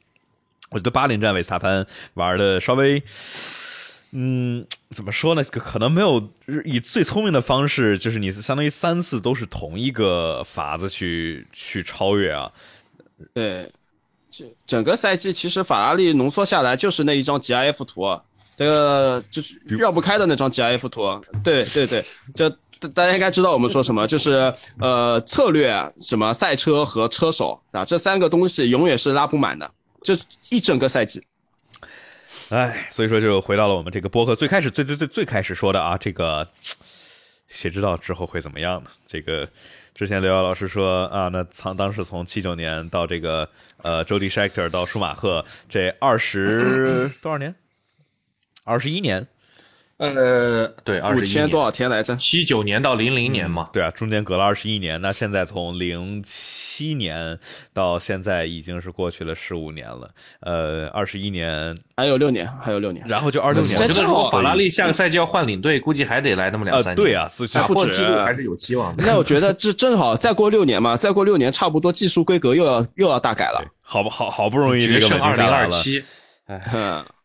[0.71, 3.03] 我觉得巴林站韦斯塔潘玩的稍微，
[4.13, 5.45] 嗯，怎么说呢？
[5.45, 6.31] 可能没有
[6.65, 12.51] 以最聪明的方式，就是你相当于三次都是同一个法子去去超越啊。
[13.35, 13.71] 对，
[14.31, 18.23] 这整个赛季其实法拉利浓缩下来就是那一张 GIF 图，啊
[18.57, 21.21] 这个就是绕不开的那张 GIF 图。
[21.43, 22.05] 对对对，
[22.35, 22.49] 就
[22.79, 29.71] 大大家应该知道我们说什么，就是呃策略、什么赛车和车手啊，这三个东西永远是拉不满的，
[30.03, 30.15] 就
[30.51, 31.23] 一整个赛季。
[32.51, 36.47] 哎，所以说就回到了我们这个播客最开始最最最最开始说的啊，这个
[37.49, 38.91] 谁知道之后会怎么样呢？
[39.07, 39.49] 这个
[40.01, 43.47] 之前刘瑶老师说啊，那从当时从七九年到这个
[43.83, 47.55] 呃周迪 Scheckter 到舒马赫这二十多少年？
[48.65, 49.29] 二十一年，
[50.01, 52.17] 呃，对，二十一年五千多少天来着？
[52.17, 54.99] 七九年到零零年嘛，对啊，中间隔了二十一年。
[55.03, 57.39] 那现在从零七年
[57.75, 60.11] 到现在已经是过去了十五年了，
[60.41, 63.07] 呃，二十一年，还有六年，还有六年。
[63.07, 66.97] 然后就二六年，我觉得正好如果法拉利下个赛季要换领队，估计还得来那么两呃，三年。
[66.97, 69.05] 对啊，是打破纪录还是有希望的。
[69.07, 73.63] 那我觉得这正好再过六年嘛，再过六年差不多技术规格又要又要大改了。
[73.83, 76.03] 好不好好不容易这个稳下来了，零二七、
[76.47, 77.20] 嗯，这这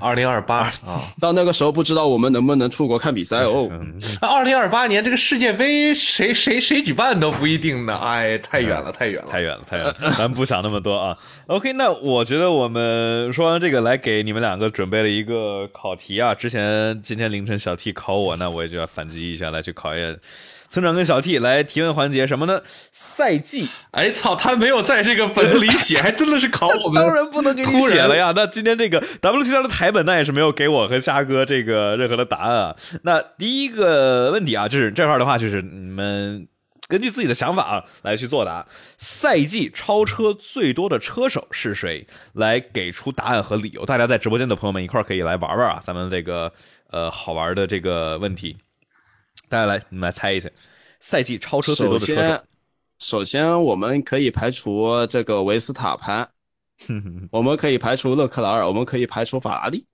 [0.00, 3.68] 二零二八啊， 到那个时候不知道我们能不能出国看比赛哦。
[3.72, 7.96] 嗯，二零二八年这个世界杯谁谁谁举办都不一定呢。
[7.96, 11.16] 哎，太远了，太远了，太远了，太远了，咱不想那么多啊。
[11.48, 16.34] OK，那我觉得我们说完这个，来给你们两个准备了一个考题啊。
[16.34, 20.18] 之前今天凌晨小 T 考我，那我也就要反击一下，来去考验
[20.68, 22.62] 村长跟小 T 来提问环节什么呢？
[22.92, 27.02] 赛季哎操，他没有在这个本子里写，还真的是考我们。
[27.02, 28.32] 当然不能给你写了呀。
[28.34, 32.76] 那今天这个 WTR 的台本那也是没有给我和虾哥这个任何的答案啊。
[33.02, 36.48] 那第一个问题啊，就是这块的话，就是你们
[36.88, 38.66] 根据自己的想法啊来去作答。
[38.98, 42.06] 赛季超车最多的车手是谁？
[42.32, 43.86] 来给出答案和理由。
[43.86, 46.52] 大家在直播间的朋友们一块儿可以来玩玩啊，咱们这个
[46.90, 48.56] 呃好玩的这个问题，
[49.48, 50.48] 大家来你们来猜一下，
[51.00, 52.20] 赛季超车最多的车手。
[52.20, 52.42] 先，
[52.98, 56.28] 首先我们可以排除这个维斯塔潘，
[57.30, 59.84] 我们可以排除勒克莱尔，我们可以排除法拉利。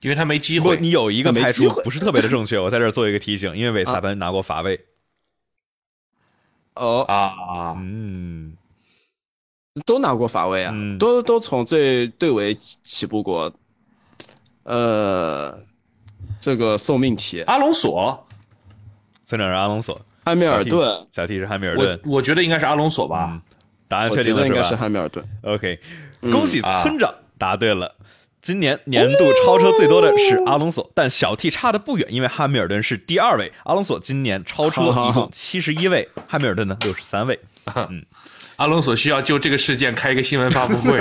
[0.00, 0.76] 因为他没机，会。
[0.80, 1.82] 你有一个没排除机会。
[1.82, 4.78] 不是特别的正确， 我在这儿做一个提醒，因为维斯塔潘拿过罚位。
[6.74, 8.56] 哦，啊，嗯，
[9.84, 10.96] 都拿过法位啊，嗯。
[10.98, 13.52] 都都从最队尾起起步过。
[14.62, 15.58] 呃，
[16.40, 18.27] 这个送命题，阿隆索，
[19.28, 22.00] 村长是阿隆索，汉密尔顿，小 T 是汉密尔顿。
[22.06, 23.32] 我觉得应该是阿隆索吧。
[23.32, 23.42] 嗯
[23.86, 25.22] 答案确定了觉得应该是吧汉密尔顿。
[25.42, 25.78] ？OK，
[26.22, 27.94] 嗯恭喜啊村长答对了。
[28.40, 33.52] 今年年度超车最多的是阿隆索，但小 T 差的不远，因为汉密尔顿是第二位。
[33.64, 37.38] 阿隆索今年超车一共 七十一位，汉密尔顿呢六十三位。
[38.58, 40.98] 阿隆索需要就这个事件开一个新闻发布会。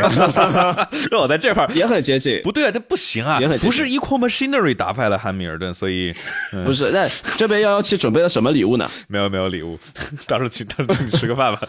[1.12, 6.12] 让我在这块儿也很接近，不对啊，这不行啊也很，接近不是 Equal Machinery 打败了汉密尔顿，所以
[6.66, 6.92] 不是？
[6.92, 8.88] 那这边幺幺七准备了什么礼物呢？
[9.08, 9.78] 没有没有礼物，
[10.28, 11.62] 到时候请到时候请你吃个饭吧。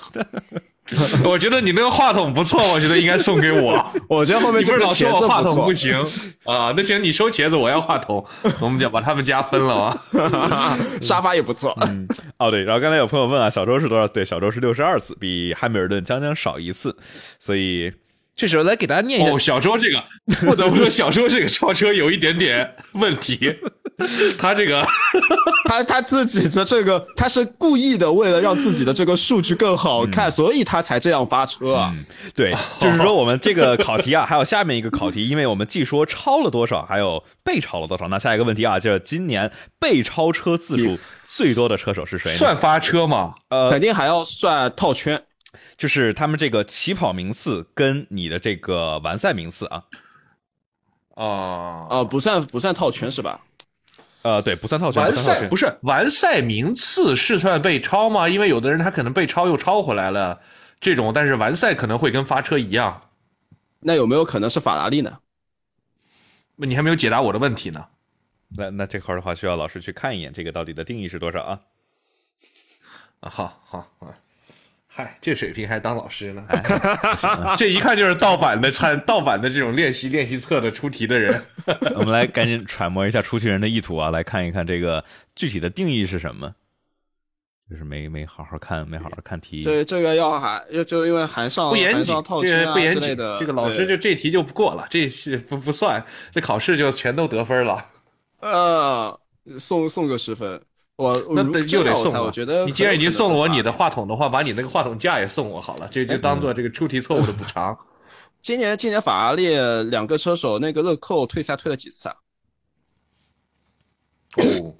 [1.25, 3.85] 我觉得你那个话筒不错，我觉得应该送给我。
[4.09, 5.95] 我觉得后面你不是老这个茄说我话筒不行
[6.45, 6.73] 啊？
[6.77, 8.25] 那行，你收茄子，我要话筒，
[8.61, 10.79] 我们就把他们家分了啊。
[11.01, 11.77] 沙发也不错。
[11.83, 12.09] 嗯
[12.39, 14.07] 哦对，然后刚才有朋友问啊，小周是多少？
[14.07, 16.97] 对，小周是六十二次，比汉密尔顿将将少一次，
[17.39, 17.93] 所以
[18.39, 20.01] 这时候来给大家念一下哦，小周这个
[20.47, 23.53] 不得不说，小周这个超车有一点点问题。
[24.39, 24.81] 他这个
[25.69, 31.93] 他他自己的这个，他是故意的，为了让自己的这个数据更好嗯看，所以他才这样发车啊。
[32.33, 38.07] 对， 就是说我们这个考题啊，还有下面一个考题，因为我们既说超了多少，还有被超了多少。
[38.07, 39.51] 那下一个问题啊，就是今年
[39.81, 40.97] 被超车次数
[41.27, 42.39] 最多的车手是谁呢？
[42.39, 43.35] 算发车吗？
[43.49, 45.21] 呃，肯定还要算套圈，
[45.77, 49.85] 就是他们这个起跑名次跟你的这个完赛名次啊，
[51.15, 53.41] 哦，呃，不算不算套圈是吧？
[54.23, 58.29] 呃，对，不算套圈，完赛不是完赛名次是算被超吗？
[58.29, 60.41] 因为有的人他可能被超又超回来了，
[60.81, 63.01] 这种，但是完赛可能会跟发车一样。
[63.81, 65.19] 那有没有可能是法拉利呢？
[66.57, 67.87] 你还没有解答我的问题呢。
[68.49, 71.61] 那那这块儿的话，需要老师去看一眼，这个到底的定义是多少啊？
[73.21, 74.19] 啊，好好啊，
[74.99, 76.45] 嗨，这水平还当老师呢？
[77.57, 81.41] 这一看就是盗版的参盗版的这种练习练习册的出题的人。
[81.95, 85.05] 我们来赶紧揣摩一下出题人的意图啊，来看一看这个
[85.37, 86.53] 具体的定义是什么。
[87.71, 89.63] 就是没没好好看，没好好看题。
[89.63, 96.05] 对，这个要还，就就因为含上不严谨，套这个不严谨，的，这个老师就这题就不过了，这是不不算，
[96.35, 97.87] 这考试就全都得分了。
[98.41, 99.21] 呃
[99.61, 100.61] 送送个十分。
[100.99, 107.79] 我如那得又得送我我觉得你既然已经送了我你的话，筒的话，把你那个话筒架也送我好了，这就当做这个出题错误的补偿。
[108.43, 109.57] 今年今年法拉利
[109.91, 112.17] 两个车手，那个乐扣退赛退了几次啊？
[114.39, 114.75] 哦，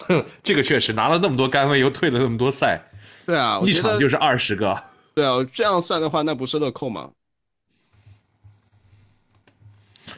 [0.00, 2.78] 哼， 这个确实拿了那么多杆位，又退了那么多赛，
[3.24, 4.78] 对啊，一场就是二十个。
[5.14, 7.10] 对啊，这样算的话，那不是乐扣吗？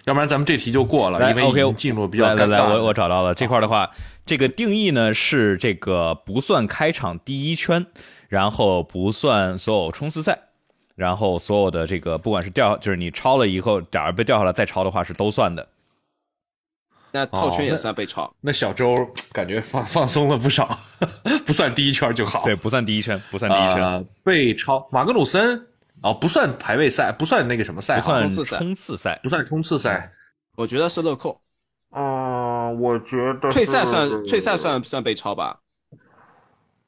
[0.05, 2.75] 要不然咱们这题就过了，因为已 OK，经进入比较来来来，尴尬了。
[2.75, 3.91] 我我找到了这块的话，
[4.31, 7.85] 这个定义呢是这个不算开场第一圈，
[8.29, 10.39] 然后不算所有冲刺赛，
[10.95, 15.67] 然后所有的这个不管是掉，就是你超了以后，假如被掉下来再超的话是都算的。
[17.11, 18.33] 那套圈也算被超。
[18.41, 18.95] 那小周
[19.33, 20.79] 感觉放放松了不少，
[21.45, 22.45] 不算第一圈就好。
[22.45, 25.61] 对，不算第一圈，不算第一圈，呃被超马格鲁森
[26.05, 29.19] 哦，不算排位赛，不算那个什么赛，不算冲刺赛。
[29.25, 30.13] 不算冲刺赛。
[30.55, 31.41] 我觉得是勒寇，
[31.97, 32.40] 嗯、
[32.79, 35.61] 我觉得退赛算退赛算算被超吧？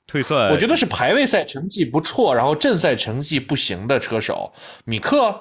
[0.06, 4.52] 退赛，我觉得是排位赛成绩不错，然后正赛成绩不行的车手，
[4.84, 5.40] 米克、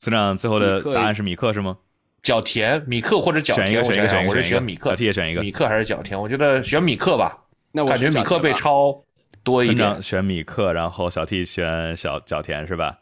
[0.00, 1.76] 村长最后的答案是米克是吗？
[2.22, 4.42] 角田、米克或者角田，选一个，选一个，我想想，我选一个，选一个。
[4.42, 5.40] 是选米克小，T 也选一个。
[5.42, 6.18] 米克还是角田？
[6.18, 8.58] 我觉得选米克吧，那我感觉米克被超。
[8.58, 9.04] 超
[9.42, 10.00] 多一点村长。
[10.00, 12.98] 选米克，然后小 T 选小角田是吧？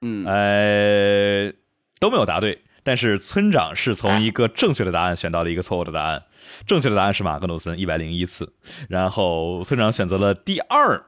[0.00, 1.52] 嗯，呃，
[1.98, 6.22] 都没有答对，但是村长是从一个正确的答案选到了一个错误的答案。
[6.66, 8.52] 正确的答案是马格努森一百零一次，
[8.88, 11.00] 然后村长选择了第二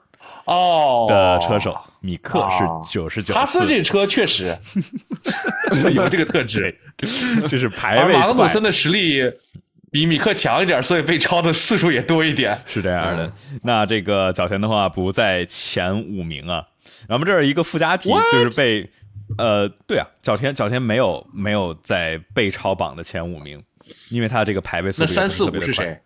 [0.44, 1.06] 哦。
[1.09, 4.56] 的车手、米克是哦九十九哈斯，这车确实。
[5.94, 6.78] 有这个特质，
[7.48, 8.20] 就是排位快。
[8.20, 9.20] 马格努森的实力
[9.90, 12.56] 比米克强一点，所以被超的次数也多一点。
[12.64, 13.16] 是这样嗯。
[13.16, 13.32] 的。
[13.62, 16.64] 那这个角田的话不在前五名啊。
[17.06, 18.88] 然后我们这儿一个附加题，就是被
[19.39, 23.62] 呃，对啊，角田角田没有没有在被超榜的前五名，
[24.11, 26.01] 因为他这个排位速度那三四不特别的快五是谁？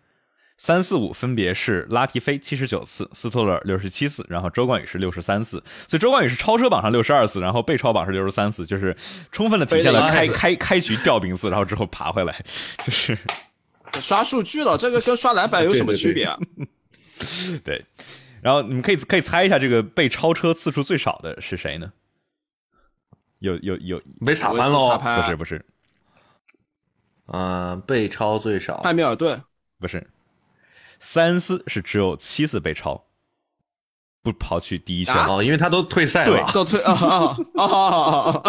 [0.57, 8.93] 三四五分别是拉提菲七十九次，斯托勒尔六十七次，然后周冠宇是六十三次，所以周冠宇是超车榜上六十二次，然后被超榜是六十三次，就是
[9.31, 12.43] 充分的体现了开开开局掉名次，然后之后爬回来，
[12.83, 13.17] 就是
[14.01, 16.37] 刷数据了，这个跟刷篮板有什么区别啊？
[17.63, 17.85] 对。
[18.41, 21.91] 然后你们可以可以猜一下，这个被超车次数最少的是谁呢？
[23.39, 24.97] 有有有，维斯塔潘喽？
[24.97, 25.65] 不是不是，
[27.27, 28.77] 嗯，被超最少。
[28.77, 29.41] 汉密尔顿
[29.79, 30.05] 不是，
[30.99, 33.05] 塞恩斯是只有七次被超，
[34.21, 36.93] 不跑去第一圈哦，因为他都退赛了，都退啊
[37.55, 38.43] 啊啊！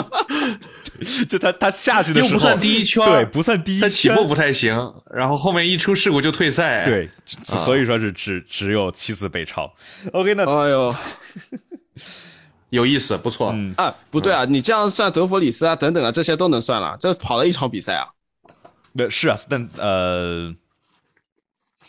[1.28, 4.74] 就他他下去的时候又不算第一圈，对，不算第一圈，他起步不太行，
[5.14, 7.08] 然后后面一出事故就退赛，对，
[7.44, 9.72] 所以说是只只有七次被超。
[10.12, 10.94] OK，那哎呦。
[12.70, 13.94] 有意思，不错嗯啊！
[14.10, 16.96] 不对啊，你这样算德弗里斯啊，等等啊，这些都能算了。
[16.98, 18.08] 这跑了一场比赛啊，
[18.96, 20.54] 对，是啊，但呃，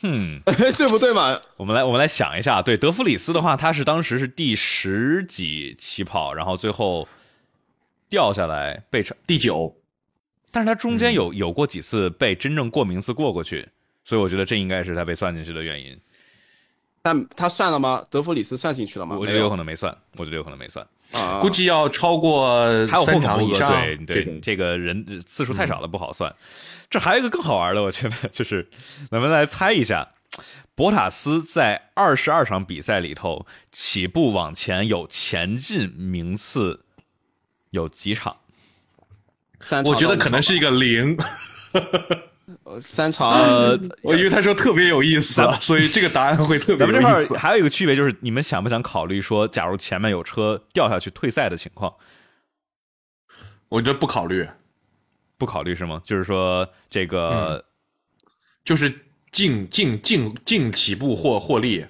[0.01, 0.41] 哼，
[0.77, 1.39] 对不对嘛？
[1.57, 7.07] 我们来，我们来想一下，对，德弗里斯的话，他是当时是第十几起跑，然后最后
[8.09, 9.75] 掉下来被成第九，
[10.51, 13.69] 但是他中间有有过几次被真正过名次过过去，
[14.03, 15.95] 所以我觉得这应该是他被算进去的原因。
[17.02, 18.06] 但他算了吗？
[18.10, 19.18] 德弗里斯算进去了吗？
[19.19, 20.86] 我觉得有可能没算，我觉得有可能没算，
[21.41, 23.72] 估计要超过还有三场以上。
[24.06, 26.34] 对对，这个人次数太少了，不好算。
[26.90, 28.69] 这还有一个更好玩的，我觉得 就是，
[29.10, 30.10] 咱们来猜一下，
[30.76, 36.84] 博塔斯在二十二场比赛里头起步往前有前进名次
[37.72, 38.38] 有几场？
[39.61, 41.18] 三，我觉得可能是一个零。
[42.80, 47.38] 三场，呃， 我以为他说特别有意思，所以这个答案会特别有意思。
[47.38, 51.94] 还有一个区别就是，你们想不想考虑说，假如前面有车掉下去退赛的情况？
[53.69, 54.48] 我觉得不考虑，
[55.38, 56.02] 不考虑是吗？
[56.03, 57.64] 就是说这个，
[58.65, 58.94] 就是
[59.32, 61.86] 净净净净起步获获利，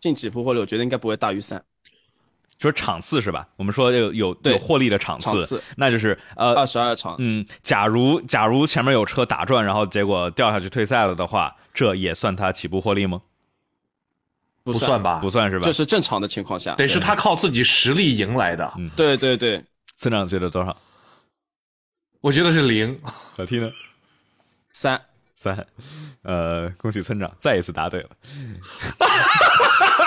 [0.00, 1.64] 净起步获利，我觉得应该不会大于三。
[2.58, 3.46] 说场次是吧？
[3.56, 7.16] 我们说有有有获利的场次，那就是呃二十二场。
[7.18, 13.20] 嗯，假如假如前面有车打转，然后结果掉下去退赛了的话，这也算他起步获利吗？
[14.62, 15.66] 不算吧，不算是吧？
[15.66, 18.72] 这是正常的情况下，得是他靠自己实力赢来的。
[18.78, 19.62] 嗯，对对对。
[19.96, 20.74] 村长觉得多少？
[22.22, 22.98] 我觉得是零。
[23.36, 23.70] 小 T 呢？
[24.72, 24.98] 三
[25.34, 25.66] 三。
[26.22, 28.08] 呃，恭喜村长再一次答对了。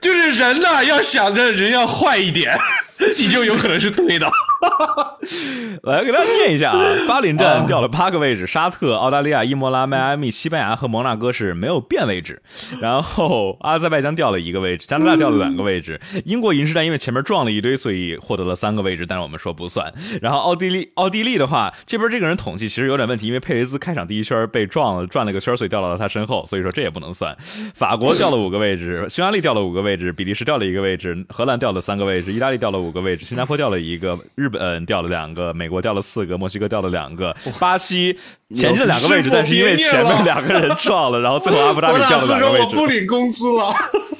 [0.00, 2.56] 就是人呢，要想着人要坏一点，
[3.16, 4.30] 你就有可能是对的。
[5.82, 12.40] 来给大家念一下啊， 巴林站掉了八个位置，沙特、澳大利亚、伊莫拉、迈阿密、西班牙和摩纳哥是没有变位置。
[12.80, 16.00] 然后阿塞拜疆掉了一个位置，加拿大掉了两个位置。
[16.24, 19.92] 英国银石站因为前面撞了一堆，所以获得了三个位置，但是我们说不算。
[20.20, 27.36] 然后奥地利，奥地利的话，这边这个人统计其实有点问题，因为佩雷兹开场第一圈被撞了，转了个圈，所以掉到了他身后，所以说这也不能算。
[27.74, 34.55] 法国掉了五个位置，匈牙利掉了五个位置，比利时掉了一个位置，荷兰掉了三个位置，意大利掉了五个位置，新加坡掉了一个，日本
[34.86, 38.18] 掉了两个，美国掉了四个，墨西哥掉了两个，巴西
[38.54, 42.66] 前进了两个位置，但是因为前面两个人撞了，然后最后阿布扎比掉了两个位置。
[42.66, 43.74] 我不领工资了，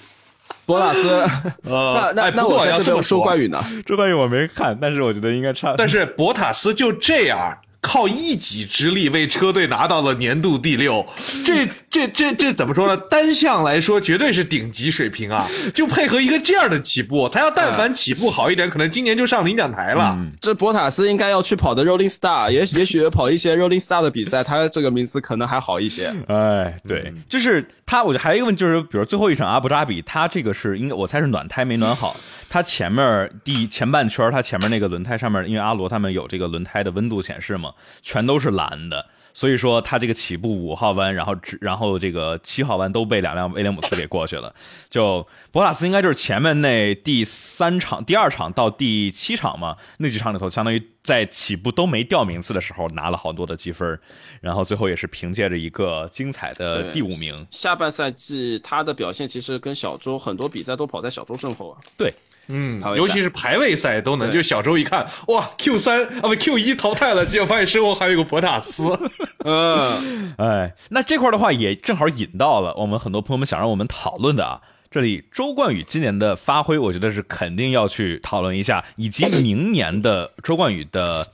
[0.67, 1.27] 博纳斯。
[1.63, 3.63] 那那那我在这边说关羽呢？
[3.87, 5.75] 周关羽我没看，但是我觉得应该差。
[5.77, 7.57] 但是博塔斯就这样。
[7.87, 11.07] 靠一己之力为车队拿到了年度第六，
[11.45, 13.01] 这这这这怎么说呢？
[13.09, 15.47] 单项来说绝对是顶级水平啊！
[15.73, 20.19] 就配合一个这样的起步，他要但凡起步好一点，可能今年就上领奖台了。
[20.41, 26.13] 这博塔斯应该要去跑的 Rolling Star，也也许跑一些 Rolling Star 的比赛，他这个名次可能还好一些。
[26.27, 32.17] 哎，对，就是他，我觉得还有一个问题就是，比如最后一场阿布扎比，他这个是应该我猜是暖胎没暖好。
[32.49, 44.55] 它前面第前半圈，它前面那个轮胎上面，因为阿罗他们有这个轮胎的温度显示嘛，全都是蓝的，所以说它这个起步五号弯，然后直然后这个七号弯都被两辆威廉姆斯给过去了。
[44.89, 53.99] 就博拉斯应该就是前面那第三场、第二场到第七场嘛，那几场里头，相当于在起步都没掉名次的时候拿了好多的积分，
[54.41, 57.47] 然后最后也是凭借着一个精彩的第五名。
[57.51, 61.81] 下半赛季他的表现其实跟小周很多比赛都跑在小周身后啊。
[61.99, 62.15] 对。
[62.49, 68.99] 嗯，尤其是排位赛都能，就小周一看，哇，Q 三啊不 Q 一淘汰了，结果发现身后还有一个博塔斯。
[69.45, 74.61] 嗯，哎，那这块的话也正好引到了我们很多朋友们想让我们讨论的啊，
[74.91, 81.27] 这里周冠宇今年的发挥，我觉得是肯定要去讨论一下，以及明年的周冠宇的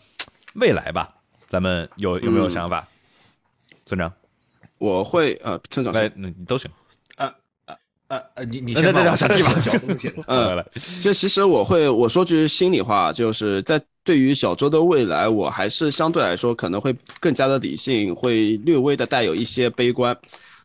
[0.55, 1.15] 未来吧，
[1.49, 2.87] 咱们有有没有想法？
[3.85, 4.13] 村长，
[4.79, 6.71] 我会呃，村长，来，那你都行。
[8.13, 9.55] 呃呃，你你先讲下题吧。
[10.29, 10.63] 嗯，
[11.01, 20.15] 就其实我会我说句心里话，就是在对于小周的未来，我还是相对来说可能会更加的理性，会略微的带有一些悲观。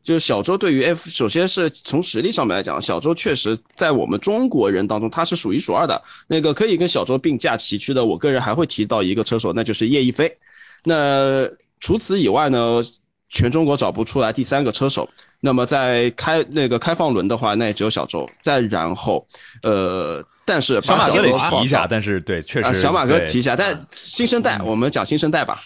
[0.04, 6.02] 就是小周对于 F，首先是从实力上面来讲，小周确实在我们中国人当中他是数一数二的。
[6.28, 10.38] 那个可以跟小周并驾齐驱的，我个人还会提到一个车手，那就是叶一飞。
[10.84, 11.50] 那
[11.80, 12.84] 除此以外呢？
[13.30, 15.06] 全中国找不出来第三个车手，
[15.40, 18.30] 那么在开那个开放轮的话，那也只有小周。
[18.42, 19.26] 再然后，
[19.64, 25.62] 呃，但是小马哥得提一下，但是对，确实小马哥提一下，但新生代我们讲新生代吧。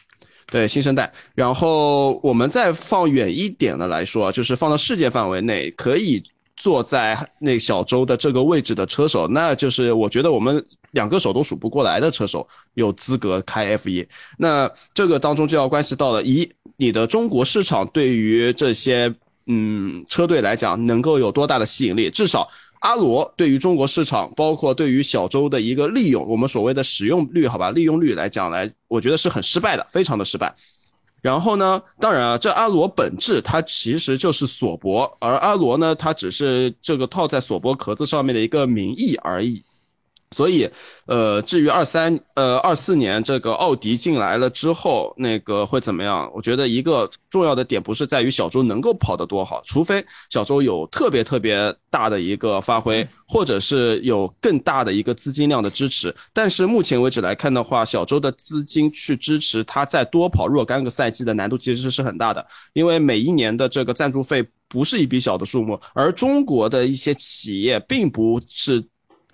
[0.47, 6.21] 对新生代，然后我们再放远一点的来说，就是放到世界范围内，可以
[6.57, 10.61] 坐在那小周的这个位置的车手，那就是我觉得我们
[10.91, 14.05] 两个手都数不过来的车手有资格开 F 一。
[14.37, 19.13] 那这个当中就要关系到了一，你的中国市场对于这些
[19.47, 22.47] 嗯车队来讲能够有多大的吸引力，至少。
[22.81, 30.51] 阿罗对于中国市场，包括对于小周的一个利用，我们所谓的使用率，好吧，利用率来讲来，我觉得是很失败的，非常的失败。
[31.21, 39.63] 然后呢，当然啊，这阿罗本质它其实就是索博，而阿罗呢，它只是这个套在索博壳子上面的一个名义而已。
[40.33, 40.69] 所以，
[41.07, 46.31] 呃，至于二三呃二四年这个奥迪进来了之后，那个会怎么样？
[46.33, 56.15] 我觉得一个重要的点不是在于小周能够跑得多好，除非小周有特别特别大的一个发挥，或者是有更大的一个资金量的支持。
[56.31, 68.81] 但是目前为止来看的话，小周的资金去支持他再多跑若干个赛季的难度其实是很大的，因为每一年的这个赞助费不是一笔小的数目，而中国的一些企业并不是。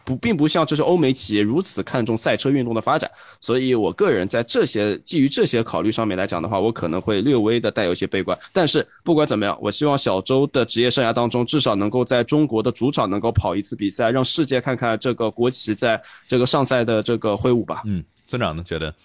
[0.08, 3.12] 不，并不像这是欧美企业如此看重赛车运动的发展，
[3.42, 8.38] 所以我个人在这些基于这些考虑上面来讲的话，我可能会略微的带有一些悲观。
[8.54, 17.82] 但是不管怎么样，我希望小周的职业生涯当中，至少能够在中国的主场能够跑一次比赛，让世界看看这个国旗在这个上赛的这个挥舞吧。
[17.86, 18.96] 嗯，村长呢觉得？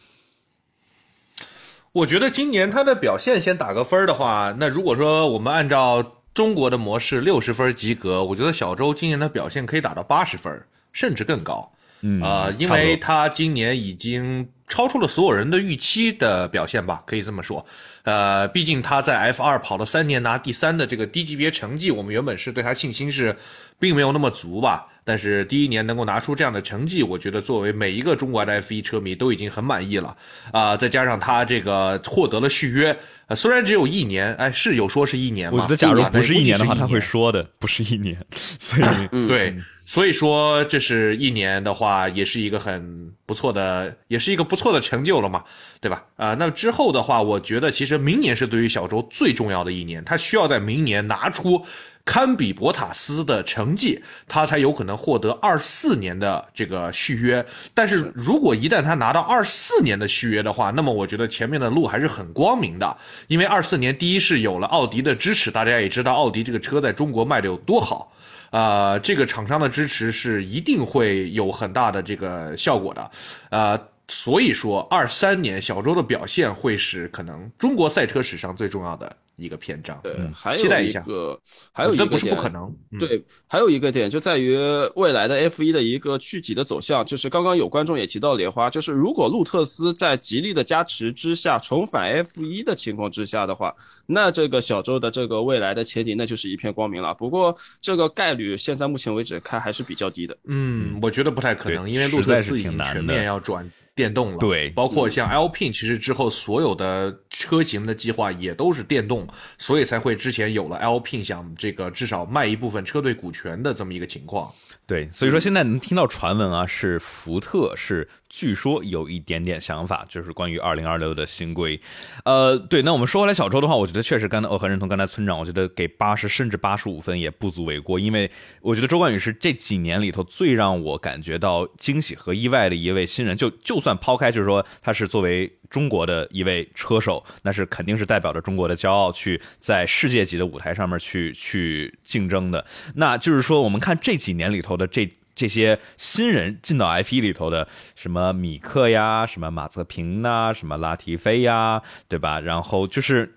[1.90, 10.64] 我觉得今年他的表现先打个分的话，那如果说我们按照中国的模式六十分及格，我觉得小周今年的表现可以打到八十分。
[10.92, 17.64] 甚至更高，嗯啊，因为他今年已经超出了所有人的预期的表现吧，可以这么说。
[18.04, 23.36] 呃，毕竟他在 F 二跑了三年拿第三的这个低级别成绩，我们原本是对他信心是
[23.82, 24.86] 并没有那么足吧。
[25.02, 30.16] 但是第一年能够拿出这样的成绩，我觉得作为每一个中国的 F1 车迷都已经很满意了
[30.52, 30.76] 啊。
[30.76, 32.96] 再加上他这个获得了续约，
[33.34, 35.56] 虽然只有一年，哎，是有说是一年吗？
[35.56, 38.16] 我觉得假如不是一年的话，他他会说的不是一年，
[38.60, 39.56] 所以对。
[39.84, 45.42] 所以说，这是一年的话，也是一个很不错的，也是一个不错的成就了嘛，
[45.80, 46.04] 对吧？
[46.16, 51.62] 啊，那之后的话，我觉得其实明年是对于小周最重要的一年，他需要在明年拿出
[52.04, 57.44] 堪比博塔斯的成绩，他才有可能获得二四年的这个续约。
[57.72, 62.96] 但是如果一旦他拿到二四年的续约的话，那么我觉得前面的路还是很光明的，
[63.28, 68.12] 因为二四年第一是有了奥迪的支持，大家也知道奥迪这个车在中国卖的有多好。
[68.50, 73.10] 啊，这个厂商的支持是一定会有很大的这个效果的，
[73.48, 79.16] 呃，所以说二三年小周的表现会是可能中国赛车史上最重要的。
[79.42, 81.40] 一个篇章，对，还有一个，
[81.72, 84.56] 还有一个不是不可能，对，还有一个点就在于
[84.94, 93.74] 未来的 F 一的一个具体的走向，就是刚刚有观众也提到莲花，就是如果路特斯在吉利的加持之下重返 F 一的情况之下的话，
[94.06, 97.12] 那这个小周的这个未来的前景那就是一片光明了。
[97.14, 100.36] 不过这个概率现在目前为止看还是比较低的。
[100.44, 103.68] 嗯，我觉得不太可能，因为路特斯已经全面要转。
[103.94, 109.28] 电动了，对，包括像 Alpine，其实之后所有的车型的计划也都是电动，
[109.58, 114.50] 所以才会之前有了 Alpine 想这个至少卖一部分车队股权的这么一个情况。
[114.84, 121.80] 对，所以说现在能听到传闻啊，是福特是据说有一点点想法，就是关于二零二六的新规。
[122.24, 128.30] 呃，对，那我们说回来小周的话，我觉得确实刚才我很认同刚才村长，我觉得给八十甚至八十五分也不足为过，因为
[128.60, 133.36] 我觉得周冠宇是这几年里头最让我感觉到惊喜和意外的一位新人。
[133.36, 142.64] 就就算抛开就是说他是作为中国的一位车手，那是肯定是代表着中国的骄傲去在世界级的舞台上面去去竞争的。
[142.96, 144.76] 那就是说，我们看这几年里头。
[144.76, 152.40] 的这这些新人进到 F 一里头的，什么米克呀，什么马泽平呐，什么拉提菲呀，对吧？
[152.40, 153.34] 然后就是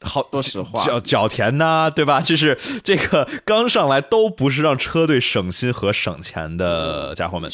[0.00, 2.22] 好，说实话，角角田呐，对吧？
[2.22, 7.50] 就是这个刚上来都不是让车队省心和省钱的家伙们。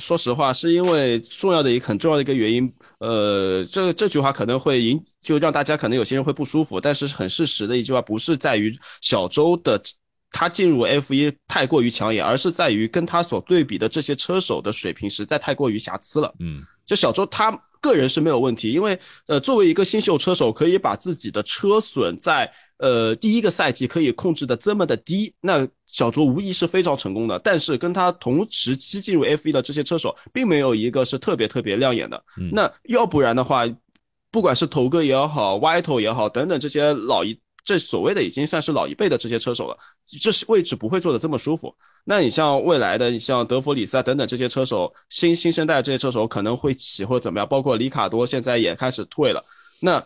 [0.00, 9.80] 说实话，是因为重要的一个很重要的一个原因，呃，这这句话可能会引就让大家可能有些人会不舒服，但是很事实的一句话，不是在于小周的。
[10.32, 16.32] 他进入 F 一太过于抢眼，而是在于跟他所对比的这些车手的水平实在太过于瑕疵了。
[16.38, 17.50] 嗯，就小周他
[17.80, 27.38] 个人是没有问题，因为呃作为一个新秀车手，可以把自己的车损在呃第一个赛季可以控制的这么的低，那小卓无疑是非常成功的。
[27.38, 32.22] 但是跟他同时期进入 F1 的这些车手，并没有一个是特别特别亮眼的。
[32.52, 33.64] 那要不然的话，
[34.30, 37.38] 不管是头哥也好，歪头也好，等等这些老一。
[37.64, 39.78] 这所谓的已经算是老一辈的这些车手了，
[40.20, 41.74] 这是位置不会坐的这么舒服。
[42.04, 49.44] 那你像未来的，你像德弗里斯啊等等这些车手，新新生代这些车手可能会起或怎么样，包括里卡多现在也开始退了。
[49.80, 50.04] 那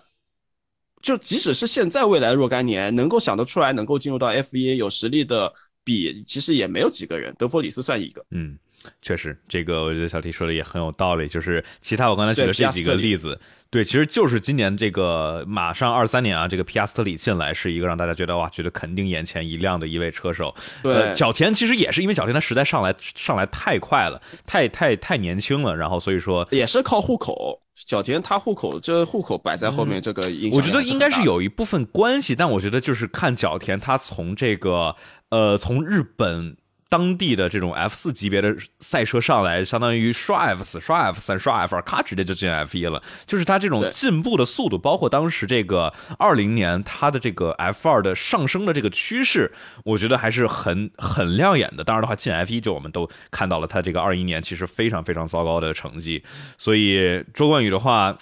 [1.01, 5.53] 就即使是现在未来若干年能够想得出来能够进入到 F 一有实力的，
[5.85, 8.25] 比其实也没有几个人，德弗里斯算一个。
[8.31, 8.59] 嗯。
[9.03, 11.29] 确实，这个我觉得小 T 说的也很有道理。
[11.29, 13.39] 就是其他我刚才举的这几个例子，
[13.71, 20.55] 对，其实就是今年这个马上二三年啊，这个皮亚斯特里进来是一个让大家觉得哇，觉得肯定眼前一亮的一位车手。
[20.83, 27.61] 对，角田其实也是因为角田他实在上来上来太快了，太太太年轻了，然后所以说也是靠户口。
[27.87, 34.95] 角田他户口这户口摆在后面，这个影响我觉得应该是有一部分关系，但我觉得就是看角田他从这个
[35.31, 36.57] 呃从日本。
[36.95, 43.03] 当地的这种 F 四级别的赛车上来，相当于刷 F 四、刷 F 三、刷 F 二，咔直接就进 F 一了。
[43.27, 49.53] 就是他这种进步的速度，包括当时这个二零年他的这个 F 二的上升的这个趋势，
[49.85, 51.83] 我觉得还是很很亮眼的。
[51.83, 56.23] 当然的话，进 F 一就我们都看到了他这个二一年其实非常非常糟糕的成绩。
[56.57, 58.17] 所以周冠宇的话，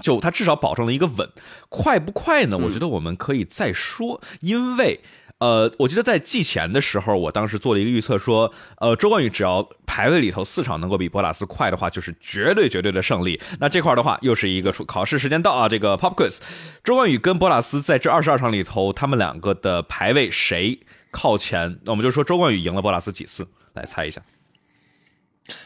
[0.00, 1.28] 就他至少保证了一个稳，
[1.68, 2.56] 快不快呢？
[2.56, 5.00] 我觉得我们可以再说，因为。
[5.38, 13.38] 呃，我记得在季前的时候，我当时做了一个预测，说，呃，周冠宇只要排位里头四场能够比博拉斯快的话，就是绝对绝对的胜利。
[13.60, 16.38] 那这块的话，又是一个考试时间到啊，这个 Pop Quiz，
[16.82, 20.80] 周冠宇跟博拉斯在这二十二场里头，他们两个的排位谁
[21.10, 21.80] 靠前？
[21.84, 23.46] 那我们就说周冠宇赢了博拉斯几次？
[23.74, 24.22] 来猜一下。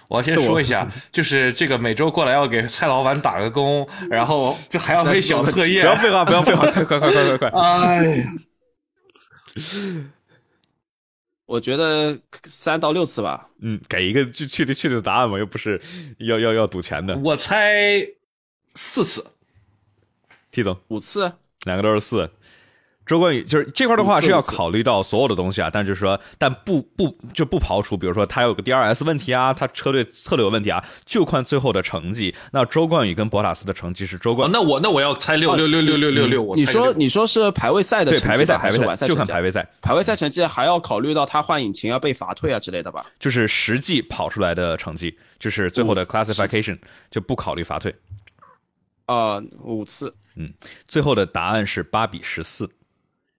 [0.08, 5.82] 我要先说一下，就是这个每周过来要给蔡老板打个工，然后就还要背小测验。
[5.82, 7.60] 不要废话，不要废话，快快快快快快！
[7.60, 8.24] 哎呀。
[11.46, 13.48] 我觉得三到六次吧。
[13.58, 15.80] 嗯，给一个具确定确定的答案嘛，又不是
[16.18, 17.16] 要要要赌钱的。
[17.18, 18.06] 我猜
[18.74, 19.26] 四次。
[20.52, 21.32] T 总五次，
[21.64, 22.30] 两个都是四。
[23.06, 32.32] 周冠宇就是这块的话是要考虑到所有的东西啊，但就是说，但不不就不刨除，比如说他有个 DRS 问题啊，他车队策略有问题啊，就看最后的成绩。
[32.52, 36.54] 那周冠宇跟博塔斯的成绩是周冠，那我那我要猜六六六六六六六。
[36.54, 43.04] 你说你说是排位赛的对排位赛还是完赛就看排位赛，排位赛成绩还要考虑到他换引擎要被罚退啊之类的吧？
[43.18, 46.78] 就是实际跑出来的成绩，就是最后的 classification
[47.10, 47.92] 就不考虑罚退。
[49.06, 50.52] 啊，五次，嗯，
[50.86, 52.70] 最后的答案是八比十四。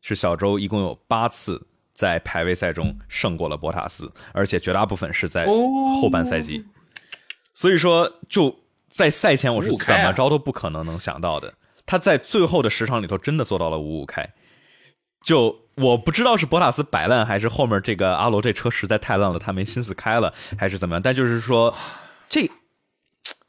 [0.01, 6.65] 是小周一共有八次在排位赛中胜过了博塔斯，而且绝大部分是在后半赛季。
[7.53, 11.53] 所以说，就在赛前我是怎么着都不可能能想到的，
[11.85, 14.27] 他在最后的十场里头真的做到了五五开。
[15.23, 21.01] 就我不知道是博塔斯摆烂，还是后面这个阿罗这车实在太烂了，他没心思开了，还是怎么样？
[21.01, 21.75] 但就是说，
[22.27, 22.41] 这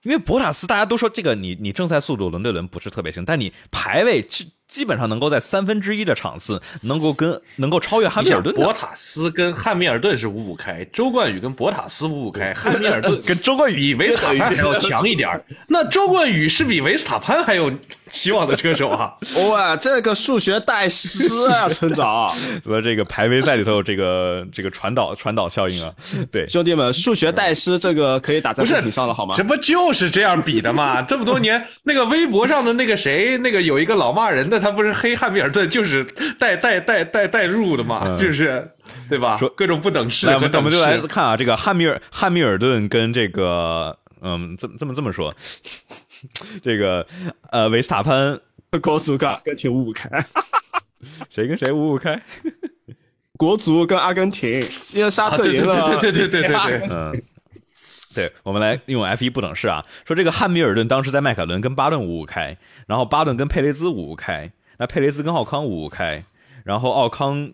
[0.02, 4.28] 因为博塔斯大家都说这个你你正赛速度轮对轮不是特别行，但你排位。
[4.72, 8.54] 基本上能够在三分之一的场次能够跟能够超越汉密尔顿。
[8.54, 15.28] 博塔斯跟汉密尔顿是五五开，周冠宇跟博塔斯五五开， 汉密尔顿跟周冠宇比维斯塔潘还要强一点
[15.68, 17.70] 那周冠宇是比维斯塔潘还有
[18.08, 19.12] 希望的车手啊！
[19.50, 22.32] 哇，这个数学大师啊，村长。
[22.64, 25.92] 所以这个排位赛里头有这个这个传导传导效应啊。
[26.30, 29.34] 对，兄弟们，数学大师这个可以打在公屏上了好吗？
[29.36, 31.02] 这不就是这样比的吗？
[31.02, 34.61] 这么多年，那个微博上的那个谁，那个有一个老骂人的。
[34.62, 36.04] 他不是黑汉密尔顿，就是
[36.38, 38.66] 带带带带带入的嘛，就是
[39.08, 39.36] 对吧？
[39.38, 40.26] 说各种不等式。
[40.26, 45.34] 来，我们我们就来看啊，这个汉密尔汉密尔顿跟这个嗯，这么这么这么说，
[46.62, 47.06] 这个
[47.50, 48.40] 呃维斯塔潘
[48.80, 50.08] 国足跟阿根廷五五开，
[51.28, 52.22] 谁跟谁五五开？
[53.36, 57.22] 国足跟阿根廷，因为沙特赢了，对对对对对对，嗯。
[58.14, 62.56] 对，我们来用 F 一不等式啊，说这个汉密尔顿当时在迈凯伦跟巴顿五五开，
[62.86, 66.22] 然后巴顿跟佩雷兹五五开，那佩雷兹跟奥康五五开，
[66.64, 67.50] 然后奥康，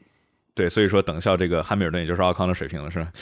[0.54, 3.08] 对，所以说等效这个汉密尔顿也就是奥康的水平了，是吧？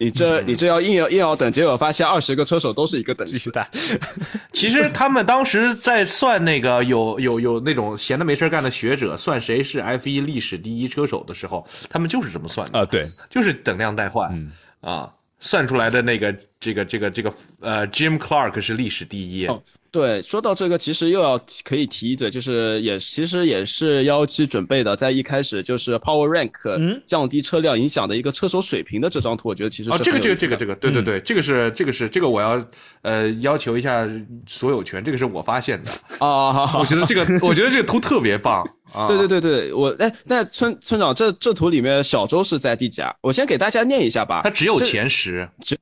[0.00, 3.66] 你这你这要硬要硬要等，结果发现二十个车手都是一个等级的。
[4.54, 15.12] 其实他们当时在算那个有有有那种闲的没事干的学者算谁是 F 一历史第一车手的时候，他们就是这么算的啊，对，就是等量代换啊。
[15.40, 19.46] 算出来的那个，这个，这个，这个，呃，Jim Clark 是历史第一。
[19.90, 32.62] 对，说到这个，其实又要可以提一嘴，就是也其实也是幺七准备的，在一开始就是 Power Rank 降低车辆影响的一个车手水平的这张图，我觉得其实啊，这个这个这个这个，对对对，这个是这个是这个我要
[33.00, 34.06] 呃要求一下
[34.46, 38.62] 所有权，这个是我发现的啊， 我觉得这个我觉得这个图特别棒。
[39.08, 43.14] 对对对对，我哎，那村村长这这图里面小周是在第几啊？
[43.22, 45.48] 我先给大家念一下吧，他只有前十。
[45.60, 45.76] 这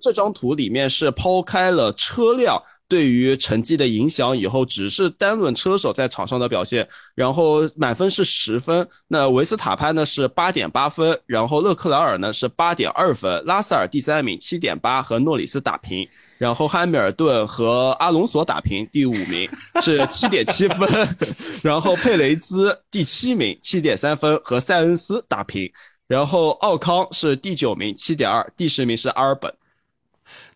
[0.00, 2.62] 这张图里面是抛开了车辆。
[2.88, 16.08] 对于成绩的影响，以后只是单论车手在场上的表现，然后满分是十分，那维斯塔潘呢是八点八分，然后勒克莱尔呢是八点二分，拉塞尔第三名七点八和诺里斯打平，
[16.38, 19.50] 然后汉密尔顿和阿隆索打平，第五名
[19.82, 20.88] 是七点七分，
[21.62, 25.68] 然后佩雷兹第七名七点三分和塞恩斯打平，
[26.06, 29.52] 然后奥康是第九名七点二，第十名是阿尔本。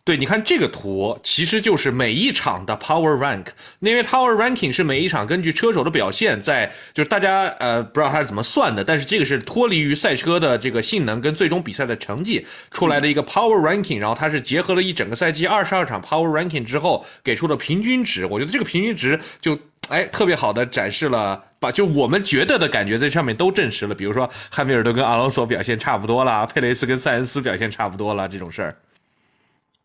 [0.03, 3.45] 对，你看这个图，其实就是每一场的 Power Rank，
[3.81, 19.55] 因为 Power Ranking 是每一场根据车手的表现，在就是大家呃不知道它是怎么算的，但是这个是脱离于赛车的这个性能跟最终比赛的成绩出来的一个 Power Ranking，然后它是结合了一整个赛季二十二场 Power Ranking 之后给出的平均值，我觉得这个平均值就
[19.89, 28.75] 哎特别好的展示了，把就我们觉得的感觉在上面都证实了，比如说汉密尔顿跟阿隆索表现差不多啦，佩雷斯跟塞恩斯表现差不多啦，这种事儿。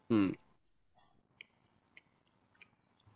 [0.09, 0.33] 嗯，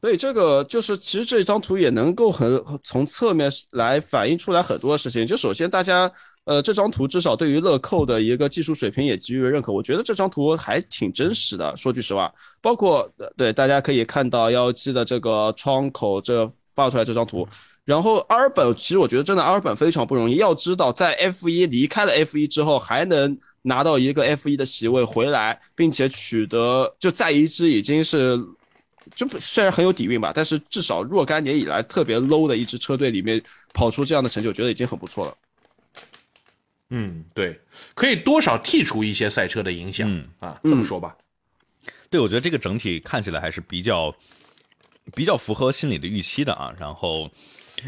[0.01, 5.25] 所以这个就是，其实这张图也能够很从侧面来反映出来很多事情。
[5.25, 6.11] 就首先，大家
[6.45, 9.73] 呃，这张图至少对于乐扣的一个技术水平也给予认可。
[9.73, 12.33] 我觉得这张图还挺真实的，说句实话。
[12.61, 17.47] 包括对大家可以看到幺七的这个窗口这发出来这张图，
[17.85, 20.37] 然后阿尔本，其实我觉得真的阿尔本非常不容易。
[20.37, 23.39] 要知道，在 F 一离开了 F 一之后，还能。
[23.63, 28.39] 拿到一个 F 一的席位回来，并且取得就在一支已经是，
[29.15, 33.43] 就虽然很有底蕴吧，但是至少若干年以来特别 low 的一支车队里面
[33.75, 35.37] 跑出这样的成就，我觉得已经很不错了。
[36.89, 37.61] 嗯，对，
[37.95, 41.15] 可以多少剔除一些赛车的影响啊，这么说吧。
[42.09, 44.15] 对，我觉得这个整体看起来还是比较
[45.15, 46.73] 比较符合心理的预期的啊。
[46.79, 47.31] 然后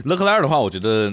[0.05, 1.11] 勒克莱尔的话，我觉得，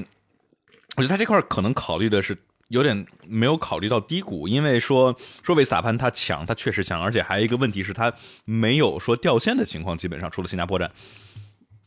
[0.98, 2.38] 我觉得他这块可能考虑的是。
[2.70, 8.14] 有点没有考虑到低谷，因为说说维斯塔潘他强，他确实强，而且还有一个问题是，他
[8.46, 10.90] 没有说掉线的情况，基本上除了新加坡站。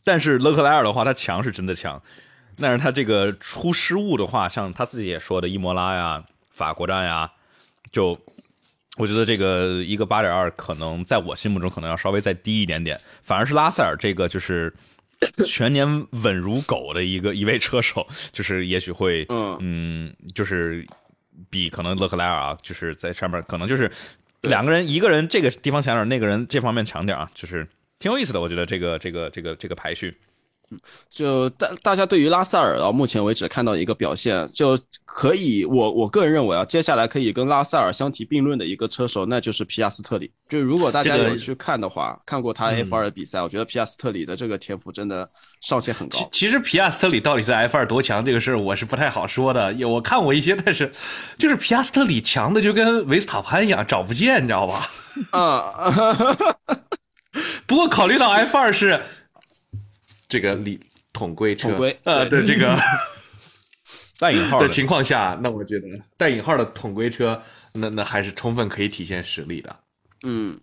[0.03, 2.01] 但是勒克莱尔的话，他强是真的强，
[2.57, 7.31] 但是他这个出失误的话，像他自己也说的伊莫拉呀、法国站呀，
[7.91, 8.19] 就
[8.97, 14.73] 我觉得这个一个八点二，可能在我心目中可能要稍微再低一点点，反而是拉塞尔这个就是。
[15.45, 19.25] 全年稳如狗的一个一位车手， 就是也许会，
[19.59, 20.85] 嗯，就是
[21.49, 23.91] 比可能勒克莱尔啊，就是在上面可能就是
[24.41, 27.67] 两个人，一个人这个地方强点，那个人这方面强点啊，就是
[27.99, 28.41] 挺有意思的。
[28.41, 30.15] 我觉得这个这个这个这个排序。
[31.09, 40.31] 就大大家对于拉塞尔到目前为止看到一个表现，就可以我我个人认为啊，接下来可以跟拉塞尔相提并论的一个车手，那就是皮亚斯特里。
[40.49, 45.29] 就如果大家有去看的话，看过他 F 二的比赛，我觉得皮亚斯特里的这个天赋真的
[45.61, 46.27] 上限很高。
[46.31, 49.71] 其实皮亚斯特里到底在 F 二多强，这个事儿我是不太好说的。
[49.73, 50.91] 有我看过一些，但是
[51.37, 54.89] 就是皮亚斯特里强的就跟维斯塔潘一样，找不见，你知道吧？
[55.29, 55.93] 啊，
[57.67, 58.99] 不过考虑到 F 二是。
[60.33, 60.79] 这个里
[61.13, 62.75] 统规车，统规呃的这个
[64.17, 65.87] 带引号的情况下，那我觉得
[66.17, 67.39] 带引号的统规车，
[67.75, 69.79] 那那还是充分可以体现实力的。
[70.23, 70.59] 嗯，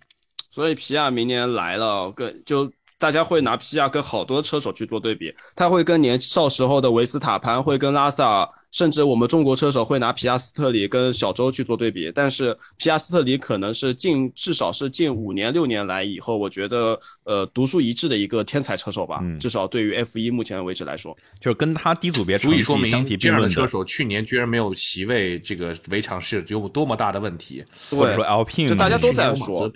[0.50, 2.68] 所以皮亚明年来了，跟就
[3.00, 8.48] 大家会拿皮亚跟好多车手去做对比，他会跟年少时候的维斯塔潘，会跟拉萨尔。
[8.70, 19.20] 甚至我们中国车手会拿皮亚斯特里跟小周去做对比，但是皮亚斯特里可能是近至少是近五年六年来以后，我觉得呃独树一帜的一个天才车手吧。
[19.40, 27.64] 至少对于 F 一目前为止来说，就是跟他低组别足以说明这样的车手，去年居然没有席位，这个围场是有多么大的问题？
[27.90, 29.68] 或者说 Alpine，就大家都在说，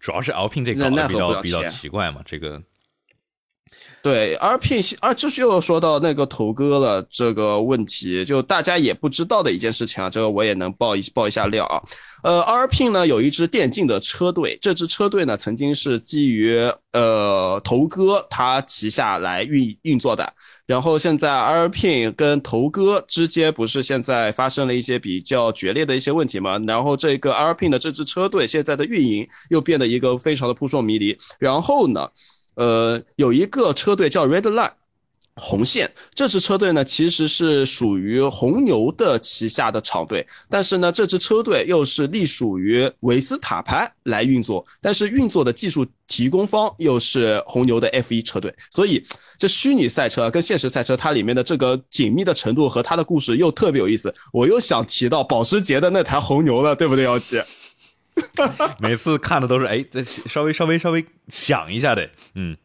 [0.00, 2.62] 主要是 Alpine 这个比较比较奇怪嘛，这个。
[4.00, 11.82] 对，而聘啊，就是又说到那个头哥了这个问题，就大家也不知道的一件事情啊，这个我也能爆一爆一下料啊。
[12.22, 16.58] 呃，R P 呢有一支电竞的车队，这支车队呢曾经是基于
[16.92, 20.32] 呃头哥他旗下来运运作的，
[20.64, 26.56] 然后现在 R P 跟头哥之间不是现在发生了一些比较决裂的一些问题吗？
[26.66, 32.08] 然后这个 R P 的这支车队现在的运营又变得一个非常的扑朔迷离，然后呢？
[32.58, 34.72] 呃，有一个车队叫 Red Line，
[35.36, 35.88] 红线。
[36.12, 48.52] 这支车队呢，其实是属于红牛的旗下的厂队，但是呢，这支车队又是隶属于维斯塔潘来运作，但是运作的技术提供方又是红牛的 F1 车队。
[48.72, 49.00] 所以，
[49.38, 54.12] 这虚拟赛车跟现实赛车它里面的这个紧密的程度和它的故事又特别有意思。
[54.32, 57.40] 我又想提到保时捷的那台红牛了，对不对，幺七？
[58.78, 62.56] 每次看的都是哎，再稍微稍微稍微想一下的，嗯，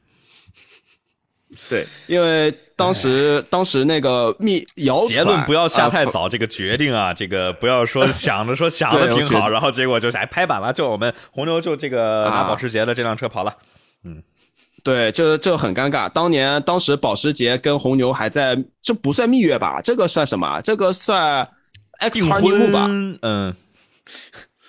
[1.69, 13.55] 对，因为当时当时那个密谣，结论不要下太早，这个决定啊，这个不要说想着说想的 挺好，然后结果就是哎拍板了，就我们红牛就这个拿保时捷的这辆车跑了，
[14.03, 14.21] 嗯，
[14.83, 16.09] 对，这这很尴尬。
[16.09, 19.79] 当年当时保时捷跟红牛还在，这不算蜜月吧？
[19.81, 20.61] 这个算什么？
[20.61, 21.47] 这个算
[21.99, 22.87] X 订 honeymoon 吧？
[23.21, 23.55] 嗯，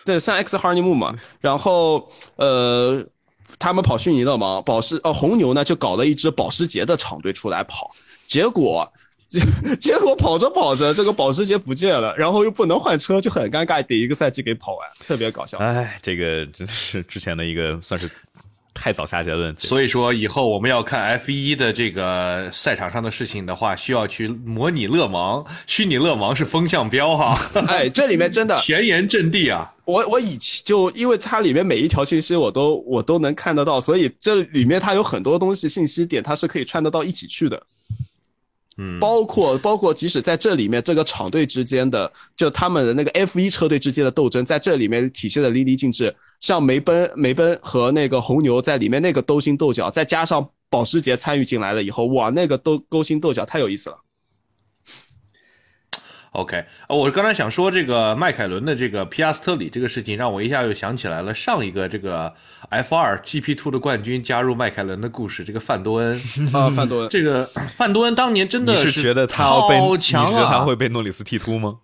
[0.05, 1.14] 对，算 X honeymoon 嘛。
[1.40, 3.05] 然后呃，
[3.59, 7.90] 他们跑虚拟的嘛，保时呃红牛呢就搞了一支保时捷的厂队出来跑，
[8.26, 8.93] 结果。
[9.81, 15.59] 结果跑着跑着，这个保时捷不见了，然后又不能换车，就很尴尬，得一个赛季给跑完，特别搞笑。
[15.59, 18.09] 哎，这个真是之前的一个算是
[18.74, 19.56] 太早下结论。
[19.56, 27.38] 所以说，以后我们要看 F 一的这个赛场上的事情的话，需要去模拟勒芒，虚拟勒芒是风向标哈。
[27.68, 29.72] 哎，这里面真的前沿阵地啊！
[29.84, 37.62] 我我以前就因为它里面每一条信息我都我都能看得到，所以这里面它有很多东西信息点，它是可以串得到一起去的。
[38.76, 46.14] 嗯，包括包括，即使在这里面，这个厂队之间的，就他们的那个 F 一车队之间的斗争，在这里面体现的淋漓尽致。
[46.40, 53.98] 像梅奔、梅奔和那个红牛在里面那个勾心斗角，再加上保时捷参与进来了以后，哇，那个都勾心斗角太有意思了。
[56.32, 62.34] OK，我刚才想说这个迈凯伦的这个皮亚斯特里这个事情，让我一下又想起来了上一个这个
[62.70, 65.44] F2 GP Two 的冠军加入迈凯伦的故事。
[65.44, 66.16] 这个范多恩
[66.52, 71.76] 啊，范多恩，这个范多恩当年真的是觉得他要被，你觉得他会被诺里斯剃秃吗？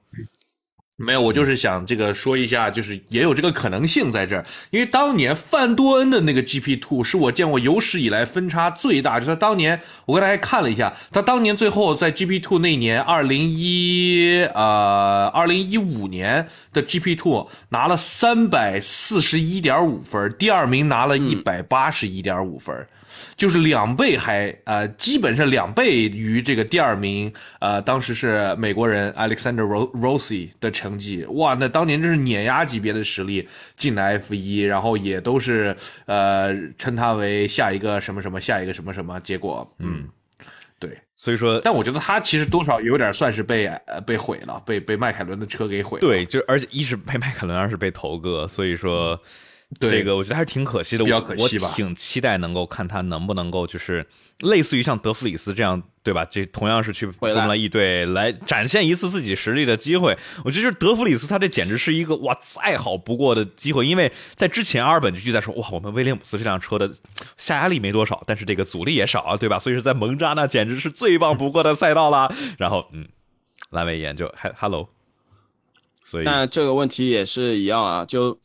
[1.03, 22.87] 没有，我就是想这个说一下，就是也有这个可能性在这儿，因为当年范多恩的那个 GP Two 是我见过有史以来分差最大，就是当年我给大家看了一下，他当年最后在 GP Two 那年，二零一呃二零一五年的 GP Two 拿了三百四十一点五分，第二名拿了一百八十一点五分。
[23.41, 40.07] 就是两倍还呃，基本上两倍于这个第二名呃，当时是美国人 Alexander Rossi 的成绩哇，那当年真是碾压级别的实力进了 F 一，然后也都是呃称他为下一个什么什么下一个什么什么，结果嗯，
[40.79, 49.19] 对，所以说，但我觉得他其实多少有点算是被呃被毁了，被被迈凯伦的车给毁了，对，就而且一是被迈凯伦，二是被头哥，所以说。
[49.79, 51.69] 这个我觉得还是挺可惜的，比较可惜吧。
[51.69, 54.05] 我挺期待能够看他能不能够就是
[54.41, 56.25] 类似于像德弗里斯这样，对吧？
[56.25, 60.19] 这同样是去 formula 了一队来展现一次自己实力的机会。
[60.45, 66.91] 我觉得就是德弗里斯他这简直是一个哇再好不过的机会，因为在之前阿尔本就就在说哇我们威廉姆斯这辆车的
[67.37, 69.57] 下压力没多少，但是这个阻力也少啊，对吧？
[69.61, 72.29] 所以说在蒙扎那简直是最棒不过的赛道啦。
[72.59, 73.07] 然后嗯，
[73.71, 74.89] 阑尾炎就 hello，
[76.03, 78.37] 所以那这个问题也是一样啊，就。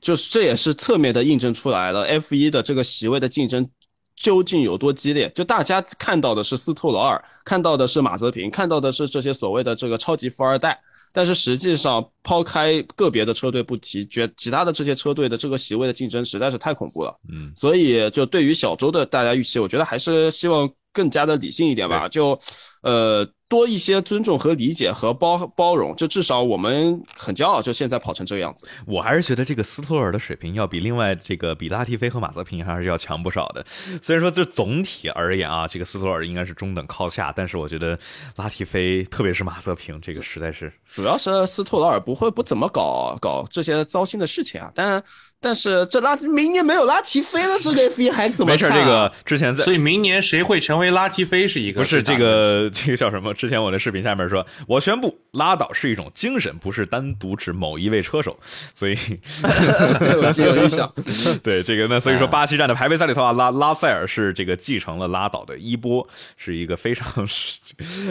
[0.00, 3.68] 就是这也是侧面的印证出来了，F 一的这个席位的竞争
[4.16, 5.30] 究竟有多激烈？
[5.34, 10.78] 就大家看到的是斯托劳尔，看到的是马泽平，看到的是这些所谓的这个超级富二代，
[11.12, 17.16] 但是实际上抛开个别的车队不提，觉其他的这些车队的这个席位的竞争实在是太恐怖了。
[17.30, 22.08] 嗯，所以就对于小周的大家预期，我觉得还是希望更加的理性一点吧。
[22.08, 22.38] 就，
[22.82, 23.28] 呃。
[23.50, 28.68] 多一些尊重和理解和包包容，就至少我们很骄傲，就现在跑成这个样子。
[28.86, 33.64] 我还是觉得这个斯托尔的水平要比另外这个比拉提菲和马泽平还是要强不少的。
[34.02, 37.98] 虽然说就总体而言啊，这个斯托尔应该是中等靠下，但是我觉得
[38.36, 45.02] 拉提菲特别是马泽平这个实在是，主要是斯托尔不会不怎么搞搞这些糟心的事情啊，但。
[45.40, 48.52] 但是这拉明年没有拉提菲了，这个 F 一还怎么？
[48.52, 53.32] 没事，这个之前在，所以明年谁会成为拉提菲是一个不是这个这个叫什么？
[53.34, 58.36] 之前我的视频下面说，我宣布拉倒是一种精神，不是单独指某一位车手。
[58.74, 58.96] 所以
[60.20, 60.92] 我记有印象。
[61.44, 66.04] 对这个那所以说巴西站的排位赛里头啊，拉拉塞尔是这个继承了拉倒的衣钵，
[66.36, 67.06] 是一个非常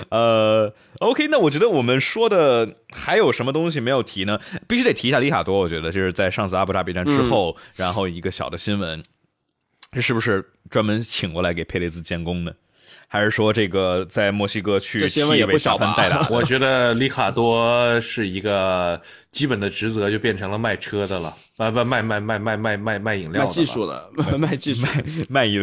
[0.09, 1.27] 呃 OK。
[1.27, 4.39] 那我觉得我们说的还有什么东西没有提呢？
[4.65, 5.57] 必须得提一下里卡多。
[5.57, 7.16] 我觉得就是在上次阿布扎比站。
[7.17, 9.03] 之后，然后一个小的新闻，
[9.91, 12.55] 这是不是专门请过来给佩雷兹监工的？
[13.09, 16.27] 还是说这个在墨西哥去新闻也不小代打？
[16.29, 25.57] 我觉得里卡多是一个基本的职责就变成了卖车的了，啊不卖卖卖卖卖卖卖饮料、卖技术的，卖技术、卖卖一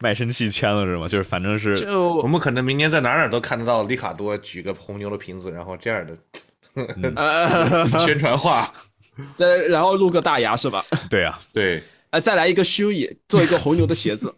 [0.00, 1.08] 卖身契签了是吗？
[1.08, 8.70] 就是反正是，就我们可能明年在哪哪都看得到里卡多举个红牛的瓶子，然后这样的宣传画。
[9.36, 10.84] 再然后露个大牙是吧？
[11.08, 14.34] 对啊，对，呃，再来一个修也，做一个红牛的鞋子。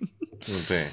[0.49, 0.87] 嗯，对，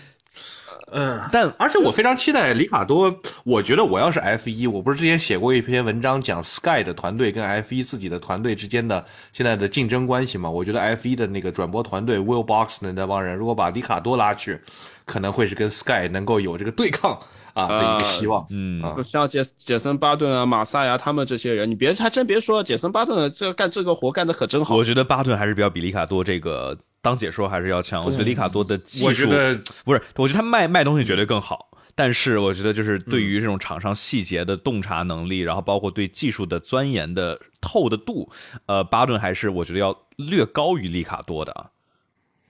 [0.92, 3.14] 嗯，但而且我非常期待里卡多。
[3.44, 10.50] 我觉得我要是 F 一，我不是之前写过一篇文章讲 Sky 的团队跟 F 一自己的团队之间的现在的竞争关系吗？
[10.50, 14.60] 我觉得 F 一的那个转播团队 Will Box 的那帮人，如果把里卡多拉去，
[15.06, 17.20] 可能会是跟 Sky 能够有这个对抗。
[17.54, 18.82] 啊的一个希望，嗯，
[19.12, 24.76] 像杰杰森巴顿啊、马萨呀，他们这些人，你别还真别说，杰森巴顿这干这个活干的可真好。
[24.76, 28.04] 我觉得巴顿还是比较比里卡多这个当解说还是要强。
[28.04, 31.70] 我觉得里卡多的技术，我觉得不是，我觉得他卖卖东西绝对更好。
[31.96, 38.32] 但是我觉得就是对于这种场上细节的洞察能力，然后包括对技术的钻研的透的度，
[38.66, 41.70] 呃，巴顿还是我觉得要略高于里卡多的啊。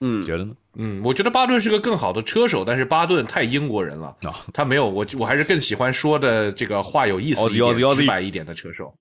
[0.05, 0.53] 嗯，觉得呢？
[0.75, 8.93] 嗯，我觉得巴顿是个更好的车手，但是巴顿太英国人了啊，他没有我，我还是更喜欢说的这个话有意思一点、直白一点的车手。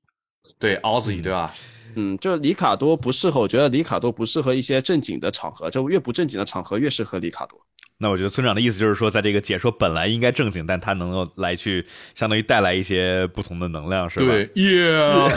[0.61, 1.53] 对，奥兹对吧？
[1.97, 7.61] 嗯，就里卡多不适合，我觉得里卡多不适合一些正经的场合，就越不正经的场合越适合里卡多。
[7.99, 11.87] 那我觉得村长的意思就是说，在这个解说本来应该正经，但他能够来去
[12.17, 14.27] 相当于带来一些不同的能量，是吧？
[14.27, 15.31] 对，Yeah，Yeah，Yeah。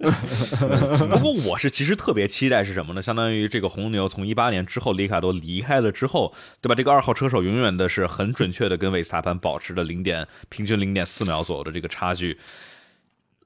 [1.08, 3.02] 不过我是其实特别期待是什么呢？
[3.02, 6.74] 相当于这个红牛从一八年之后，里卡多离开了之后，对吧？
[6.74, 12.36] 这个二号车手永远的是很准确的跟维斯塔潘保持着零点平均零点四秒左右的这个差距。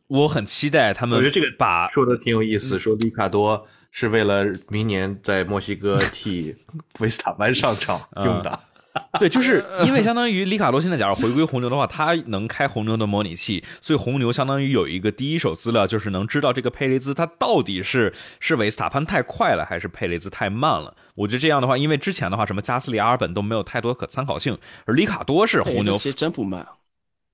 [0.06, 3.68] 我很期待他们，我觉得这个把说的挺有意思，说里卡多。
[3.90, 6.54] 是为了明年在墨西哥 替
[7.00, 8.58] 维斯塔潘上场用的，
[9.18, 20.94] 对，就是因为相当于里卡多现在假如回归红牛的话，他能开红牛的模拟器，所以红牛相当于有一个第一手资料，就是能知道这个佩雷兹他到底是是维斯塔潘太快了，还是佩雷兹太慢了。
[21.14, 26.66] 我觉得这样的话，因为之前的话，什么加斯利、阿尔本都没有太多可参考性，而里卡多是红牛，其实真不慢。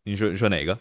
[0.05, 0.79] 你说你说哪个？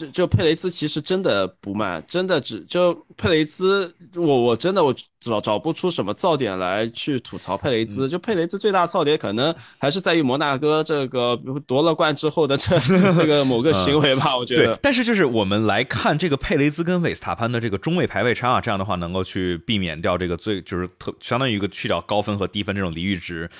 [0.00, 8.08] 就就佩雷兹其实真的不慢，真的只就佩雷兹，我我真的我找找不出什么噪点来去吐槽佩雷兹。
[8.08, 12.78] 就佩雷兹最大噪点可能还是在于摩纳哥这个夺了冠之后的这
[13.14, 14.78] 这个某个行为吧，我觉得。
[14.80, 23.50] 但是就是我们来看这个佩雷兹跟韦斯塔潘的这个中位排位差啊，这样的话能够去避免掉这个最就是特相当于一个去掉高分和低分这种离域值。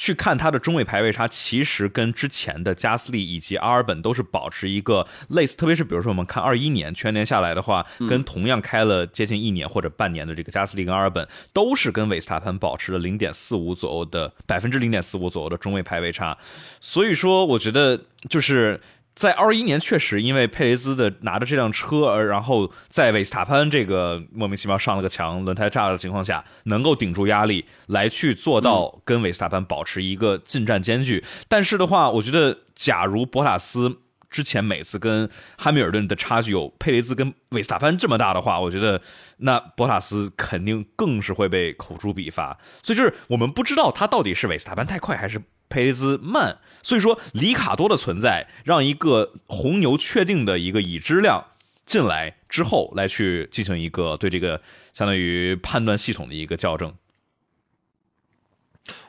[0.00, 16.38] 去看它的中位排位差，其实跟之前的加斯利以及阿尔本都是保持一个类似，特别是比如说我们看二一年全年下来的话，跟同样开了接近一年或者半年的这个加斯利跟阿尔本，都是跟韦斯塔潘保持了零点四五左右的百分之零点四五左右的中位排位差，
[16.80, 18.00] 所以说我觉得
[18.30, 18.80] 就是。
[19.20, 31.22] 在二一年确实因为佩雷兹的拿着这辆车，而然后在维斯塔潘这个莫名其妙上了个墙、轮胎炸了的情况下，能够顶住压力来去做到跟维斯塔潘保持一个近战间距。
[31.48, 33.98] 但是的话，我觉得假如博塔斯
[34.30, 35.28] 之前每次跟
[35.58, 39.02] 汉密尔顿的差距有佩雷兹跟维斯塔潘这么大的话，我觉得
[39.36, 42.56] 那博塔斯肯定更是会被口诛笔伐。
[42.82, 45.42] 所以就是我们不知道他到底是维斯塔潘太快还是。
[45.72, 51.44] 佩雷兹慢，所以说里卡多的存在让一个红牛确定的一个已知量
[51.84, 54.62] 进来之后，来去进行一个对这个
[54.92, 56.94] 相当于判断系统的一个校正。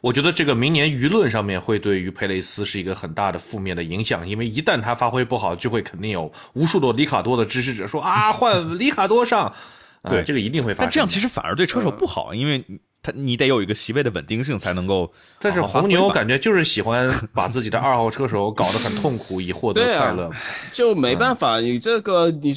[0.01, 9.53] 我觉得这个明年舆论上面会对于佩雷斯是一个很大的负面的影响，因为一旦他发挥不好，就会肯定有无数的里卡多的支持者说啊，换里卡多上，
[10.03, 10.85] 对这个一定会发生。
[10.85, 12.63] 但这样其实反而对车手不好，因为。
[13.03, 20.29] 他你得有一个席位的稳定性才能够，但是红牛感觉就是喜欢把自己的二号车手搞得很痛苦，以获得快乐，
[20.73, 22.55] 就没办法，你这个你。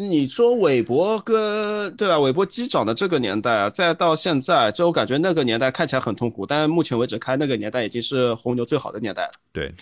[0.00, 2.16] 你说韦伯跟对吧？
[2.20, 9.32] 韦伯机长的这个年代啊，再到现在，就我感觉那个年代看起来很痛苦，但目前为止看那个年代已经是红牛最好的年代了。
[9.52, 9.74] 对，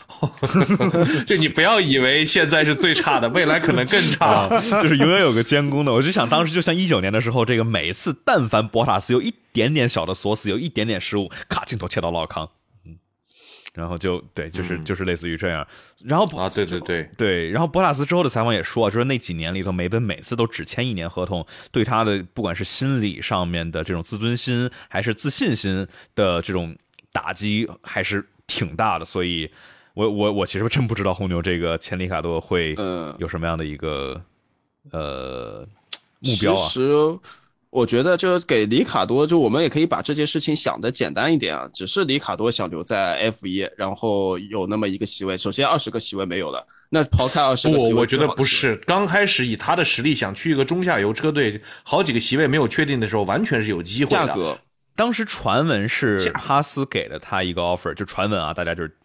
[1.27, 4.49] 就你不要以为现在是最差的，未来可能更差，
[4.83, 5.93] 就是永远有个监工的。
[5.93, 12.49] 我就想当时就像一九年的时候，这个每次但凡博塔斯有一点点小的锁死，有一点点失误，咔，镜头切到老康。
[13.77, 15.67] 然后就对，就是就是类似于这样。
[16.03, 17.51] 然后啊，对对对对。
[17.51, 26.75] 然后博塔斯之后的采访也说，就是那几年里头，梅奔每次都只签一年合同，对他的不管是心理上面的这种自尊心，还是自信心的这种
[27.13, 29.05] 打击，还是挺大的。
[29.05, 29.51] 所以，
[29.93, 32.75] 我我我其实真不知道红牛这个签里卡多会
[33.19, 34.21] 有什么样的一个
[34.91, 35.69] 呃
[36.21, 36.69] 目标啊。
[37.71, 45.37] 我觉得就是给里卡多，就我们也可以把这件事情想的简单一点啊，只是里卡多想留在 F 一，然后有那么一个席位。
[45.37, 48.77] 首先二十个席位没有了，那抛开二十个席位，我觉得不是。
[48.87, 54.27] 刚开始以他的实力想去一个中下游车队，好几个席位没有确定的时候，完全是有机会的。
[54.27, 54.59] 价格，
[54.95, 58.97] 当时传闻是哈斯给了他一个 offer，就传闻啊，大家就是。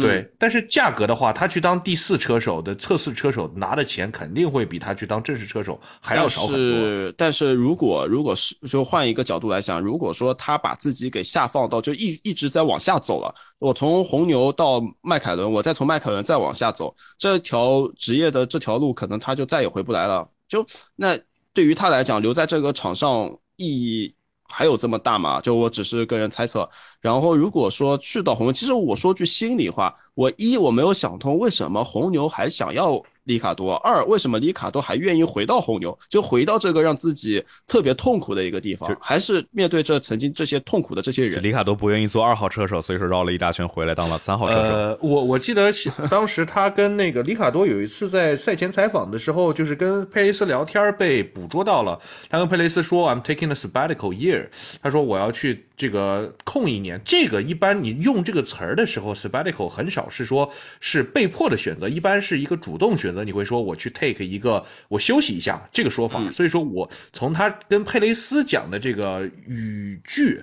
[0.00, 7.12] 对，但是价格的话，他去当第四车手的测试车手拿的钱肯定会比他去当正式车手还要少很多。
[7.16, 20.26] 但是如果如果是就换一个角度来想，如果说他把自己给下放到就一一直在往下走了，我从红牛到迈凯伦，我再从迈凯伦再往下走，这条职业的这条路可能他就再也回不来了。
[20.48, 21.18] 就那
[21.52, 24.14] 对于他来讲，留在这个场上意义。
[24.48, 25.40] 还有这么大吗？
[25.40, 26.68] 就我只是个人猜测。
[27.00, 33.74] 然后如果说去到红牛，其实我说句心里话，我一我没有想通为什么红牛还想要里卡多？
[33.76, 35.96] 二，为什么里卡多还愿意回到红牛？
[36.08, 41.42] 就回到这个让自己特别痛苦的一个地方，还是面对这曾经这些痛苦的这些人？
[41.42, 44.72] 里卡多不愿意做二号车手，所以说绕了一大圈回来当了三号车手。
[44.72, 45.70] 呃，我我记得
[46.10, 52.00] 当时他跟那个里卡多有一次在赛前采访的时候，就是跟佩雷斯聊天被捕捉到了。
[52.30, 54.48] 他跟佩雷斯说：“I'm taking a sabbatical year。”
[54.80, 57.00] 他说我要去这个空一年。
[57.04, 60.50] 这个一般你用这个词儿的时候，sabbatical 很少是说
[60.80, 63.22] 是被迫的选择，一般是一个主动选择。
[63.22, 66.30] 你会说我去 take 一个我休息一下这个说法。
[66.30, 70.42] 所以说我从他跟佩雷斯讲的这个语句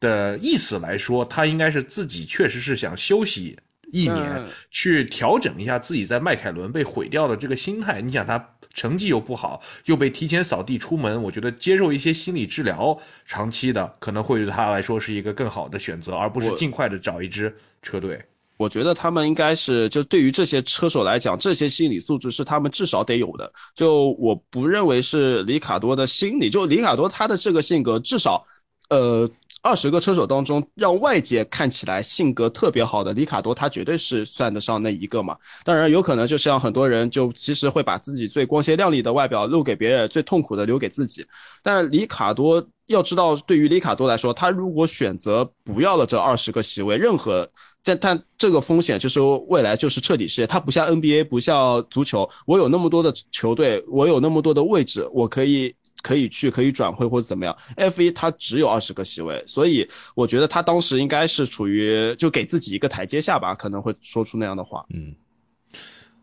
[0.00, 3.58] 的意思来说，他应该是自己确实是想休息
[3.92, 8.00] 一年，去调整一下自己在迈凯伦被毁掉的这个心态。
[8.00, 8.50] 你想他。
[8.74, 18.20] 成绩又不好，又被提前扫地出门，我觉得接受一些心理治疗，长期的可能会对他来说是一个更好的选择，而不是尽快的找一支车队。
[18.56, 23.50] 我觉得他们应该是，就对于这些车手来讲，这些心理素质是他们至少得有的。
[23.74, 28.44] 就我不认为是里卡多的心理，就里卡多他的这个性格，至少，
[28.90, 29.30] 呃。
[29.64, 35.34] 二十个车手当中，让外界看起来性格特别好的里卡多，他绝对是算得上那一个嘛。
[35.64, 41.26] 当然，有可能就像很多人就其实会把自己最光鲜亮丽的外表露给别人，最痛苦的留给自己。
[41.62, 47.48] 但里卡多要知道，对于里卡多来说，他如果选择不要了这二十个席位，任何
[47.82, 49.18] 但但这个风险就是
[49.48, 50.46] 未来就是彻底失业。
[50.46, 55.74] 他不像 NBA，不像足球，我有那么多的球队，我有那么多的位置，我可以。
[56.04, 64.84] 可以去，可以转会或者怎么样？F 一他只有二十个席位，所以我觉得他当时应该是处于就给自己一个台阶下吧，可能会说出那样的话。
[64.90, 65.14] 嗯，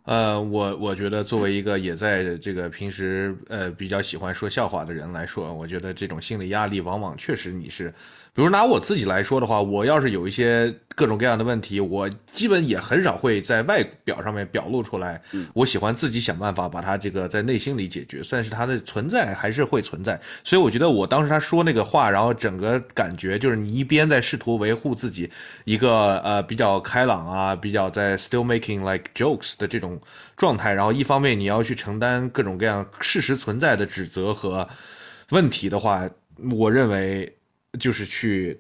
[0.03, 7.91] 呃，我我觉得作为一个也在这个平时呃比较喜欢说笑话的人来说，我觉得这种心理压力往往确实你是。
[8.33, 15.21] 比如拿我自己来说的话，我要是有一些各种各样的问题，我基本也很少会在外表上面表露出来。
[15.53, 20.17] 我喜欢自己想办法把它这个在内心里解决，算是它的存在还是会存在。
[20.45, 25.29] 所以我觉得我当时他说那个话，然后整个感觉就是你一边在试图维护自己
[25.65, 29.99] 一个呃比较开朗啊，比较在 still making like jokes 的这种
[30.37, 34.65] 状态，然后一方面你要去承担各种各样事实存在的指责和
[35.31, 36.09] 问题的话，
[36.53, 37.29] 我认为。
[37.80, 38.60] 就是去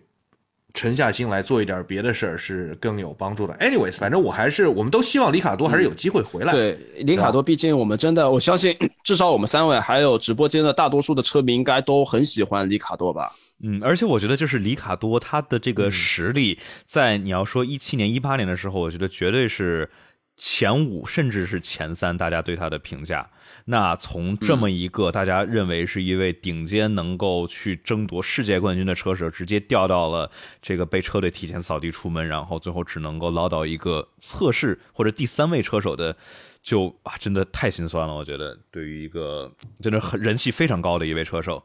[0.73, 3.53] 沉下心来做一点别的事儿是更有帮助的。
[3.55, 6.53] Anyways，反正我还是，我们都希望里卡多还是有机会回来。
[6.53, 6.73] 对，
[7.03, 13.35] 里卡多，毕竟我们真的，我相信至少我们三位还有直播间的大多数的车迷应该都很喜欢里卡多吧。
[13.63, 19.89] 嗯，而且我觉得就是里卡多他的这个实力，在你要说一七年、一八年的时候，我觉得绝对是。
[20.37, 23.29] 前五甚至是前三，大家对他的评价。
[23.65, 30.29] 那从这么一个大家认为是一位顶尖能够去争夺世界冠军的车手，直接掉到了
[30.61, 36.15] 这个被车队提前扫地出门，然后最后只能够捞到一个测试或者第三位车手的，
[36.61, 38.13] 就啊，真的太心酸了。
[38.13, 41.63] 我觉得对于一个真的很人气非常高的一位车手。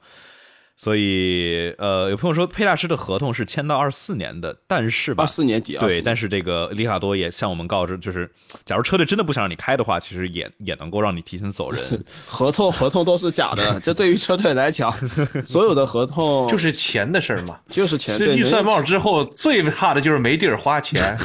[0.77, 8.31] 所以，呃，有朋友说佩纳师的合同是签到二四年的，但是吧，二四年底，对，但是这个里卡多也向我们告知，就是
[8.67, 11.83] 假如车队真的不想让你开的话，其实也也能够让你提前走人。
[12.29, 14.93] 合同合同都是假的，这对于车队来讲，
[15.47, 18.15] 所有的合同 就是钱的事儿嘛，就是钱。
[18.19, 21.17] 是预算帽之后最怕的就是没地儿花钱。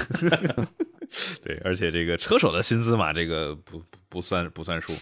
[1.43, 4.93] 对，而且这个车手的薪资嘛，这个不不算不算数。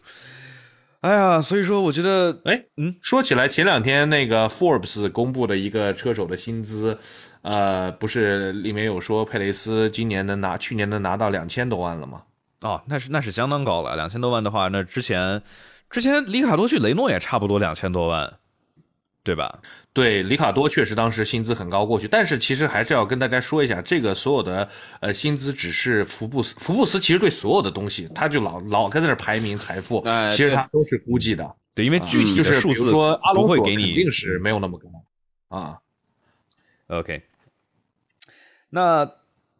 [1.01, 6.97] 哎呀，所以说我觉得，哎，嗯，说起来，前两天那个 Forbes 公布的一个车手的薪资，
[7.41, 12.23] 呃，不是里面有说佩雷斯今年能拿，去年能拿到两千多万了吗？
[12.61, 15.41] 哦，那是那是相当高了，两千多万的话，那之前
[15.89, 18.33] 之前里卡多去雷诺也差不多两千多万。
[19.21, 19.59] 对吧？
[19.99, 24.69] 对，里卡多确实当时薪资很高过去，但是其实还是要跟大家说一下，这个所有的
[25.01, 30.01] 呃薪资只是福布斯，福布斯其实对所有的东西，他就老老在那排名财富，
[30.31, 34.87] 其实他都是估计的，对，因为具体的数字说不会给你，肯定是没有那么高
[35.57, 35.77] 啊。
[36.87, 37.21] OK，
[38.69, 39.11] 那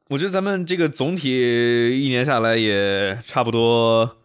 [0.07, 4.15] 我觉得咱们这个总体一年下来也差不多。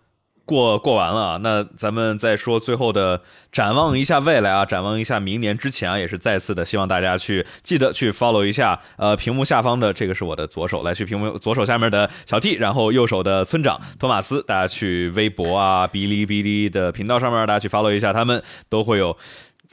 [0.46, 19.16] 过过完了啊，那咱们再说最后的展望一下未来啊，展望一下明年之前啊，也是再次的希望大家去记得去 follow 一下，呃，屏幕下方的这个是我的左手，来去屏幕左手下面的小 T，然后右手的村长托马斯，大家去微博啊、哔哩哔哩的频道上面，大家去 follow 一下，他们都会有。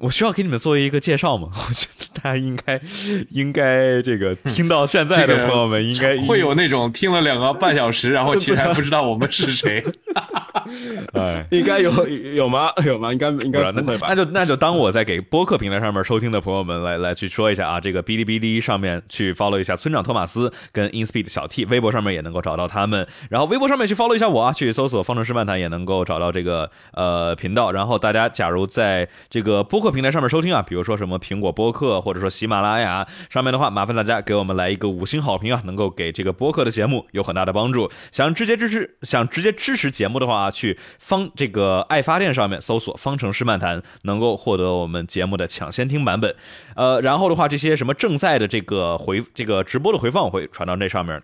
[0.01, 1.49] 我需要给你们做一个介绍吗？
[1.53, 2.81] 我觉得大家应该
[3.29, 9.83] 应该这个听到现在的朋友们应该会有那种听了两个半小时，然后其实还不知道我们是谁。
[11.13, 12.71] 哎，应该有有吗？
[12.85, 13.11] 有吗？
[13.11, 14.07] 应该应该不会吧？
[14.09, 27.71] 那就那就当我在给播客平台上面收听的朋友们来来去说一下啊，这个哔哩哔哩上面去 follow 一下村长托马斯跟 InSpeed 小 T，微博上面也能够找到他们，然后微博上面去 follow 一下我啊，去搜索方程式漫谈也能够找到这个呃频道。
[27.71, 37.91] 然后大家假如在这个播客平台上面收听啊，比如说什么苹果播客或者说喜马拉雅上面的话，麻烦大家给我们来一个五星好评啊，能够给这个播客的节目有很大的帮助。
[38.11, 46.35] 想直接支持想直接支持节目的话，去方这个爱发电上面搜索方程式漫谈，能够获得我们节目的抢先听版本。
[46.75, 51.21] 呃，然后的话，这些什么正在的这个回这个直播的回放，会传到那上面。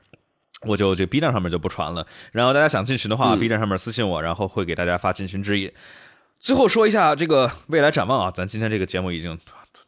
[0.66, 2.08] 我就这 B 站上面就不传了。
[2.32, 5.72] 然后大家想进群的话，B 站上面私信我，然后会给大家发进群指引。
[6.40, 9.38] 最后说一下这个未来展望啊，咱今天这个节目已经，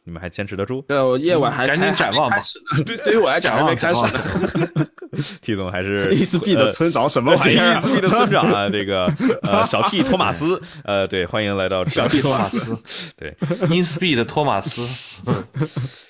[0.04, 0.82] 你们还坚持得住？
[0.86, 2.36] 对，我夜晚还赶紧展望吧。
[2.84, 4.02] 对，对于我来讲还没开始。
[4.02, 4.86] 呢。
[5.42, 9.06] T 总还是 ESB 的村长什么玩意儿？ESB 的村长啊，这个
[9.42, 12.76] 呃小 T 托马斯，呃对，欢迎来到小 T 托马斯，
[13.16, 14.86] 对，In Speed 的托马斯。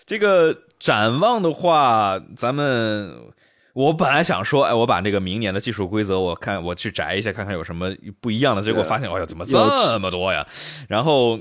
[0.07, 3.15] 这个展望的话，咱们。
[3.73, 8.61] 我本来想说，哎，我把这个明年的技术规则，我看我去摘一下，看看有什么不一样的。
[8.63, 10.47] 结果发现，哎呀，怎么这么多呀？
[10.89, 11.39] 然后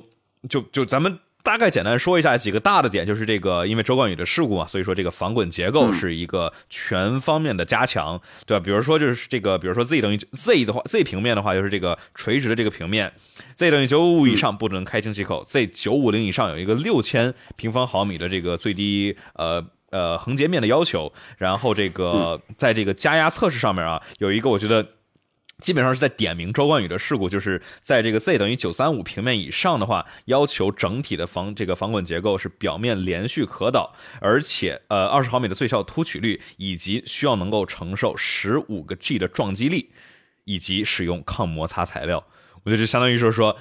[0.48, 8.64] 就就咱们大概简单说一下几个大的点，就是这个，因为周冠宇的事故嘛，所以说这个防滚结构是一个全方面的加强，对吧？
[8.64, 13.12] 比如说就是这个，比如说 Z 等于 Z 的话，Z 平面的话就是这个垂直的这个平面
[13.56, 19.66] ，Z 等于九五五以上不能开进气口，Z 九五零以上有一个六千平方毫米的这个最低呃。
[19.92, 24.88] 呃，横截面的要求，然后这个在这个加压测试上面啊，有一个我觉得
[25.60, 39.90] 基本上是在点名周冠宇的事故，就是在这个 Z 等于九三五平面以上的话，要求整体的防这个防滚结构是表面连续可导，而且呃二十毫米的最小凸曲率，以及需要能够承受十五个 G 的撞击力，
[40.46, 42.26] 以及使用抗摩擦材料。
[42.64, 43.58] 我觉得这相当于说说。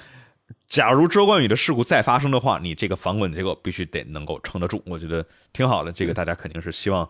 [0.66, 5.92] 假如周冠宇的事故再发生的话，你这个防滚结构必须得能够撑得住，我觉得挺好的。
[5.92, 7.08] 这个大家肯定是希望。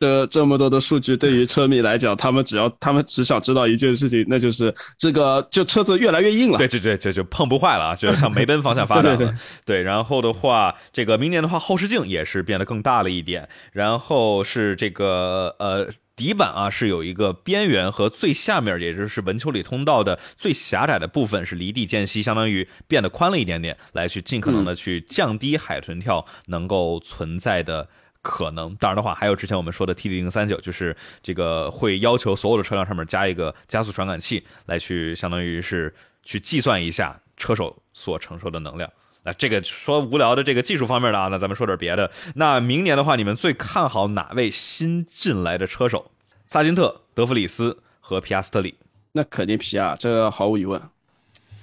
[0.00, 6.58] 这这么多的数据，对于车迷来讲，他们只要他们只想知道一件事情，那就是这个就车子越来越硬了。
[6.58, 9.34] 对对对，就就碰不坏了啊，就向梅奔方向发展了。
[9.64, 13.48] 对，然后的话，这个明年的话，后视镜也是变得更大了一点。
[13.72, 15.88] 然后是这个呃。
[16.16, 27.86] 底板啊是有一个边缘和最下面，也就是文丘里通道的最狭窄的部分是离地间隙，相当于变得宽了一点点，来去尽可能的去降低海豚跳能够存在的
[28.26, 28.74] 可能。
[28.76, 35.94] 当然的话，还有之前我们说的 T D 零三九，就是这个会要求所有的车辆上面加一个加速传感器，来去相当于是
[36.24, 38.90] 去计算一下车手所承受的能量。
[39.22, 42.10] 那这个说无聊的这个技术方面的啊，那咱们说点别的。
[42.34, 46.10] 那明年的话，你们最看好哪位新进来的车手？
[46.48, 48.76] 萨金特、德弗里斯和皮亚斯特里？
[49.12, 50.80] 那肯定皮亚，这个毫无疑问。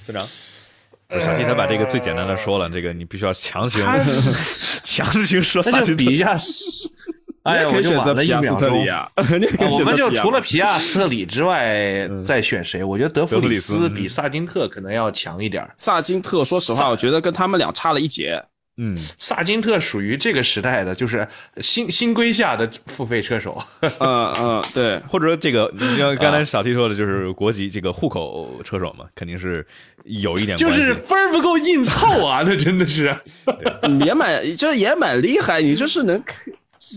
[0.06, 0.26] 队长，
[1.19, 3.84] 小七他把这个最简单的说了，这个你必须要强行
[4.84, 6.03] 强行说萨金特。
[6.03, 6.38] 比一下。
[7.44, 9.06] 哎，我就晚了一秒钟 啊！
[9.69, 12.81] 我们就除了皮亚斯特里之外，再选谁？
[12.81, 15.69] 我觉得德弗里斯比萨金特可能要强一点。
[15.76, 18.41] 萨金特，说实话，我觉得跟他们俩差了一截。
[18.77, 21.27] 嗯，萨金特属于这个时代的，就是
[21.57, 23.61] 新新规下的付费车手。
[23.99, 29.65] 嗯嗯，对，或者说这个，你像刚才小 T 说的，就是国籍这个户口车手嘛，肯定是
[30.05, 30.57] 有一点。
[30.57, 33.15] 就是分儿不够硬凑啊， 那真的是。
[34.03, 36.23] 也蛮，这也蛮厉害，你就是能。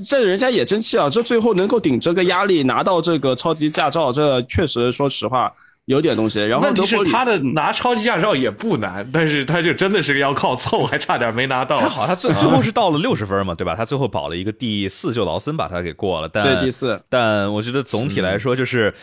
[0.07, 1.09] 这人家也争气啊！
[1.09, 5.51] 这最后能够顶这个压力拿到这个超级驾照，这确实说实话
[5.87, 6.45] 有点东西。
[6.45, 11.81] 然后问题是他的拿超级驾照也不难，但是他就真的是要靠凑，还差点没拿到。
[11.81, 13.75] 还好，他最 最后是到了六十分嘛，对吧？
[13.75, 16.29] 他最后保了一个第四，就劳森把他给过了。
[16.29, 18.95] 但对第四，但我觉得总体来说就是。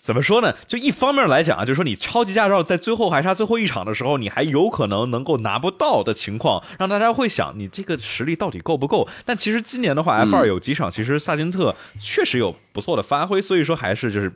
[0.00, 0.54] 怎么说呢？
[0.66, 9.06] 就一方面来讲啊，就是说你超级驾照在最后还差最后一场的时候，你还有可能能够拿不到的情况，让大家会想你这个实力到底够不够？
[9.26, 14.32] 但其实今年的话，F 二有几场，其实萨金特确实有不错的发挥，所以说还是就是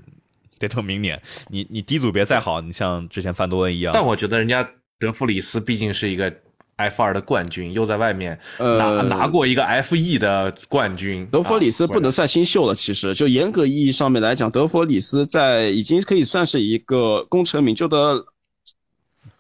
[0.59, 1.21] 得等明年。
[1.49, 6.33] 你你低组别再好，你像之前范多恩一样，但我觉得人家德弗里斯毕竟是一个。
[6.81, 12.73] F 二的冠军又在外面拿拿过一个 F E 的冠军，德弗里斯不能算新秀了。
[12.73, 18.25] 其实就严格意义上面来讲，德弗里斯在已经可以算是一个功成名就的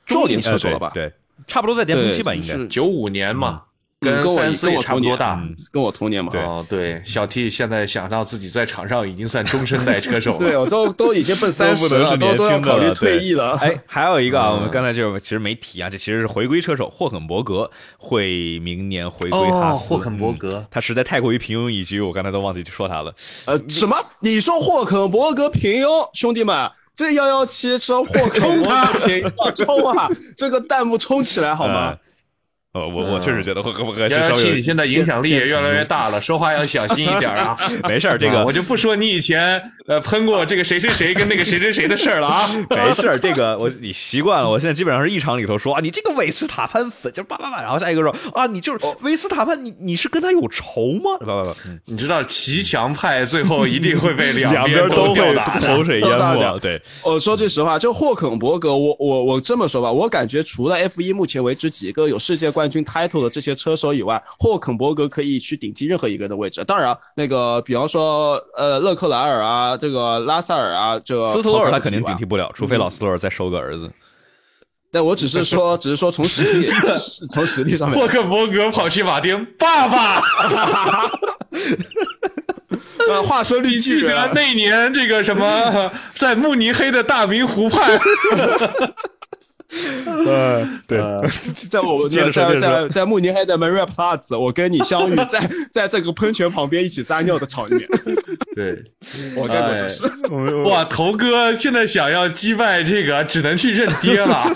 [0.05, 0.91] 重点车手了吧？
[0.93, 1.13] 对，
[1.47, 3.63] 差不多在巅峰期吧，应该九五年嘛。
[4.01, 5.35] 跟跟我三四也跟我同年差不多大。
[5.35, 6.31] 嗯跟我同年嘛。
[6.35, 10.39] 哦，对，小 T 现在想到自己在场上已经算中生代车手了。
[10.47, 13.57] 对，我都都已经奔三十了，都都要考虑退役了。
[13.61, 19.95] 哎，还有一个啊，嗯我们刚才就其实没提啊，这其实是回归车手霍肯伯格会明年回归哦哈斯。
[19.95, 23.13] 霍肯伯格嗯他实在太过于平庸以及，我刚才都忘记说他了。
[23.47, 23.97] 呃，什么？
[24.21, 30.09] 你说霍肯伯格平庸，兄弟们，这幺幺七说霍肯伯格平庸，冲啊！
[30.37, 31.97] 这个弹幕冲起来好吗？
[32.79, 37.57] 呃，我我确实觉得会合不合适幺幺七，稍微有你现在影响力也越来越大了， 说话要小心一点啊。
[37.89, 42.47] 没事儿，这个啊我就不说你以前呃喷过这个谁谁谁跟那个谁谁谁的事儿了啊。
[42.71, 44.49] 没事儿，这个 我你习惯了。
[44.49, 51.17] 我现在基本上是一场里头说啊，你这个维斯塔潘粉就叭叭叭，然后下一个说啊，你就是维斯塔潘，你你是跟他有仇吗？
[51.21, 55.75] 叭叭叭，嗯你知道骑墙派最后一定会被两 两边都会吊打的。
[55.75, 56.59] 口水淹没。
[56.61, 66.63] 对，我说句实话，就霍肯伯格，我我我这么说吧，我感觉除了 F 一目前为止几个有世界冠军 title 的这些车手以外，霍肯伯格可以去顶替任何一个人的位置。
[66.65, 72.37] 当然，那个比方说呃勒克莱尔啊，这个拉塞尔啊，这个斯图尔他肯定顶替不。
[72.37, 73.89] 了，除非老斯图尔再收个儿子。
[74.91, 76.71] 但我只是说， 只是说从实力
[77.31, 80.19] 从实力上面霍克伯格跑去马丁，爸爸，
[83.09, 88.01] 呃，化身你绿巨人啊，记得那年这个什么，在慕尼黑的大明湖畔，
[90.07, 90.99] 呃，对，
[91.69, 97.87] 在我接着说在在在慕尼黑的 Maria Plaza，我跟你相遇 在在这个喷泉旁边一起撒尿的场面，
[98.57, 98.83] 对，
[99.37, 100.05] 我干过这事。
[100.65, 104.51] 哇，头哥现在想要击败这个，只能去认爹了。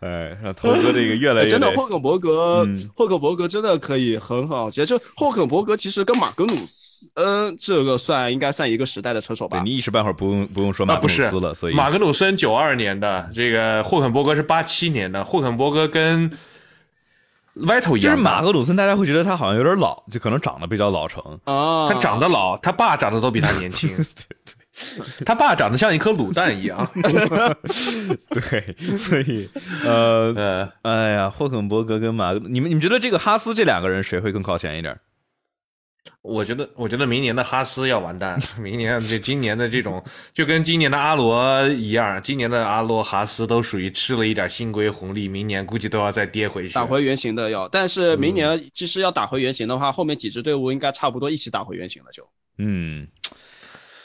[0.00, 4.70] 哎，让头哥这个越来越真的，得霍肯伯格，嗯霍肯伯格真的可以很好。
[4.70, 9.64] 其实就霍肯伯格其实跟马格努斯，嗯，这个算应该算一个时代的车手吧对。
[9.64, 15.24] 你一时半会儿不用不用说啊，马格努不是斯了，所以马格努森九二年的，这个霍肯伯格是八七年的。
[15.24, 16.30] 霍肯伯格跟
[17.54, 21.22] Vettel 一就是，马格鲁森，大家会觉得他好像有点老，就可能长得比较老成。
[21.44, 23.90] 啊，他长得老，他爸长得都比他年轻。
[25.24, 26.86] 他爸长得像一颗卤蛋一样。
[28.28, 29.48] 对，所以
[29.82, 34.94] 呃， 呃，哎呀，霍肯伯格跟马，你们你们觉得这个哈斯这两个人谁会更靠前一点？
[36.22, 38.40] 我觉得，我觉得明年的哈斯要完蛋。
[38.58, 40.02] 明年这今年的这种，
[40.32, 46.74] 就跟今年的阿罗一样，今年的阿罗哈斯都属于吃了一点新规红利，明年估计都要再跌回去。
[46.74, 52.26] 打回原形的要，但是明年其实要打回原形的话，后面几支队伍应该差不多一起打回原形了就。
[52.58, 53.06] 嗯，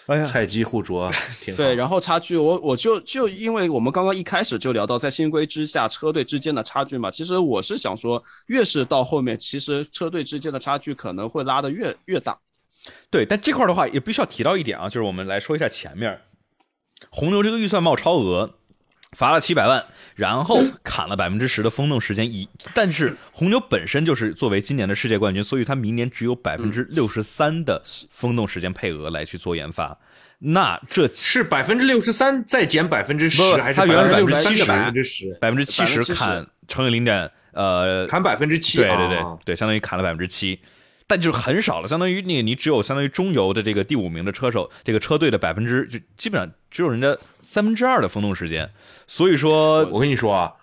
[0.07, 12.37] 哎呀，菜鸡互啄， 挺对，然后差距，我我就就因为我们刚刚一开始就聊到在新规之下车队之间的差距嘛，其实我是想说，越是到后面，其实车队之间的差距可能会拉得越越大。
[13.09, 16.19] 对，但这块儿的话也必须要提到一点啊，就是我们来说一下前面，
[17.09, 18.55] 红牛这个预算帽超额。
[19.17, 29.97] 罚了七百万，然后砍了百分之十的风洞时间，以但是红牛本身就是作为今年的世界冠军，所以他明年只有百分之六十三的风洞时间配额来去做研发。
[30.39, 35.37] 那这是百分之六十三再减百分之十，还是它原来是六十三70%百分之十？
[35.41, 40.59] 百分之七十70%砍乘以零点呃砍百分之七，对对对、啊对，相当于砍了百分之七，
[41.11, 48.71] 但就是很少了，相当于你你只有相当于中游的这个第五名的车手，这个车队的百分之就基本上只有人家三分之二的风洞时间，
[49.07, 50.53] 所以说我跟你说啊，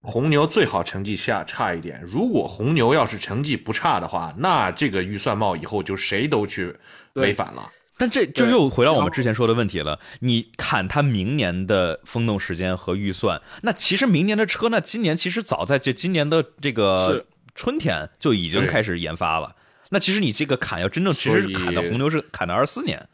[0.00, 2.02] 红牛最好成绩下差一点。
[2.02, 6.74] 如果红牛要是成绩不差的话，那这个预算帽以后就谁都去
[7.12, 7.70] 违反了。
[7.96, 17.24] 但这就又回到我们之前说的问题了，你砍他明年的风洞时间和预算，那其实明年的车，那今年其实早在这今年的这个
[17.54, 19.54] 春天就已经开始研发了。
[19.92, 23.06] 那其实你这个砍要真正其实是砍到红牛是砍到二四年，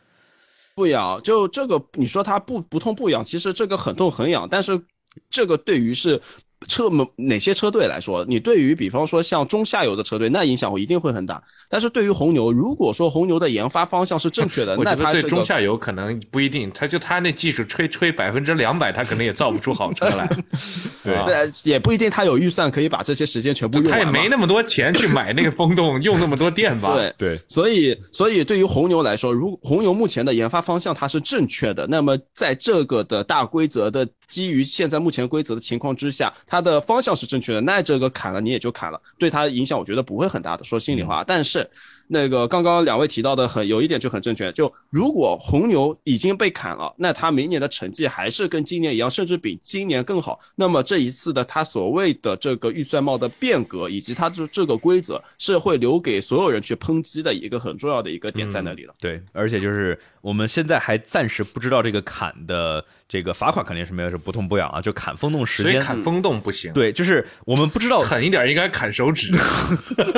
[0.76, 4.80] 不痒，就这个你说它不不痛不痒，其实这个很痛很痒，但是
[5.28, 6.22] 这个对于是
[6.66, 11.42] 车某哪些车队来说，你对于比方说像中下游的车队，那影响一定会很大。
[11.68, 20.28] 但是对于红牛，如果说红牛的研发方向是正确的， 那它对中下游可能不一定，他就他那技术吹吹百分之两百，他可能也造不出好车来。
[21.04, 26.94] 对也不一定他有预算可以把这些时间全部用他也没那么多钱去买那个风洞， 用那么多电吧？
[26.94, 27.14] 对。
[27.16, 41.24] 对，所以，所以对于红牛来说，如红牛目前的研发方向它是正确的，那么在这个的大规则的基于现在目前规则的情况之下，它的方向是正确的，那这个砍了你也就砍了，对它影响我觉得不会很大的，说心里话。
[41.24, 41.68] 但是
[42.06, 58.94] 那个刚刚两位提到的很有一点就很正确，就如果红牛已经被砍了，那他明年的成绩还是跟今年一样，甚至比今年更好，那么这一次的他所谓的这个预算帽的变革以及它这这个规则是会留给所有人去抨击的一个很重要的一个点在那里了。
[58.98, 65.72] 对，而且就是我们现在还暂时不知道这个砍的这个罚款肯定是没有是不痛不痒啊，就砍风洞时间。
[65.72, 69.32] 所以砍风洞不行，对，就是我们不知道狠一点应该砍手指，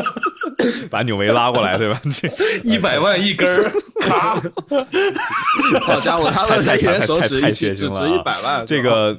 [0.91, 2.01] 把纽维拉过来，对吧？
[2.13, 2.29] 这
[2.65, 3.71] 一百万一根儿，
[4.01, 4.41] 咔！
[5.83, 9.17] 好家伙，他们的一人手指太一起只值一百万，这个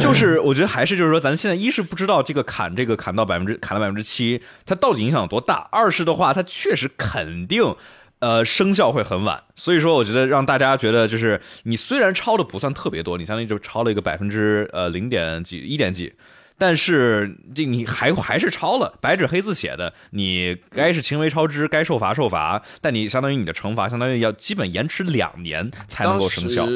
[0.00, 7.74] 就是我觉得还是就是说，咱现在一是不知道这个砍这个砍到百分之砍了百分之七，它到底影响有多大；二是的话，它确实肯定。
[8.20, 16.12] 呃，生效会很晚，所以说我觉得让大家觉得就是你虽然超的不算特别多，你相当于就超了一个百分之呃零点几一点几，
[16.58, 26.66] 但是这你还还是超了，白纸黑字写的，你该是轻微超支，该受罚受罚，但你相当于你的惩罚相当于要基本延迟两年才能够生效。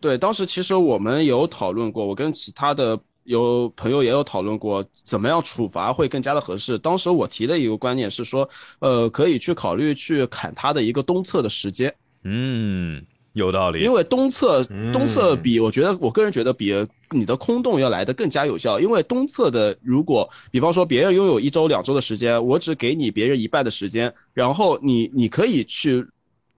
[0.00, 6.78] 对，当时其实我们有讨论过，我跟其他的有朋友也有讨论过，怎么样处罚会更加的合适。
[6.78, 8.48] 当时我提的一个观念是说，
[8.78, 13.80] 呃，可以去考虑去砍他的一个东侧的时间，嗯，有道理。
[13.80, 16.74] 因为东侧东侧比我觉得我个人觉得比
[17.10, 26.06] 你的空洞要来的更加有效，因为东侧的如果比方说别人拥有一周两周的时间，我只给你别人一半的时间，然后你你可以去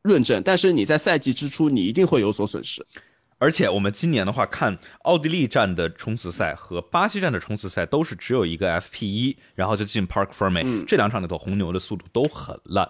[0.03, 2.85] 论证，但是你在赛季之初你一定会有所损失。
[3.39, 12.89] 而且我们今年的话，看奥地利站的冲刺赛和巴西站的冲刺赛都是只有一个 FP 一，然后就进 Park for me、这两场里头，红牛的速度都很烂，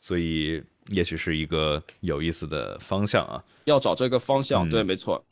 [0.00, 3.42] 所以也许是一个有意思的方向啊。
[3.64, 5.22] 要找这个方向，嗯对，没错。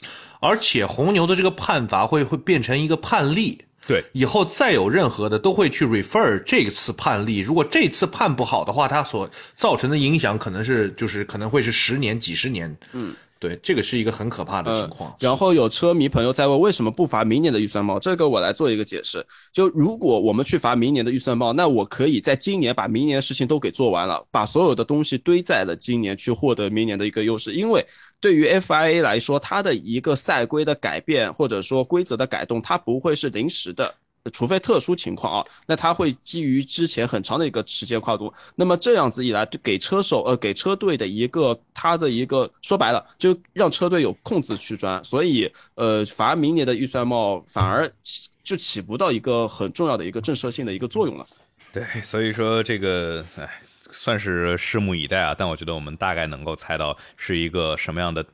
[0.40, 7.38] 而且红牛的这个判罚会会变成一个判例，对，以后再有任何的都会去 refer 这次判例。
[7.38, 12.76] 如果这次判不好的话，它所造成的影响可能是就是可能会是十年、几十年。
[12.92, 15.14] 嗯，对，这个是一个很可怕的情况。
[15.20, 17.98] 然后有车迷朋友在问，为什么不罚明年的预算帽？
[17.98, 19.24] 这个我来做一个解释。
[19.52, 27.52] 就如果我们去罚明年的预算帽，那我可以在今年把明年的事情都给做完了，把所有的东西堆在了今年，去获得明年的一个优势。
[27.52, 27.86] 因为
[28.20, 33.94] 对于 FIA 来说，它的一个赛规的改变或者说规则的改动，它不会是临时的。
[34.30, 51.26] 除非特殊情况啊，那它会基于之前很长的一个时间跨度，那么这样子一来，给车手呃给车队的一个他的一个说白了，就让车队有空子去钻，所以呃反而明年的预算帽反而起就起不到一个很重要的一个震慑性的一个作用了。
[51.72, 55.34] 对，所以说这个，哎，算是拭目以待啊。
[55.36, 58.24] 但我觉得我们大概能够猜到是一个什么样的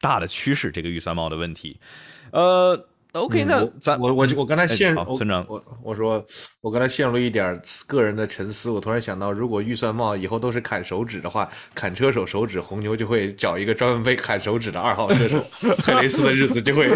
[0.00, 1.78] 大的趋势，这个预算帽的问题。
[2.30, 6.22] 呃，OK，那咱我我我刚才陷入村长我我说
[6.60, 15.44] 我刚才陷入一点个人的沉思，我突然想到，如果预算帽以后都是砍手指的话，砍车手手指，红牛就会找一个专门被砍手指的二号车手，
[15.84, 16.88] 佩雷斯的日子就会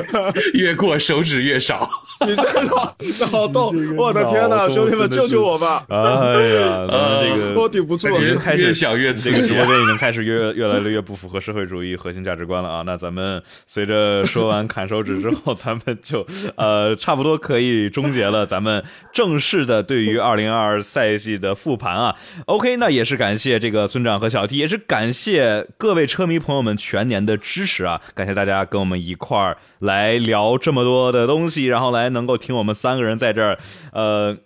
[0.55, 1.89] 越过手指越少。
[2.27, 2.93] 你这个脑
[3.31, 5.87] 脑洞，我的天哪，兄弟们救救我吧！
[5.89, 6.85] 哎呀，
[7.23, 12.83] 这个我顶不住了已经开始越想越这个直播间已经开始越越来越不符合社会主义核心价值观了啊！
[12.85, 22.17] 那咱们随着说完砍手指之后， 咱们就呃差不多可以终结了咱们正式的对于 二零二二赛季的复盘啊。
[22.47, 28.01] OK，那也是感谢这个村长和小 T，也是感谢各位车迷朋友们全年的支持啊！
[28.15, 33.59] 感谢大家跟我们一块儿来聊这么多的东西，然后来能够听我们三个人在这儿
[33.93, 34.37] 呃。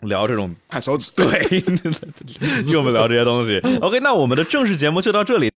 [0.00, 1.24] 聊这种看手指， 对，
[2.66, 3.58] 听我们聊这些东西。
[3.80, 5.50] OK，那我们的正式节目就到这里。